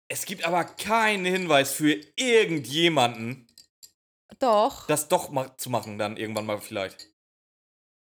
[0.10, 3.48] Es gibt aber keinen Hinweis für irgendjemanden,
[4.39, 7.10] Doch, das doch zu machen, dann irgendwann mal vielleicht.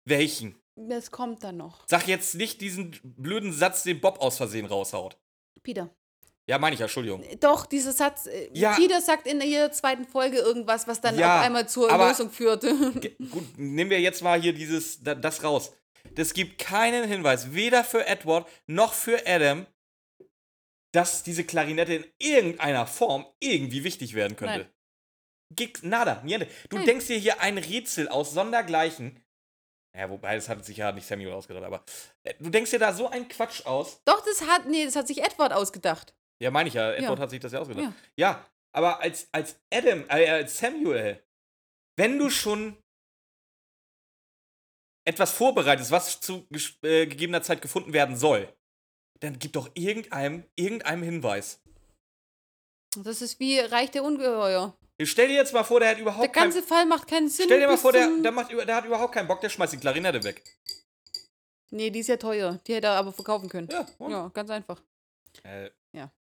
[0.06, 0.56] Welchen?
[0.76, 1.86] das kommt dann noch.
[1.88, 5.18] Sag jetzt nicht diesen blöden Satz, den Bob aus Versehen raushaut.
[5.64, 5.94] Peter.
[6.50, 7.24] Ja, meine ich ja, Entschuldigung.
[7.39, 8.26] Doch, dieser Satz.
[8.26, 8.76] äh, Ja.
[8.76, 12.64] Peter sagt in jeder zweiten Folge irgendwas, was dann Ja, auf einmal zur Lösung führt.
[12.64, 15.72] Gut, nehmen wir jetzt mal hier dieses, da, das raus.
[16.16, 19.66] Es gibt keinen Hinweis, weder für Edward noch für Adam,
[20.94, 24.58] dass diese Klarinette in irgendeiner Form irgendwie wichtig werden könnte.
[24.60, 24.74] Nein.
[25.56, 26.48] Gix, nada, niente.
[26.70, 26.86] Du Nein.
[26.86, 29.24] denkst dir hier ein Rätsel aus Sondergleichen.
[29.98, 31.84] Ja, wobei, das hat sich ja nicht Samuel ausgedacht, aber
[32.24, 34.02] äh, du denkst dir da so einen Quatsch aus.
[34.06, 36.14] Doch, das hat, nee, das hat sich Edward ausgedacht.
[36.42, 37.24] Ja, meine ich ja, Edward Ja.
[37.24, 37.84] hat sich das ja ausgedacht.
[37.86, 37.94] Ja.
[38.18, 41.24] Ja, aber als, als Adam, äh, als Samuel,
[41.98, 42.78] wenn du schon
[45.08, 46.48] etwas vorbereitest, was zu
[46.84, 48.52] äh, gegebener Zeit gefunden werden soll,
[49.20, 51.62] dann gib doch irgendeinem, irgendeinem Hinweis.
[52.98, 54.76] Das ist wie Reich der Ungeheuer.
[55.04, 56.44] Stell dir jetzt mal vor, der hat Der überhaupt keinen.
[56.52, 57.46] ganze Fall macht keinen Sinn.
[57.46, 59.78] Stell dir mal vor, der, der, macht, der hat überhaupt keinen Bock, der schmeißt die
[59.78, 60.44] Klarinette weg.
[61.72, 62.60] Nee, die ist ja teuer.
[62.68, 63.68] Die hätte er aber verkaufen können.
[63.72, 64.12] Ja, und?
[64.12, 64.82] Ja, ganz einfach.
[65.44, 66.12] Äh, Ja.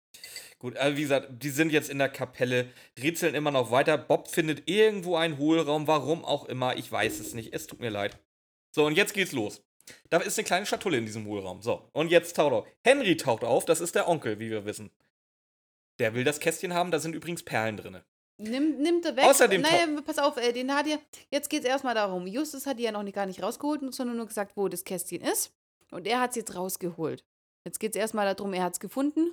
[0.59, 3.97] Gut, also wie gesagt, die sind jetzt in der Kapelle, rätseln immer noch weiter.
[3.97, 7.89] Bob findet irgendwo einen Hohlraum, warum auch immer, ich weiß es nicht, es tut mir
[7.89, 8.19] leid.
[8.71, 9.63] So, und jetzt geht's los.
[10.11, 11.63] Da ist eine kleine Schatulle in diesem Hohlraum.
[11.63, 12.67] So, und jetzt taucht auf.
[12.85, 14.91] Henry taucht auf, das ist der Onkel, wie wir wissen.
[15.99, 18.01] Der will das Kästchen haben, da sind übrigens Perlen drin.
[18.39, 19.25] Nimm, nimmt er weg.
[19.25, 20.97] Außerdem naja, pass auf, äh, den hat ja.
[21.31, 22.27] Jetzt geht es erstmal darum.
[22.27, 25.21] Justus hat die ja noch nicht, gar nicht rausgeholt, sondern nur gesagt, wo das Kästchen
[25.21, 25.53] ist.
[25.91, 27.25] Und er hat es jetzt rausgeholt.
[27.65, 29.33] Jetzt geht es erstmal darum, er hat es gefunden.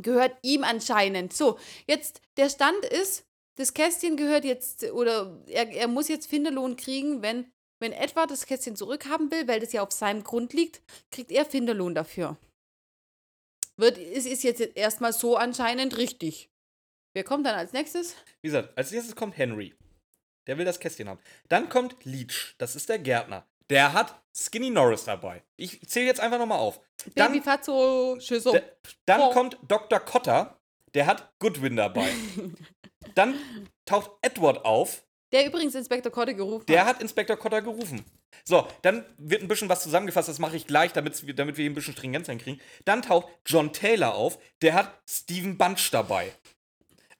[0.00, 1.32] Gehört ihm anscheinend.
[1.32, 3.26] So, jetzt der Stand ist,
[3.56, 8.46] das Kästchen gehört jetzt, oder er, er muss jetzt Finderlohn kriegen, wenn, wenn Edward das
[8.46, 12.38] Kästchen zurückhaben will, weil das ja auf seinem Grund liegt, kriegt er Finderlohn dafür.
[13.76, 16.50] Wird, es ist jetzt erstmal so anscheinend richtig.
[17.14, 18.14] Wer kommt dann als nächstes?
[18.40, 19.74] Wie gesagt, als nächstes kommt Henry.
[20.46, 21.20] Der will das Kästchen haben.
[21.48, 23.46] Dann kommt Leech, das ist der Gärtner.
[23.70, 25.42] Der hat Skinny Norris dabei.
[25.56, 26.80] Ich zähle jetzt einfach nochmal auf.
[27.14, 28.52] Dann, Baby Fatso, Schüssel.
[28.52, 28.62] D-
[29.06, 29.30] Dann Oh.
[29.30, 30.00] kommt Dr.
[30.00, 30.58] Cotter,
[30.94, 32.08] der hat Goodwin dabei.
[33.14, 33.34] Dann
[33.84, 37.00] taucht Edward auf, Der übrigens Inspektor Kotte gerufen der hat.
[37.02, 38.04] Inspektor Cotter gerufen.
[38.44, 41.62] So, dann wird ein bisschen was zusammengefasst, das mache ich gleich, damit wir, damit wir
[41.62, 42.60] hier ein bisschen Stringenz hinkriegen.
[42.84, 46.32] Dann taucht John Taylor auf, der hat Stephen Bunch dabei.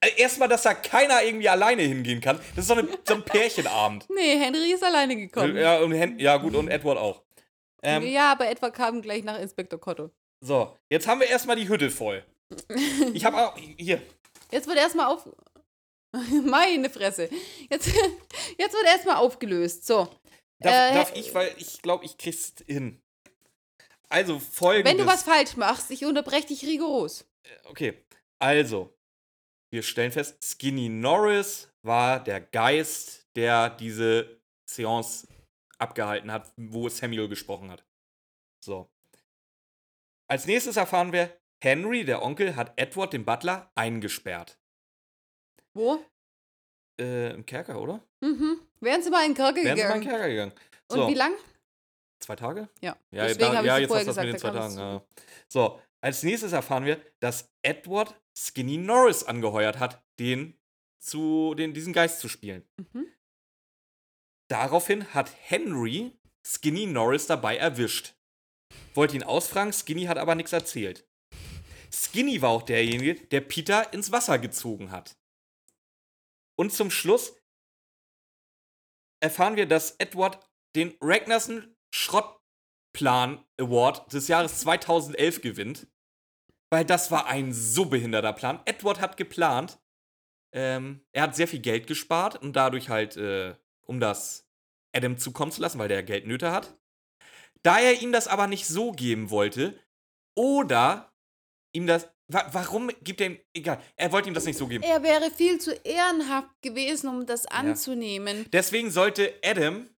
[0.01, 2.39] Also Erstmal, dass da keiner irgendwie alleine hingehen kann.
[2.57, 4.07] Das ist so, eine, so ein Pärchenabend.
[4.15, 5.57] Nee, Henry ist alleine gekommen.
[5.57, 7.23] Ja, und Hen ja, gut, und Edward auch.
[7.83, 10.11] Ähm, ja, aber Edward kam gleich nach Inspektor Kotto.
[10.45, 12.25] So, jetzt haben wir erstmal die Hütte voll.
[13.15, 13.57] Ich habe auch.
[13.79, 14.03] Hier.
[14.51, 15.29] Jetzt wird erstmal auf.
[16.45, 17.31] Meine Fresse.
[17.71, 17.87] Jetzt,
[18.59, 19.87] jetzt wird erstmal aufgelöst.
[19.87, 20.09] So.
[20.61, 23.01] Darf, Äh, darf ich, weil ich glaube, ich krieg's hin.
[24.09, 24.91] Also, folgendes.
[24.93, 27.25] Wenn du was falsch machst, ich unterbreche dich rigoros.
[27.65, 28.05] Okay,
[28.39, 28.93] also.
[29.73, 35.27] Wir stellen fest, Skinny Norris war der Geist, der diese Seance
[35.83, 37.85] abgehalten hat, wo Samuel gesprochen hat.
[38.65, 38.91] So.
[40.29, 44.59] Als nächstes erfahren wir, Henry, der Onkel, hat Edward, den Butler, eingesperrt.
[45.75, 46.05] Wo?
[47.01, 48.01] Äh, im Kerker, oder?
[48.21, 48.61] Mhm.
[48.81, 50.03] Wären sie mal in den Kerker Wären sie mal in gegangen.
[50.03, 50.53] den Kerker gegangen.
[50.89, 51.09] Und So.
[51.09, 51.33] wie lang?
[52.21, 52.69] Zwei Tage?
[52.81, 52.97] Ja.
[53.11, 54.77] Ja, Deswegen da, ja jetzt hast du das mit den zwei Tagen.
[54.77, 55.03] Ja.
[55.49, 60.59] So, als nächstes erfahren wir, dass Edward Skinny Norris angeheuert hat, den
[61.01, 62.65] zu, den, diesen Geist zu spielen.
[62.77, 63.07] Mhm.
[64.53, 66.13] Daraufhin hat Henry
[66.47, 68.13] Skinny Norris dabei erwischt.
[68.93, 71.09] Wollte ihn ausfragen, Skinny hat aber nichts erzählt.
[71.91, 75.17] Skinny war auch derjenige, der Peter ins Wasser gezogen hat.
[76.59, 77.35] Und zum Schluss
[79.23, 80.47] erfahren wir, dass Edward
[80.77, 85.87] den Ragnarsson Schrottplan Award des Jahres 2011 gewinnt.
[86.71, 88.61] Weil das war ein so behinderter Plan.
[88.67, 89.81] Edward hat geplant,
[90.55, 94.49] ähm, er hat sehr viel Geld gespart und dadurch halt, äh, um das
[94.93, 96.77] Adam zukommen zu lassen, weil der Geldnöte hat.
[97.63, 99.79] Da er ihm das aber nicht so geben wollte,
[100.35, 101.13] oder
[101.73, 102.09] ihm das.
[102.29, 103.39] Wa warum gibt er ihm.
[103.53, 104.85] Egal, er wollte ihm das nicht so geben.
[104.85, 108.47] Er wäre viel zu ehrenhaft gewesen, um das anzunehmen.
[108.53, 109.89] Deswegen sollte Adam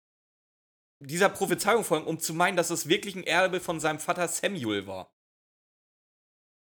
[1.00, 4.86] dieser Prophezeiung folgen, um zu meinen, dass es wirklich ein Erbe von seinem Vater Samuel
[4.86, 5.14] war.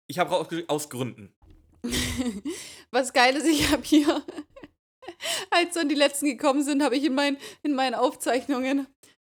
[0.06, 1.34] Ich habe aus, aus Gründen.
[2.90, 4.24] Was geil ist, ich habe hier,
[5.50, 8.86] als dann die letzten gekommen sind, habe ich in, mein, in meinen Aufzeichnungen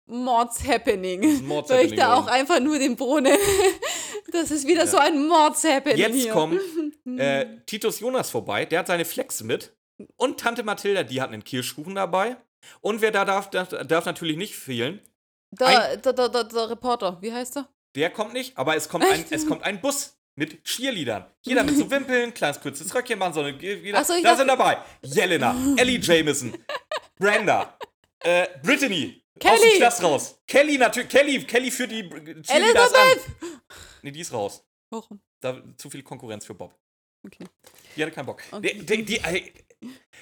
[0.06, 1.46] Mords Happening.
[1.46, 3.36] Mords Weil ich da auch einfach nur den Brunnen.
[4.30, 4.86] Das ist wieder Ja.
[4.86, 5.98] so ein Mords Happening.
[5.98, 6.32] Jetzt hier.
[6.32, 6.58] kommt
[7.18, 9.76] äh, Titus Jonas vorbei, der hat seine Flex mit.
[10.16, 12.36] Und Tante Mathilda, die hat einen Kirschkuchen dabei.
[12.80, 15.00] Und wer da darf, darf, darf natürlich nicht fehlen.
[15.50, 17.68] Der, der, der, der, der Reporter, wie heißt er?
[17.94, 21.26] Der kommt nicht, aber es kommt, ein, es kommt ein Bus mit Cheerleadern.
[21.42, 24.38] Jeder mit so Wimpeln, kleines kurzes Röckchen machen, so eine, jeder, so, ich da dachte-
[24.38, 26.56] sind dabei Jelena, Ellie Jameson,
[27.18, 27.76] Brenda,
[28.20, 29.70] äh, Brittany, aus Kelly.
[29.72, 30.38] dem Knast raus.
[30.46, 32.48] Kelly natürlich, Kelly, Kelly führt die Cheerleaders
[32.92, 33.26] Elizabeth!
[33.40, 33.60] an.
[34.02, 34.64] Nee, die ist raus.
[34.90, 35.20] Warum?
[35.40, 36.74] Da, zu viel Konkurrenz für Bob.
[37.24, 37.44] Okay.
[37.96, 38.42] Die hatte keinen Bock.
[38.50, 38.74] Okay.
[38.74, 39.22] Die, die, die, Ich,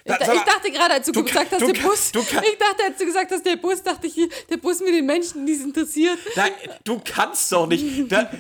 [0.05, 2.13] da- ich mal, dachte gerade, als du, du gesagt hast, du der Bus.
[2.13, 4.15] du ich dachte, als du gesagt hast, der Bus, dachte ich,
[4.51, 6.19] der Bus mit den Menschen, die es interessiert.
[6.35, 6.49] da,
[6.85, 8.11] du kannst doch nicht.
[8.11, 8.31] Da,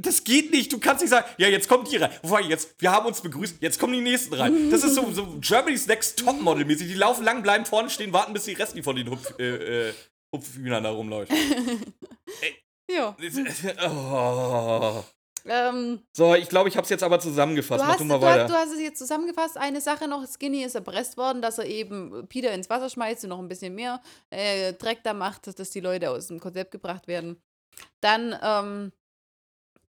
[0.00, 0.72] das geht nicht.
[0.72, 2.10] Du kannst nicht sagen, ja, jetzt kommt die rein.
[2.22, 4.70] Wobei, jetzt, wir haben uns begrüßt, jetzt kommen die nächsten rein.
[4.70, 6.88] Das ist so, so Germany's Next Topmodel mäßig.
[6.88, 9.92] Die laufen lang, bleiben vorne stehen, warten, bis die Rest von den Hupf, äh, äh,
[10.34, 11.32] Hupfhühnern da rumläuft.
[12.90, 13.16] Ja.
[13.88, 15.02] Oh.
[15.46, 17.80] Ähm, So, ich glaube, ich habe es jetzt aber zusammengefasst.
[17.80, 18.46] du, Mach hast, du du, mal hast, weiter.
[18.46, 19.56] du hast es jetzt zusammengefasst.
[19.58, 23.30] Eine Sache noch: Skinny ist erpresst worden, dass er eben Peter ins Wasser schmeißt und
[23.30, 26.70] noch ein bisschen mehr äh, Dreck da macht, dass, dass die Leute aus dem Konzept
[26.70, 27.42] gebracht werden.
[28.00, 28.92] Dann, ähm,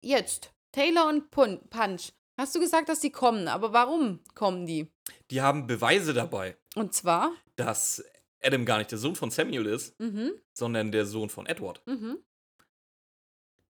[0.05, 2.11] jetzt: Taylor und Pun Punch.
[2.37, 4.91] Hast du gesagt, dass die kommen, aber warum kommen die?
[5.31, 8.03] Die haben Beweise dabei, Und zwar, dass
[8.43, 11.81] Adam gar nicht der Sohn von Samuel ist, mhm, sondern der Sohn von Edward.
[11.85, 12.17] mhm.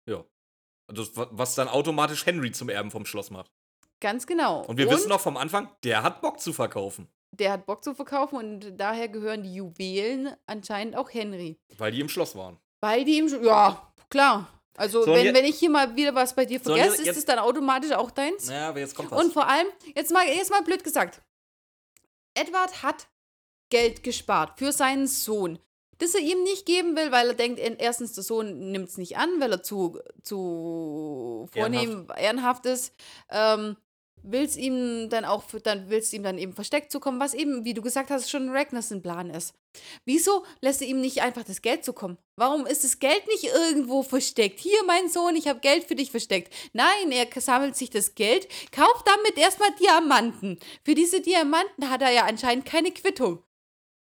[0.06, 0.24] Ja.
[0.86, 3.50] Also, wa- was dann automatisch Henry zum Erben vom Schloss macht.
[4.00, 4.62] Ganz genau.
[4.64, 7.08] Und wir wissen noch vom Anfang, der hat Bock zu verkaufen.
[7.32, 11.58] der hat Bock zu verkaufen und daher gehören die Juwelen anscheinend auch Henry.
[11.78, 12.58] Weil die im Schloss waren.
[12.80, 14.59] Bei dem, ja, klar.
[14.80, 17.08] Also, So, wenn, je- wenn ich hier mal wieder was bei dir So, vergesse, jetzt-
[17.10, 18.46] ist es dann automatisch auch deins?
[18.48, 19.22] Naja, aber jetzt kommt was.
[19.22, 21.20] Und vor allem, jetzt mal, jetzt mal blöd gesagt,
[22.34, 23.08] Edward hat
[23.70, 25.58] Geld gespart für seinen Sohn.
[25.98, 28.96] Das er ihm nicht geben will, weil er denkt, er- erstens, der Sohn nimmt es
[28.96, 32.94] nicht an, weil er zu, zu vornehm, ehrenhaft ist.
[33.28, 33.76] Ähm,
[34.22, 37.74] will es ihm dann auch, dann will's ihm dann eben versteckt zukommen, was eben, wie
[37.74, 39.54] du gesagt hast, schon Ragnarsson Plan ist.
[40.04, 42.18] Wieso lässt er ihm nicht einfach das Geld zukommen?
[42.36, 44.58] Warum ist das Geld nicht irgendwo versteckt?
[44.58, 46.52] Hier, mein Sohn, ich habe Geld für dich versteckt.
[46.72, 50.58] Nein, er sammelt sich das Geld, kauft damit erstmal Diamanten.
[50.84, 53.42] Für diese Diamanten hat er ja anscheinend keine Quittung.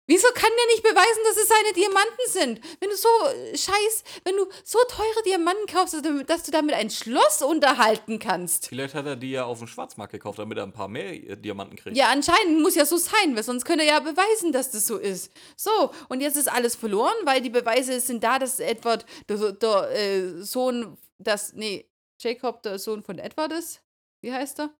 [0.06, 2.60] Wieso kann der nicht beweisen, dass es seine Diamanten sind?
[2.80, 6.74] Wenn du so äh, scheiß, wenn du so teure Diamanten kaufst, dass du- dass damit
[6.74, 8.68] ein Schloss unterhalten kannst.
[8.68, 11.36] Vielleicht hat er die ja auf dem Schwarzmarkt gekauft, damit er ein paar mehr äh,
[11.38, 11.96] Diamanten kriegt.
[11.96, 14.98] Ja, anscheinend muss ja so sein, weil sonst könnte er ja beweisen, dass das so
[14.98, 15.32] ist.
[15.56, 19.90] So, und jetzt ist alles verloren, weil die Beweise sind da, dass Edward der, der
[19.92, 21.88] äh, Sohn, das, nee,
[22.20, 23.80] Jacob der Sohn von Edward ist.
[24.20, 24.70] Wie heißt er?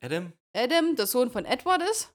[0.00, 0.32] Adam?
[0.52, 2.10] Adam, der Sohn von Edward ist.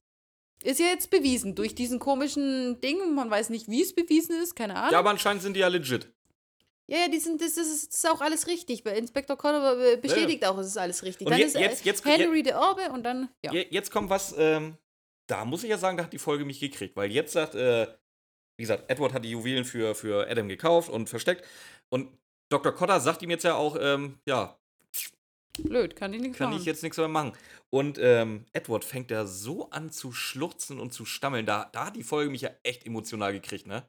[0.63, 3.13] Ist ja jetzt bewiesen durch diesen komischen Ding.
[3.15, 4.91] Man weiß nicht, wie es bewiesen ist, keine Ahnung.
[4.91, 6.11] Ja, aber anscheinend sind die ja legit.
[6.87, 9.95] Ja, ja, die sind, das, ist, das ist auch alles richtig, weil Inspektor Connor äh,
[9.97, 11.27] bestätigt auch, es ist alles richtig.
[11.27, 13.53] Und dann je- ist äh, jetzt- jetzt- Henry der Erbe und dann, ja.
[13.53, 14.75] Je- Jetzt kommt was, ähm,
[15.27, 17.85] da muss ich ja sagen, da hat die Folge mich gekriegt, weil jetzt sagt, äh,
[18.57, 21.45] wie gesagt, Edward hat die Juwelen für, für Adam gekauft und versteckt.
[21.89, 22.09] Und
[22.49, 22.71] Dr.
[22.73, 24.57] Cotter sagt ihm jetzt ja auch, ähm, ja,
[25.61, 26.59] Blöd, kann ich nicht kann machen.
[26.61, 27.33] ich jetzt nichts mehr machen.
[27.71, 31.45] Und ähm, Edward fängt da so an zu schluchzen und zu stammeln.
[31.45, 33.87] Da, da hat die Folge mich ja echt emotional gekriegt, ne?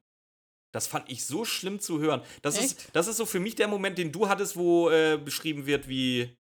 [0.73, 2.23] Das fand ich so schlimm zu hören.
[2.43, 5.67] Das, ist, das ist so für mich der Moment, den du hattest, wo äh, beschrieben
[5.67, 6.37] wird, wie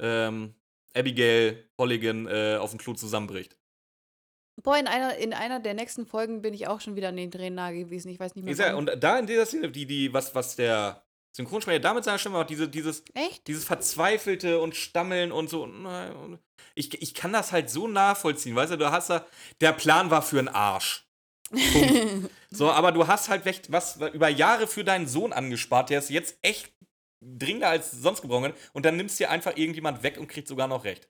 [0.00, 0.54] ähm,
[0.94, 3.56] Abigail Holligan äh, auf dem Klo zusammenbricht.
[4.62, 7.30] Boah, in einer, in einer der nächsten Folgen bin ich auch schon wieder an den
[7.30, 8.10] Tränen nahe gewesen.
[8.10, 8.58] Ich weiß nicht mehr.
[8.58, 8.74] Wann.
[8.74, 11.07] und da in dieser Szene, die, die, was, was der
[11.38, 13.46] Synchronsprecher da mit seiner Stimme macht, diese, dieses, Echt?
[13.46, 15.68] dieses Verzweifelte und Stammeln und so.
[16.74, 19.24] Ich, ich kann das halt so nachvollziehen, weißt du, du hast da,
[19.60, 21.06] der Plan war für einen Arsch.
[21.50, 22.30] Punkt.
[22.50, 26.10] so, aber du hast halt echt was über Jahre für deinen Sohn angespart, der ist
[26.10, 26.72] jetzt echt
[27.24, 30.84] dringender als sonst gebraucht und dann nimmst dir einfach irgendjemand weg und kriegt sogar noch
[30.84, 31.08] recht.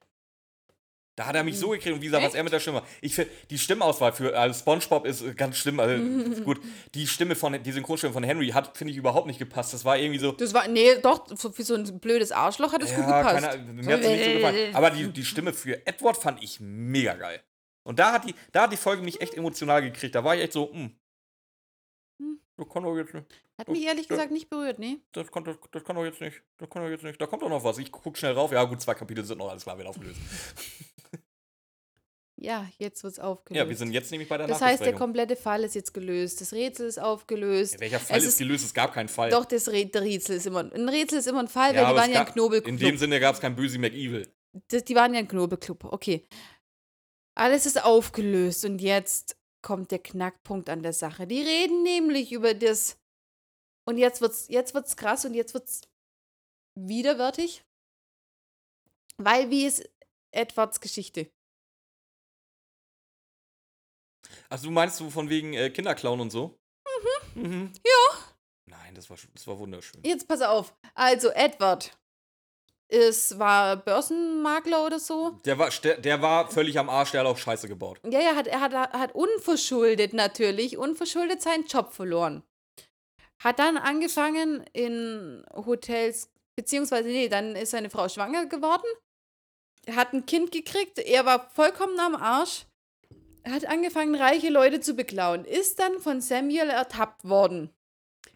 [1.18, 2.36] Da hat er mich so gekriegt und wie gesagt, was Echt?
[2.36, 2.80] er mit der Stimme.
[3.00, 5.80] Ich finde, die Stimmauswahl für also SpongeBob ist äh, ganz schlimm.
[5.80, 6.00] Also,
[6.44, 6.60] gut,
[6.94, 9.74] die Stimme von, die Synchronstimme von Henry hat, finde ich, überhaupt nicht gepasst.
[9.74, 10.30] Das war irgendwie so.
[10.30, 13.48] Das war, nee, doch, für so ein blödes Arschloch hat das gut Ja, gepasst.
[13.50, 14.76] keine, mir hat nicht so gefallen.
[14.76, 17.42] Aber die, die Stimme für Edward fand ich mega geil.
[17.82, 20.14] Und da hat die, da hat die Folge mich echt emotional gekriegt.
[20.14, 20.96] Da war ich echt so, hm.
[22.20, 22.40] Hm.
[22.56, 23.26] Das kann doch jetzt nicht.
[23.58, 24.10] Hat mich ehrlich Ja.
[24.10, 24.98] gesagt nicht berührt, nee.
[25.10, 26.42] Das kann, das, das kann doch jetzt nicht.
[26.58, 27.20] Das kann doch jetzt nicht.
[27.20, 27.78] Da kommt doch noch was.
[27.78, 28.52] Ich guck schnell rauf.
[28.52, 30.20] Ja, gut, zwei Kapitel sind noch alles klar, wird aufgelöst.
[32.40, 33.58] Ja, jetzt wird's aufgelöst.
[33.58, 36.40] Ja, wir sind jetzt nämlich bei der das heißt, der komplette Fall ist jetzt gelöst.
[36.40, 37.74] Das Rätsel ist aufgelöst.
[37.74, 38.64] Ja, welcher Fall es ist gelöst?
[38.64, 39.30] Es gab keinen Fall.
[39.30, 40.60] Doch, das Rätsel ist immer.
[40.60, 42.68] Ein Rätsel ist immer ein Fall, weil die waren es ja ein Knobelclub.
[42.68, 44.32] In dem Sinne gab es kein Böse McEvil.
[44.68, 45.84] das, die waren ja ein Knobelclub.
[45.84, 46.28] Okay.
[47.34, 51.26] Alles ist aufgelöst und jetzt kommt der Knackpunkt an der Sache.
[51.26, 52.98] Die reden nämlich über das.
[53.84, 55.80] Und jetzt wird's, jetzt wird's krass und jetzt wird's
[56.76, 57.64] widerwärtig.
[59.16, 59.88] Weil wie ist
[60.30, 61.28] Edwards Geschichte?
[64.48, 66.58] Achso, du meinst du von wegen äh, Kinderclown und so?
[67.34, 67.42] Mhm.
[67.42, 67.72] mhm.
[67.84, 68.18] Ja.
[68.66, 70.02] Nein, das war, das war wunderschön.
[70.04, 70.74] Jetzt pass auf.
[70.94, 71.98] Also, Edward
[72.88, 75.38] ist, war Börsenmakler oder so.
[75.44, 78.00] Der war, der war völlig am Arsch, der hat auch Scheiße gebaut.
[78.04, 82.42] Ja, ja, hat, er hat, hat unverschuldet natürlich, unverschuldet seinen Job verloren.
[83.38, 88.88] Hat dann angefangen in Hotels, beziehungsweise, nee, dann ist seine Frau schwanger geworden,
[89.94, 92.66] hat ein Kind gekriegt, er war vollkommen am Arsch,
[93.50, 97.70] hat angefangen, reiche Leute zu beklauen, ist dann von Samuel ertappt worden.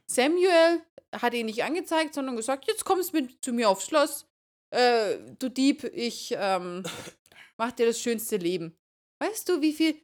[0.07, 0.83] Samuel
[1.13, 4.27] hat ihn nicht angezeigt, sondern gesagt, jetzt kommst du mit zu mir aufs Schloss,
[4.71, 6.83] äh, du Dieb, ich ähm,
[7.57, 8.77] mach dir das schönste Leben.
[9.21, 10.01] Weißt du, wie viel.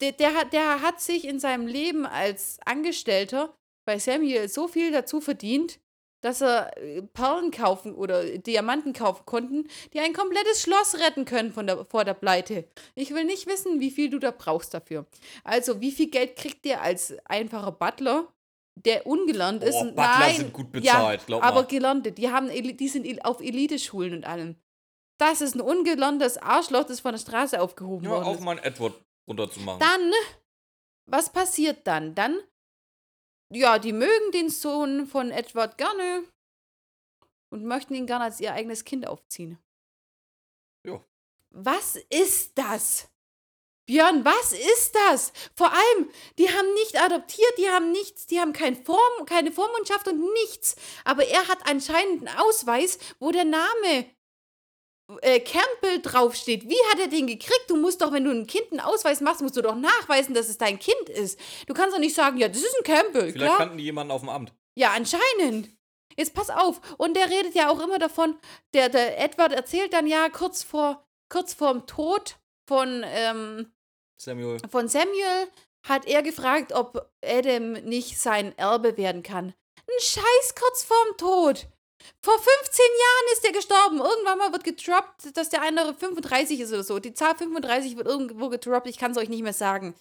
[0.00, 4.90] Der, der, hat, der hat sich in seinem Leben als Angestellter bei Samuel so viel
[4.90, 5.78] dazu verdient,
[6.24, 11.52] dass er äh, Perlen kaufen oder Diamanten kaufen konnten, die ein komplettes Schloss retten können
[11.52, 12.66] von der, vor der Pleite.
[12.94, 15.06] Ich will nicht wissen, wie viel du da brauchst dafür.
[15.44, 18.32] Also, wie viel Geld kriegt ihr als einfacher Butler,
[18.74, 19.74] der ungelernt ist?
[19.74, 21.66] Oh, und- Butler Nein, sind gut bezahlt, ja, glaub aber mal.
[21.66, 24.56] gelernte, die, haben, die sind auf Eliteschulen und allem.
[25.18, 28.44] Das ist ein ungelerntes Arschloch, das von der Straße aufgehoben Hör worden ist.
[28.44, 28.94] mal Edward
[29.28, 29.78] runterzumachen.
[29.78, 30.10] Dann,
[31.06, 32.14] was passiert dann?
[32.14, 32.40] Dann,
[33.56, 36.24] ja, die mögen den Sohn von Edward gerne
[37.50, 39.58] und möchten ihn gerne als ihr eigenes Kind aufziehen.
[40.84, 41.04] Ja.
[41.50, 43.08] Was ist das?
[43.86, 45.32] Björn, was ist das?
[45.54, 50.08] Vor allem, die haben nicht adoptiert, die haben nichts, die haben kein Form, keine Vormundschaft
[50.08, 50.76] und nichts.
[51.04, 54.06] Aber er hat anscheinend einen Ausweis, wo der Name
[55.20, 56.68] äh, Campbell draufsteht.
[56.68, 57.64] Wie hat er den gekriegt?
[57.68, 60.48] Du musst doch, wenn du ein Kind einen Ausweis machst, musst du doch nachweisen, dass
[60.48, 61.38] es dein Kind ist.
[61.66, 63.58] Du kannst doch nicht sagen, ja, das ist ein Campbell, Vielleicht klar?
[63.58, 64.52] kannten die jemanden auf dem Amt.
[64.76, 65.70] Ja, anscheinend.
[66.16, 66.80] Jetzt pass auf.
[66.96, 68.38] Und der redet ja auch immer davon,
[68.72, 72.36] der, der Edward erzählt dann ja kurz vor, kurz vorm Tod
[72.68, 73.72] von, ähm,
[74.16, 74.58] Samuel.
[74.70, 75.48] von Samuel
[75.86, 79.54] hat er gefragt, ob Adam nicht sein Erbe werden kann.
[79.86, 81.66] Ein Scheiß kurz vorm Tod.
[82.22, 83.98] Vor 15 Jahren ist er gestorben.
[83.98, 86.98] Irgendwann mal wird gedroppt, dass der andere 35 ist oder so.
[86.98, 88.88] Die Zahl 35 wird irgendwo gedroppt.
[88.88, 89.94] Ich kann es euch nicht mehr sagen.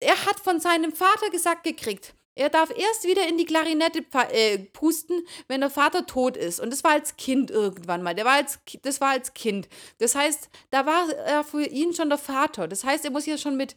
[0.00, 4.58] Er hat von seinem Vater gesagt gekriegt, er darf erst wieder in die Klarinette äh,
[4.58, 6.60] pusten, wenn der Vater tot ist.
[6.60, 8.14] Und das war als Kind irgendwann mal.
[8.14, 9.68] Der war als, das war als Kind.
[9.98, 12.68] Das heißt, da war er für ihn schon der Vater.
[12.68, 13.74] Das heißt, er muss ja schon mit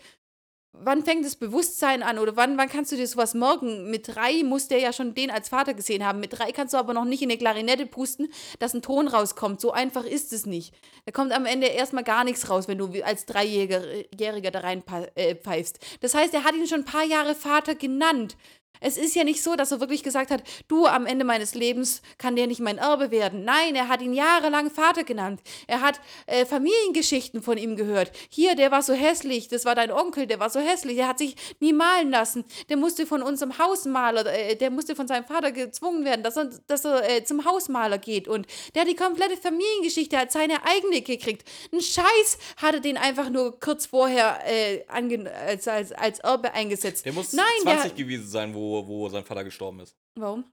[0.73, 3.89] wann fängt das Bewusstsein an oder wann, wann kannst du dir sowas merken?
[3.89, 6.19] Mit drei muss der ja schon den als Vater gesehen haben.
[6.19, 9.59] Mit drei kannst du aber noch nicht in eine Klarinette pusten, dass ein Ton rauskommt.
[9.61, 10.73] So einfach ist es nicht.
[11.05, 15.07] Da kommt am Ende erstmal gar nichts raus, wenn du als Dreijähriger da rein pa-
[15.15, 15.35] äh.
[16.01, 18.37] Das heißt, er hat ihn schon ein paar Jahre Vater genannt.
[18.81, 22.01] Es ist ja nicht so, dass er wirklich gesagt hat, du am Ende meines Lebens
[22.17, 23.43] kann der nicht mein Erbe werden.
[23.43, 25.41] Nein, er hat ihn jahrelang Vater genannt.
[25.67, 28.11] Er hat äh, Familiengeschichten von ihm gehört.
[28.29, 31.19] Hier, der war so hässlich, das war dein Onkel, der war so hässlich, der hat
[31.19, 32.45] sich nie malen lassen.
[32.69, 36.49] Der musste von unserem Hausmaler, äh, der musste von seinem Vater gezwungen werden, dass er,
[36.67, 38.27] dass er äh, zum Hausmaler geht.
[38.27, 41.47] Und der hat die komplette Familiengeschichte als seine eigene gekriegt.
[41.73, 47.05] Ein Scheiß hatte den einfach nur kurz vorher äh, als, als, als Erbe eingesetzt.
[47.05, 49.95] Der muss Nein, 20 der, gewesen sein, wo, wo sein Vater gestorben ist.
[50.15, 50.45] Warum?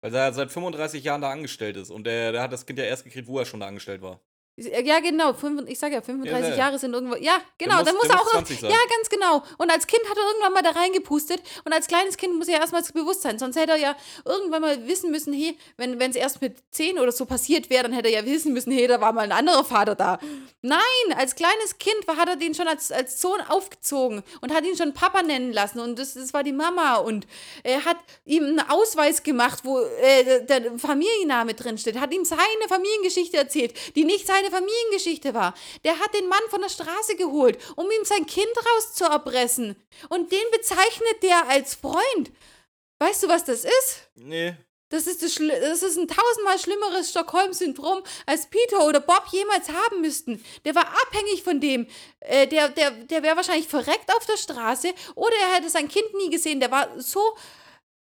[0.00, 1.90] Weil er seit 35 Jahren da angestellt ist.
[1.90, 4.20] Und der, der hat das Kind ja erst gekriegt, wo er schon da angestellt war.
[4.84, 5.32] Ja, genau.
[5.32, 6.56] fünf- Ich sage ja, 35 Ja, ja.
[6.56, 7.16] Jahre sind irgendwo.
[7.16, 7.76] Ja, genau.
[7.76, 8.30] muss- dann muss er auch.
[8.30, 8.70] 20 sein.
[8.70, 9.42] Ja, ganz genau.
[9.58, 11.40] Und als Kind hat er irgendwann mal da reingepustet.
[11.64, 13.38] Und als kleines Kind muss er ja erstmal das Bewusstsein.
[13.38, 17.12] Sonst hätte er ja irgendwann mal wissen müssen, hey, wenn es erst mit 10 oder
[17.12, 19.64] so passiert wäre, dann hätte er ja wissen müssen, hey, da war mal ein anderer
[19.64, 20.18] Vater da.
[20.62, 20.78] Nein,
[21.16, 24.76] als kleines Kind war, hat er den schon als, als Sohn aufgezogen und hat ihn
[24.76, 25.80] schon Papa nennen lassen.
[25.80, 26.96] Und das, das war die Mama.
[26.96, 27.26] Und
[27.62, 31.98] er hat ihm einen Ausweis gemacht, wo äh, der der Familienname drinsteht.
[31.98, 35.54] Hat ihm seine Familiengeschichte erzählt, die nicht seine Familiengeschichte war.
[35.84, 39.76] Der hat den Mann von der Straße geholt, um ihm sein Kind rauszuerpressen.
[40.08, 42.32] Und den bezeichnet der als Freund.
[42.98, 44.10] Weißt du, was das ist?
[44.14, 44.54] Nee.
[44.90, 50.00] Das ist, das, das ist ein tausendmal schlimmeres Stockholm-Syndrom, als Peter oder Bob jemals haben
[50.00, 50.44] müssten.
[50.64, 51.86] Der war abhängig von dem.
[52.18, 56.12] Äh, der der, der wäre wahrscheinlich verreckt auf der Straße oder er hätte sein Kind
[56.14, 56.58] nie gesehen.
[56.58, 57.22] Der war so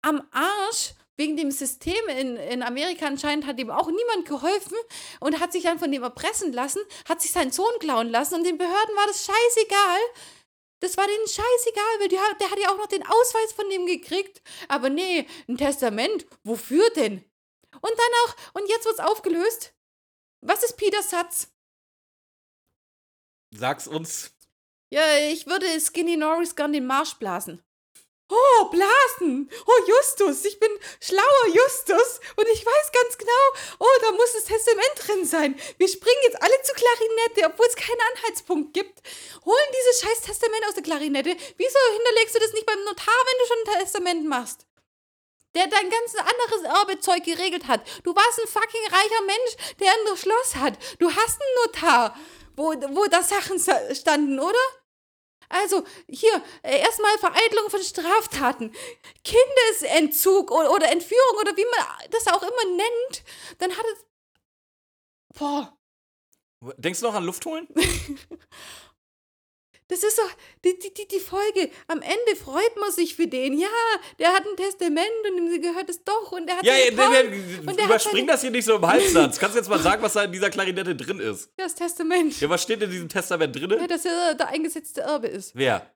[0.01, 4.77] am Arsch, wegen dem System in, in Amerika anscheinend hat ihm auch niemand geholfen
[5.19, 8.43] und hat sich dann von dem erpressen lassen, hat sich seinen Sohn klauen lassen und
[8.43, 9.99] den Behörden war das scheißegal.
[10.79, 13.85] Das war denen scheißegal, weil die, der hat ja auch noch den Ausweis von dem
[13.85, 14.41] gekriegt.
[14.67, 17.23] Aber nee, ein Testament, wofür denn?
[17.73, 19.73] Und dann auch, und jetzt wird's aufgelöst.
[20.41, 21.47] Was ist Peters Satz?
[23.51, 24.33] Sag's uns.
[24.91, 27.63] Ja, ich würde Skinny Norris gern den Marsch blasen.
[28.29, 29.49] Oh, blasen!
[29.67, 34.45] Oh, Justus, ich bin schlauer Justus und ich weiß ganz genau, oh, da muss das
[34.45, 35.59] Testament drin sein.
[35.77, 39.01] Wir springen jetzt alle zur Klarinette, obwohl es keinen Anhaltspunkt gibt.
[39.45, 41.35] Holen dieses scheiß Testament aus der Klarinette.
[41.57, 44.65] Wieso hinterlegst du das nicht beim Notar, wenn du schon ein Testament machst?
[45.53, 47.81] Der dein ganzes anderes Erbezeug geregelt hat.
[48.03, 50.73] Du warst ein fucking reicher Mensch, der ein Schloss hat.
[50.97, 52.17] Du hast einen Notar,
[52.55, 54.57] wo, wo da Sachen sa- standen, oder?
[55.49, 58.73] Also, hier, äh, erstmal Vereitelung von Straftaten,
[59.23, 63.23] Kindesentzug oder, oder Entführung oder wie man das auch immer nennt.
[63.59, 64.05] Dann hat es.
[65.37, 65.77] Boah,
[66.77, 67.67] Denkst du noch an Luft holen?
[69.87, 70.29] das ist doch
[70.63, 71.69] die, die, die, Folge.
[71.87, 73.57] Am Ende freut man sich für den.
[73.57, 73.67] Ja,
[74.19, 77.85] der hat ein Testament und ihm gehört es doch und der hat Ja, ja, der,
[77.85, 79.39] überspring das hier nicht so im Halbsatz.
[79.39, 81.51] Kannst du jetzt mal sagen, was da in dieser Klarinette drin ist?
[81.57, 82.39] das Testament.
[82.39, 83.87] Ja, was steht in diesem Testament Ja, drin?
[83.87, 85.55] dass er der eingesetzte Erbe ist.
[85.55, 85.93] Wer?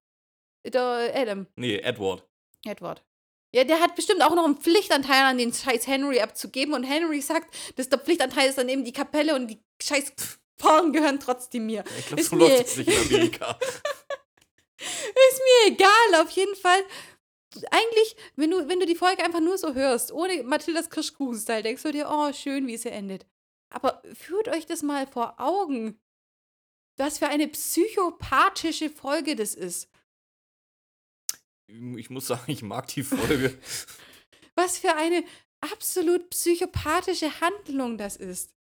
[0.65, 1.47] Der Adam.
[1.55, 2.27] Nee, Edward.
[2.65, 3.03] Edward.
[3.53, 7.22] Ja, der hat bestimmt auch noch einen Pflichtanteil an den scheiß Henry abzugeben und Henry
[7.22, 10.14] sagt, dass der Pflichtanteil ist dann eben die Kapelle und die scheiß
[10.59, 11.84] Frauen gehören trotzdem mir.
[11.99, 13.59] Ich glaube, Ist so läuft mir- es nicht in Amerika.
[14.79, 16.84] Ist mir egal, auf jeden Fall.
[17.71, 21.81] Eigentlich, wenn du, wenn du die Folge einfach nur so hörst, ohne Mathildas Kirschkuchen-Style, denkst
[21.84, 23.25] du dir, oh, schön, wie sie endet.
[23.69, 25.99] Aber führt euch das mal vor Augen,
[26.97, 29.89] was für eine psychopathische Folge das ist.
[31.67, 33.57] Ich muss sagen, ich mag die Folge.
[34.55, 35.23] Was für eine
[35.59, 38.55] absolut psychopathische Handlung das ist.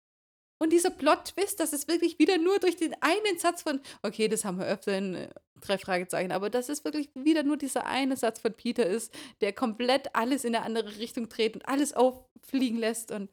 [0.64, 4.46] Und dieser Plot-Twist, dass es wirklich wieder nur durch den einen Satz von, okay, das
[4.46, 5.30] haben wir öfter in äh,
[5.60, 9.52] drei Fragezeichen, aber dass es wirklich wieder nur dieser eine Satz von Peter ist, der
[9.52, 13.12] komplett alles in eine andere Richtung dreht und alles auffliegen lässt.
[13.12, 13.30] Und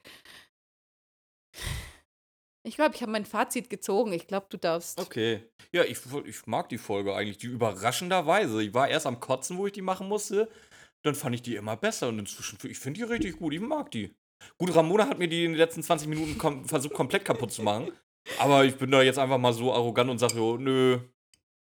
[2.65, 4.13] ich glaube, ich habe mein Fazit gezogen.
[4.13, 4.99] Ich glaube, du darfst.
[4.99, 5.45] Okay.
[5.71, 8.61] Ja, ich, ich mag die Folge eigentlich, die überraschenderweise.
[8.61, 10.51] Ich war erst am Kotzen, wo ich die machen musste.
[11.03, 13.55] Dann fand ich die immer besser und inzwischen, ich finde die richtig gut.
[13.55, 14.17] Ich mag die.
[14.59, 17.63] Gut, Ramona hat mir die in den letzten 20 Minuten kom versucht, komplett kaputt zu
[17.63, 17.93] machen.
[18.39, 20.99] Aber ich bin da jetzt einfach mal so arrogant und sage, so, nö,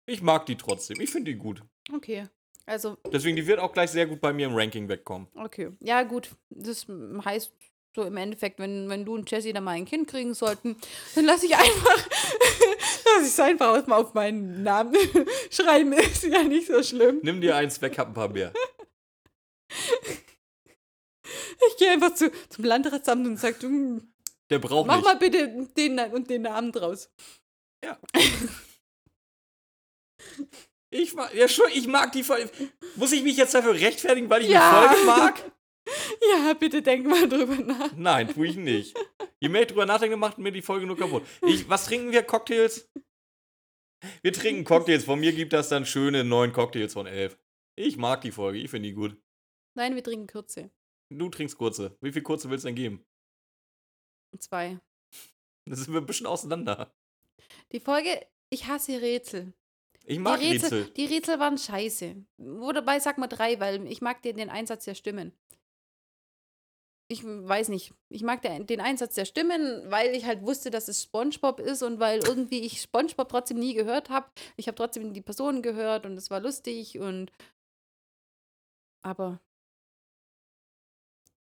[0.06, 1.00] ich mag die trotzdem.
[1.00, 1.62] Ich finde die gut.
[1.94, 2.28] Okay.
[2.66, 5.28] Also, Deswegen, die wird auch gleich sehr gut bei mir im Ranking wegkommen.
[5.36, 6.30] Okay, ja gut.
[6.50, 6.86] Das
[7.26, 7.52] heißt
[7.96, 10.76] so im Endeffekt, wenn, wenn du und Jessie da mal ein Kind kriegen sollten,
[11.16, 14.96] dann lasse ich einfach, lasse ich es einfach mal auf meinen Namen
[15.50, 15.94] schreiben.
[15.94, 17.20] Ist ja nicht so schlimm.
[17.24, 18.54] Nimm dir eins weg, hab ein paar mehr.
[21.68, 24.02] Ich gehe einfach zu, zum Landratsamt und sage, du,
[24.50, 25.06] Der braucht mach nicht.
[25.06, 27.10] mal bitte den und den Namen draus.
[30.92, 32.50] Ich mag, ja schon, ich mag die Folge.
[32.96, 34.82] Muss ich mich jetzt dafür rechtfertigen, weil ich Ja.
[34.90, 35.52] die Folge mag?
[36.22, 37.92] Ja, bitte denk mal drüber nach.
[37.96, 38.96] Nein, tue ich nicht.
[39.40, 41.24] Je mehr ich drüber nachdenke, macht mir die Folge nur kaputt.
[41.48, 42.22] Ich, was trinken wir?
[42.22, 42.88] Cocktails?
[44.22, 45.04] Wir trinken Cocktails.
[45.06, 47.40] Von mir gibt das dann schöne neun Cocktails von elf.
[47.76, 49.18] Ich mag die Folge, ich finde die gut.
[49.74, 50.70] Nein, wir trinken Kürze.
[51.10, 51.98] Du trinkst kurze.
[52.02, 53.06] Wie viel kurze willst du denn geben?
[54.38, 54.80] Zwei.
[55.68, 56.94] Das sind wir ein bisschen auseinander.
[57.72, 59.54] Die Folge, ich hasse Rätsel.
[60.06, 60.94] Ich Die mag Rätsel, Rätsel.
[60.94, 62.26] die Rätsel waren scheiße.
[62.38, 65.34] Wobei, sag mal drei, weil ich mag den, den Einsatz der Stimmen.
[67.12, 67.94] Ich weiß nicht.
[68.10, 71.82] Ich mag der, den Einsatz der Stimmen, weil ich halt wusste, dass es Spongebob ist
[71.82, 74.30] und weil irgendwie ich Spongebob trotzdem nie gehört habe.
[74.58, 77.32] Ich habe trotzdem die Personen gehört und es war lustig und.
[79.04, 79.42] Aber.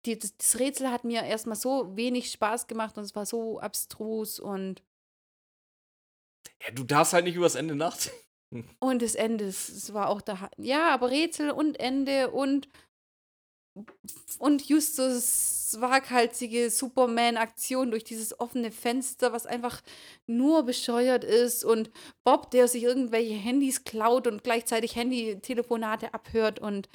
[0.05, 3.59] Die, das, das Rätsel hat mir erstmal so wenig Spaß gemacht und es war so
[3.59, 4.83] abstrus und.
[6.61, 8.19] Ja, du darfst halt nicht übers Ende nachdenken.
[8.79, 10.49] Und das Ende, es war auch da.
[10.57, 12.69] Ja, aber Rätsel und Ende und.
[14.37, 19.81] Und Justus waghalsige Superman-Aktion durch dieses offene Fenster, was einfach
[20.27, 21.65] nur bescheuert ist.
[21.65, 21.89] Und
[22.23, 26.59] Bob, der sich irgendwelche Handys klaut und gleichzeitig Handy-Telefonate abhört.
[26.59, 26.89] Und.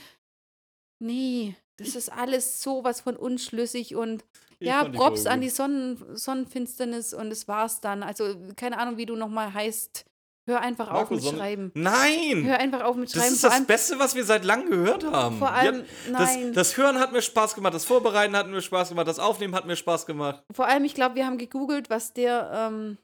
[1.01, 4.25] Nee, das ist alles sowas von unschlüssig und.
[4.61, 8.03] Ich ja, Props an die Sonnen Sonnenfinsternis und es war's dann.
[8.03, 10.05] Also, keine Ahnung, wie du nochmal heißt.
[10.47, 11.71] Hör einfach auf Marco mit Sonne- Schreiben.
[11.75, 12.43] Nein!
[12.45, 13.35] Hör einfach auf mit Das Schreiben.
[13.35, 15.39] ist vor das Beste, was wir seit langem gehört haben.
[15.39, 16.55] vor allem Ja, nein.
[16.55, 19.55] das, das Hören hat mir Spaß gemacht, das Vorbereiten hat mir Spaß gemacht, das Aufnehmen
[19.55, 20.43] hat mir Spaß gemacht.
[20.53, 22.97] vor allem, ich glaube, wir haben gegoogelt, was der, ähm,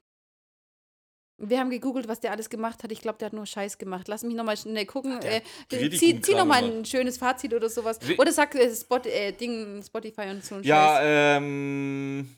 [1.37, 2.93] Wir haben gegoogelt, was der alles gemacht hat.
[2.93, 4.07] Ich glaube, der hat nur Scheiß gemacht.
[4.07, 5.19] Lass mich nochmal schnell gucken.
[5.21, 7.99] der Äh, zieh zieh nochmal ein schönes Fazit oder sowas.
[8.19, 11.03] Oder sag äh, Spot, äh, Ding, Spotify und so ein Ja, Scheiß.
[11.39, 12.37] ähm.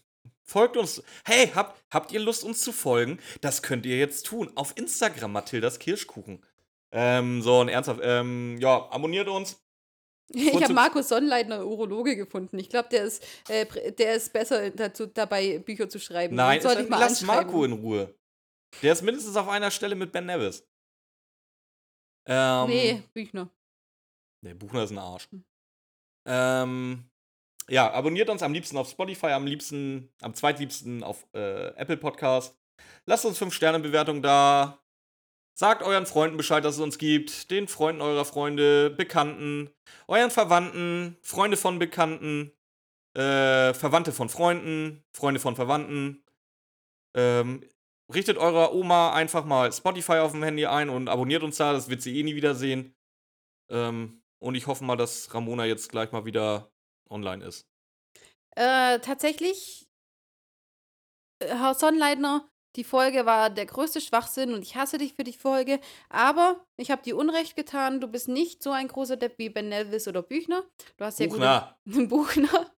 [0.49, 1.03] Folgt uns.
[1.25, 3.19] Hey, habt, habt ihr Lust, uns zu folgen?
[3.41, 4.51] Das könnt ihr jetzt tun.
[4.55, 6.41] Auf Instagram, Mathildas Kirschkuchen.
[6.93, 9.61] Ähm, so, und ernsthaft, ähm, ja, abonniert uns.
[10.29, 12.59] Ich habe Markus Sonnleitner, Urologe, gefunden.
[12.59, 16.35] Ich glaube, der, ist, äh, der ist besser dazu, dabei, Bücher zu schreiben.
[16.35, 17.47] Nein, sollte ist, ich mal lasst anschreiben.
[17.47, 18.15] Marco in Ruhe.
[18.83, 20.67] Der ist mindestens auf einer Stelle mit Ben Nevis.
[22.27, 23.51] Ähm, Nee, Büchner.
[24.45, 25.29] Der Buchner ist ein Arsch.
[25.31, 25.45] Hm.
[26.27, 27.11] Ähm,
[27.69, 32.57] ja, abonniert uns am liebsten auf Spotify, am liebsten, am zweitliebsten auf äh, Apple Podcast.
[33.07, 34.83] Lasst uns 5-Sterne-Bewertung da.
[35.59, 37.51] Sagt euren Freunden Bescheid, dass es uns gibt.
[37.51, 39.71] Den Freunden eurer Freunde, Bekannten,
[40.07, 42.53] euren Verwandten, Freunde von Bekannten,
[43.15, 46.23] äh, Verwandte von Freunden, Freunde von Verwandten.
[47.17, 47.65] Ähm,
[48.13, 51.73] richtet eurer Oma einfach mal Spotify auf dem Handy ein und abonniert uns da.
[51.73, 52.95] Das wird sie eh nie wiedersehen.
[53.71, 56.71] Ähm, und ich hoffe mal, dass Ramona jetzt gleich mal wieder
[57.11, 57.67] online ist.
[58.55, 59.87] Äh, tatsächlich,
[61.41, 65.33] äh, Herr Sonnleitner, die Folge war der größte Schwachsinn und ich hasse dich für die
[65.33, 65.81] Folge.
[66.11, 68.01] Aber ich habe dir Unrecht getan.
[68.01, 70.63] Du bist nicht so ein großer Depp wie Ben Nelvis oder Büchner.
[70.99, 71.79] Du hast ja Buchner.
[71.85, 72.71] gute Buchner.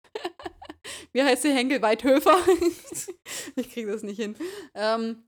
[1.13, 1.51] Wie heißt sie?
[1.53, 2.37] Henkel Weidhöfer.
[3.55, 4.35] ich kriege das nicht hin.
[4.73, 5.27] Ähm,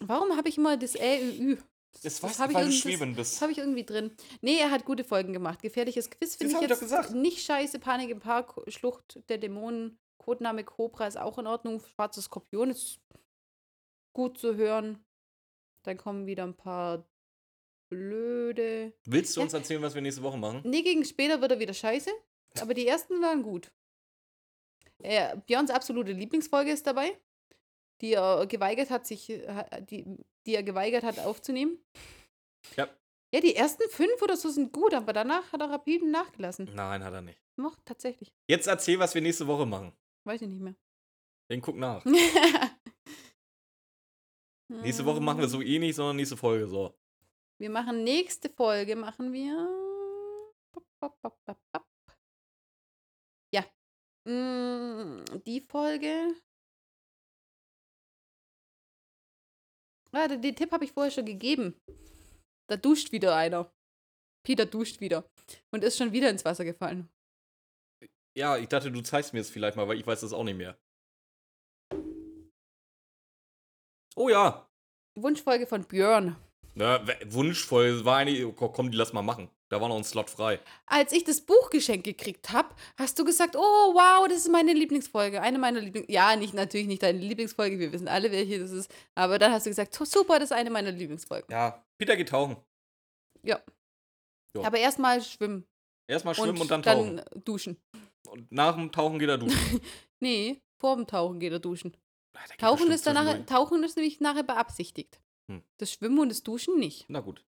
[0.00, 1.56] warum habe ich immer das Ä-Ü-Ü?
[1.94, 3.42] Das Das weißt hab du, ich weil du irgend- Schweben Das bist.
[3.42, 4.16] habe ich irgendwie drin.
[4.40, 5.60] Nee, er hat gute Folgen gemacht.
[5.60, 7.78] Gefährliches Quiz finde Das ich hab jetzt nicht scheiße.
[7.78, 11.80] Panik im Park, Schlucht der Dämonen, Codename Cobra ist auch in Ordnung.
[11.94, 13.00] Schwarze Skorpion ist
[14.14, 15.04] gut zu hören.
[15.84, 17.06] Dann kommen wieder ein paar
[17.90, 18.94] blöde.
[19.04, 19.44] Willst du Ja.
[19.44, 20.62] uns erzählen, was wir nächste Woche machen?
[20.64, 22.10] Nee, gegen später wird er wieder scheiße.
[22.60, 23.70] Aber die ersten waren gut.
[25.02, 27.18] Äh, Björns absolute Lieblingsfolge ist dabei,
[28.00, 30.06] die er geweigert hat, sich, äh, die,
[30.46, 31.78] die er geweigert hat aufzunehmen.
[32.76, 32.88] Ja.
[33.34, 36.68] Ja, die ersten fünf oder so sind gut, aber danach hat er rapide nachgelassen.
[36.74, 37.40] Nein, hat er nicht.
[37.56, 38.30] Noch tatsächlich.
[38.46, 39.92] Jetzt erzähl, was wir nächste Woche machen.
[40.24, 40.74] Weiß ich nicht mehr.
[41.50, 42.04] Den guck nach.
[44.68, 46.94] Nächste Woche machen wir so eh nicht, sondern nächste Folge so.
[47.58, 49.68] Wir machen nächste Folge, machen wir.
[51.02, 51.84] Ja.
[54.24, 56.34] Mm, Die Folge.
[60.12, 61.74] Ah, den, den Tipp habe ich vorher schon gegeben.
[62.68, 63.72] Da duscht wieder einer.
[64.44, 65.26] Peter duscht wieder.
[65.72, 67.08] Und ist schon wieder ins Wasser gefallen.
[68.36, 70.56] Ja, ich dachte, du zeigst mir es vielleicht mal, weil ich weiß das auch nicht
[70.56, 70.78] mehr.
[74.16, 74.68] Oh ja.
[75.18, 76.36] Wunschfolge von Björn.
[76.74, 78.46] Na, w- Wunschvoll war eine.
[78.46, 79.50] oh, Komm, die lass mal machen.
[79.68, 80.60] Da war noch ein Slot frei.
[80.86, 82.68] Als ich das Buch geschenkt gekriegt habe,
[82.98, 83.60] hast du gesagt, oh
[83.94, 85.40] wow, das ist meine Lieblingsfolge.
[85.40, 86.06] Eine meiner Lieblings...
[86.10, 88.90] Ja, nicht, natürlich nicht deine Lieblingsfolge, wir wissen alle, welche das ist.
[89.14, 91.50] Aber dann hast du gesagt, "So, super, das ist eine meiner Lieblingsfolgen.
[91.50, 92.56] Ja, Peter geht tauchen.
[93.42, 93.62] Ja.
[94.62, 95.64] Aber erstmal schwimmen.
[96.06, 97.16] Erstmal schwimmen und, dann tauchen.
[97.16, 97.76] dann duschen.
[98.28, 99.80] Und nach dem Tauchen geht er duschen.
[100.20, 101.90] Nee, vor dem Tauchen geht er duschen.
[101.92, 103.44] Geht Tauchen ist, danach.
[103.46, 105.18] Tauchen ist nämlich nachher beabsichtigt.
[105.56, 105.62] Hm.
[105.78, 107.04] Das Schwimmen und das Duschen nicht.
[107.08, 107.44] Na gut.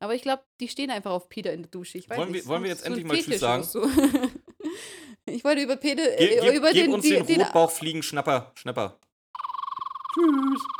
[0.00, 1.98] Aber ich glaube, die stehen einfach auf Peter in der Dusche.
[1.98, 3.82] Ich weiß Wollen wir- nicht, wollen wir jetzt ist endlich mal Tschüss oder So.
[5.26, 8.52] ich wollte über Peter, Ge äh, über gib den, uns die, den den Rotbauchfliegen-Schnapper.
[8.54, 8.98] Schnapper.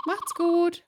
[0.06, 0.83] Macht's gut.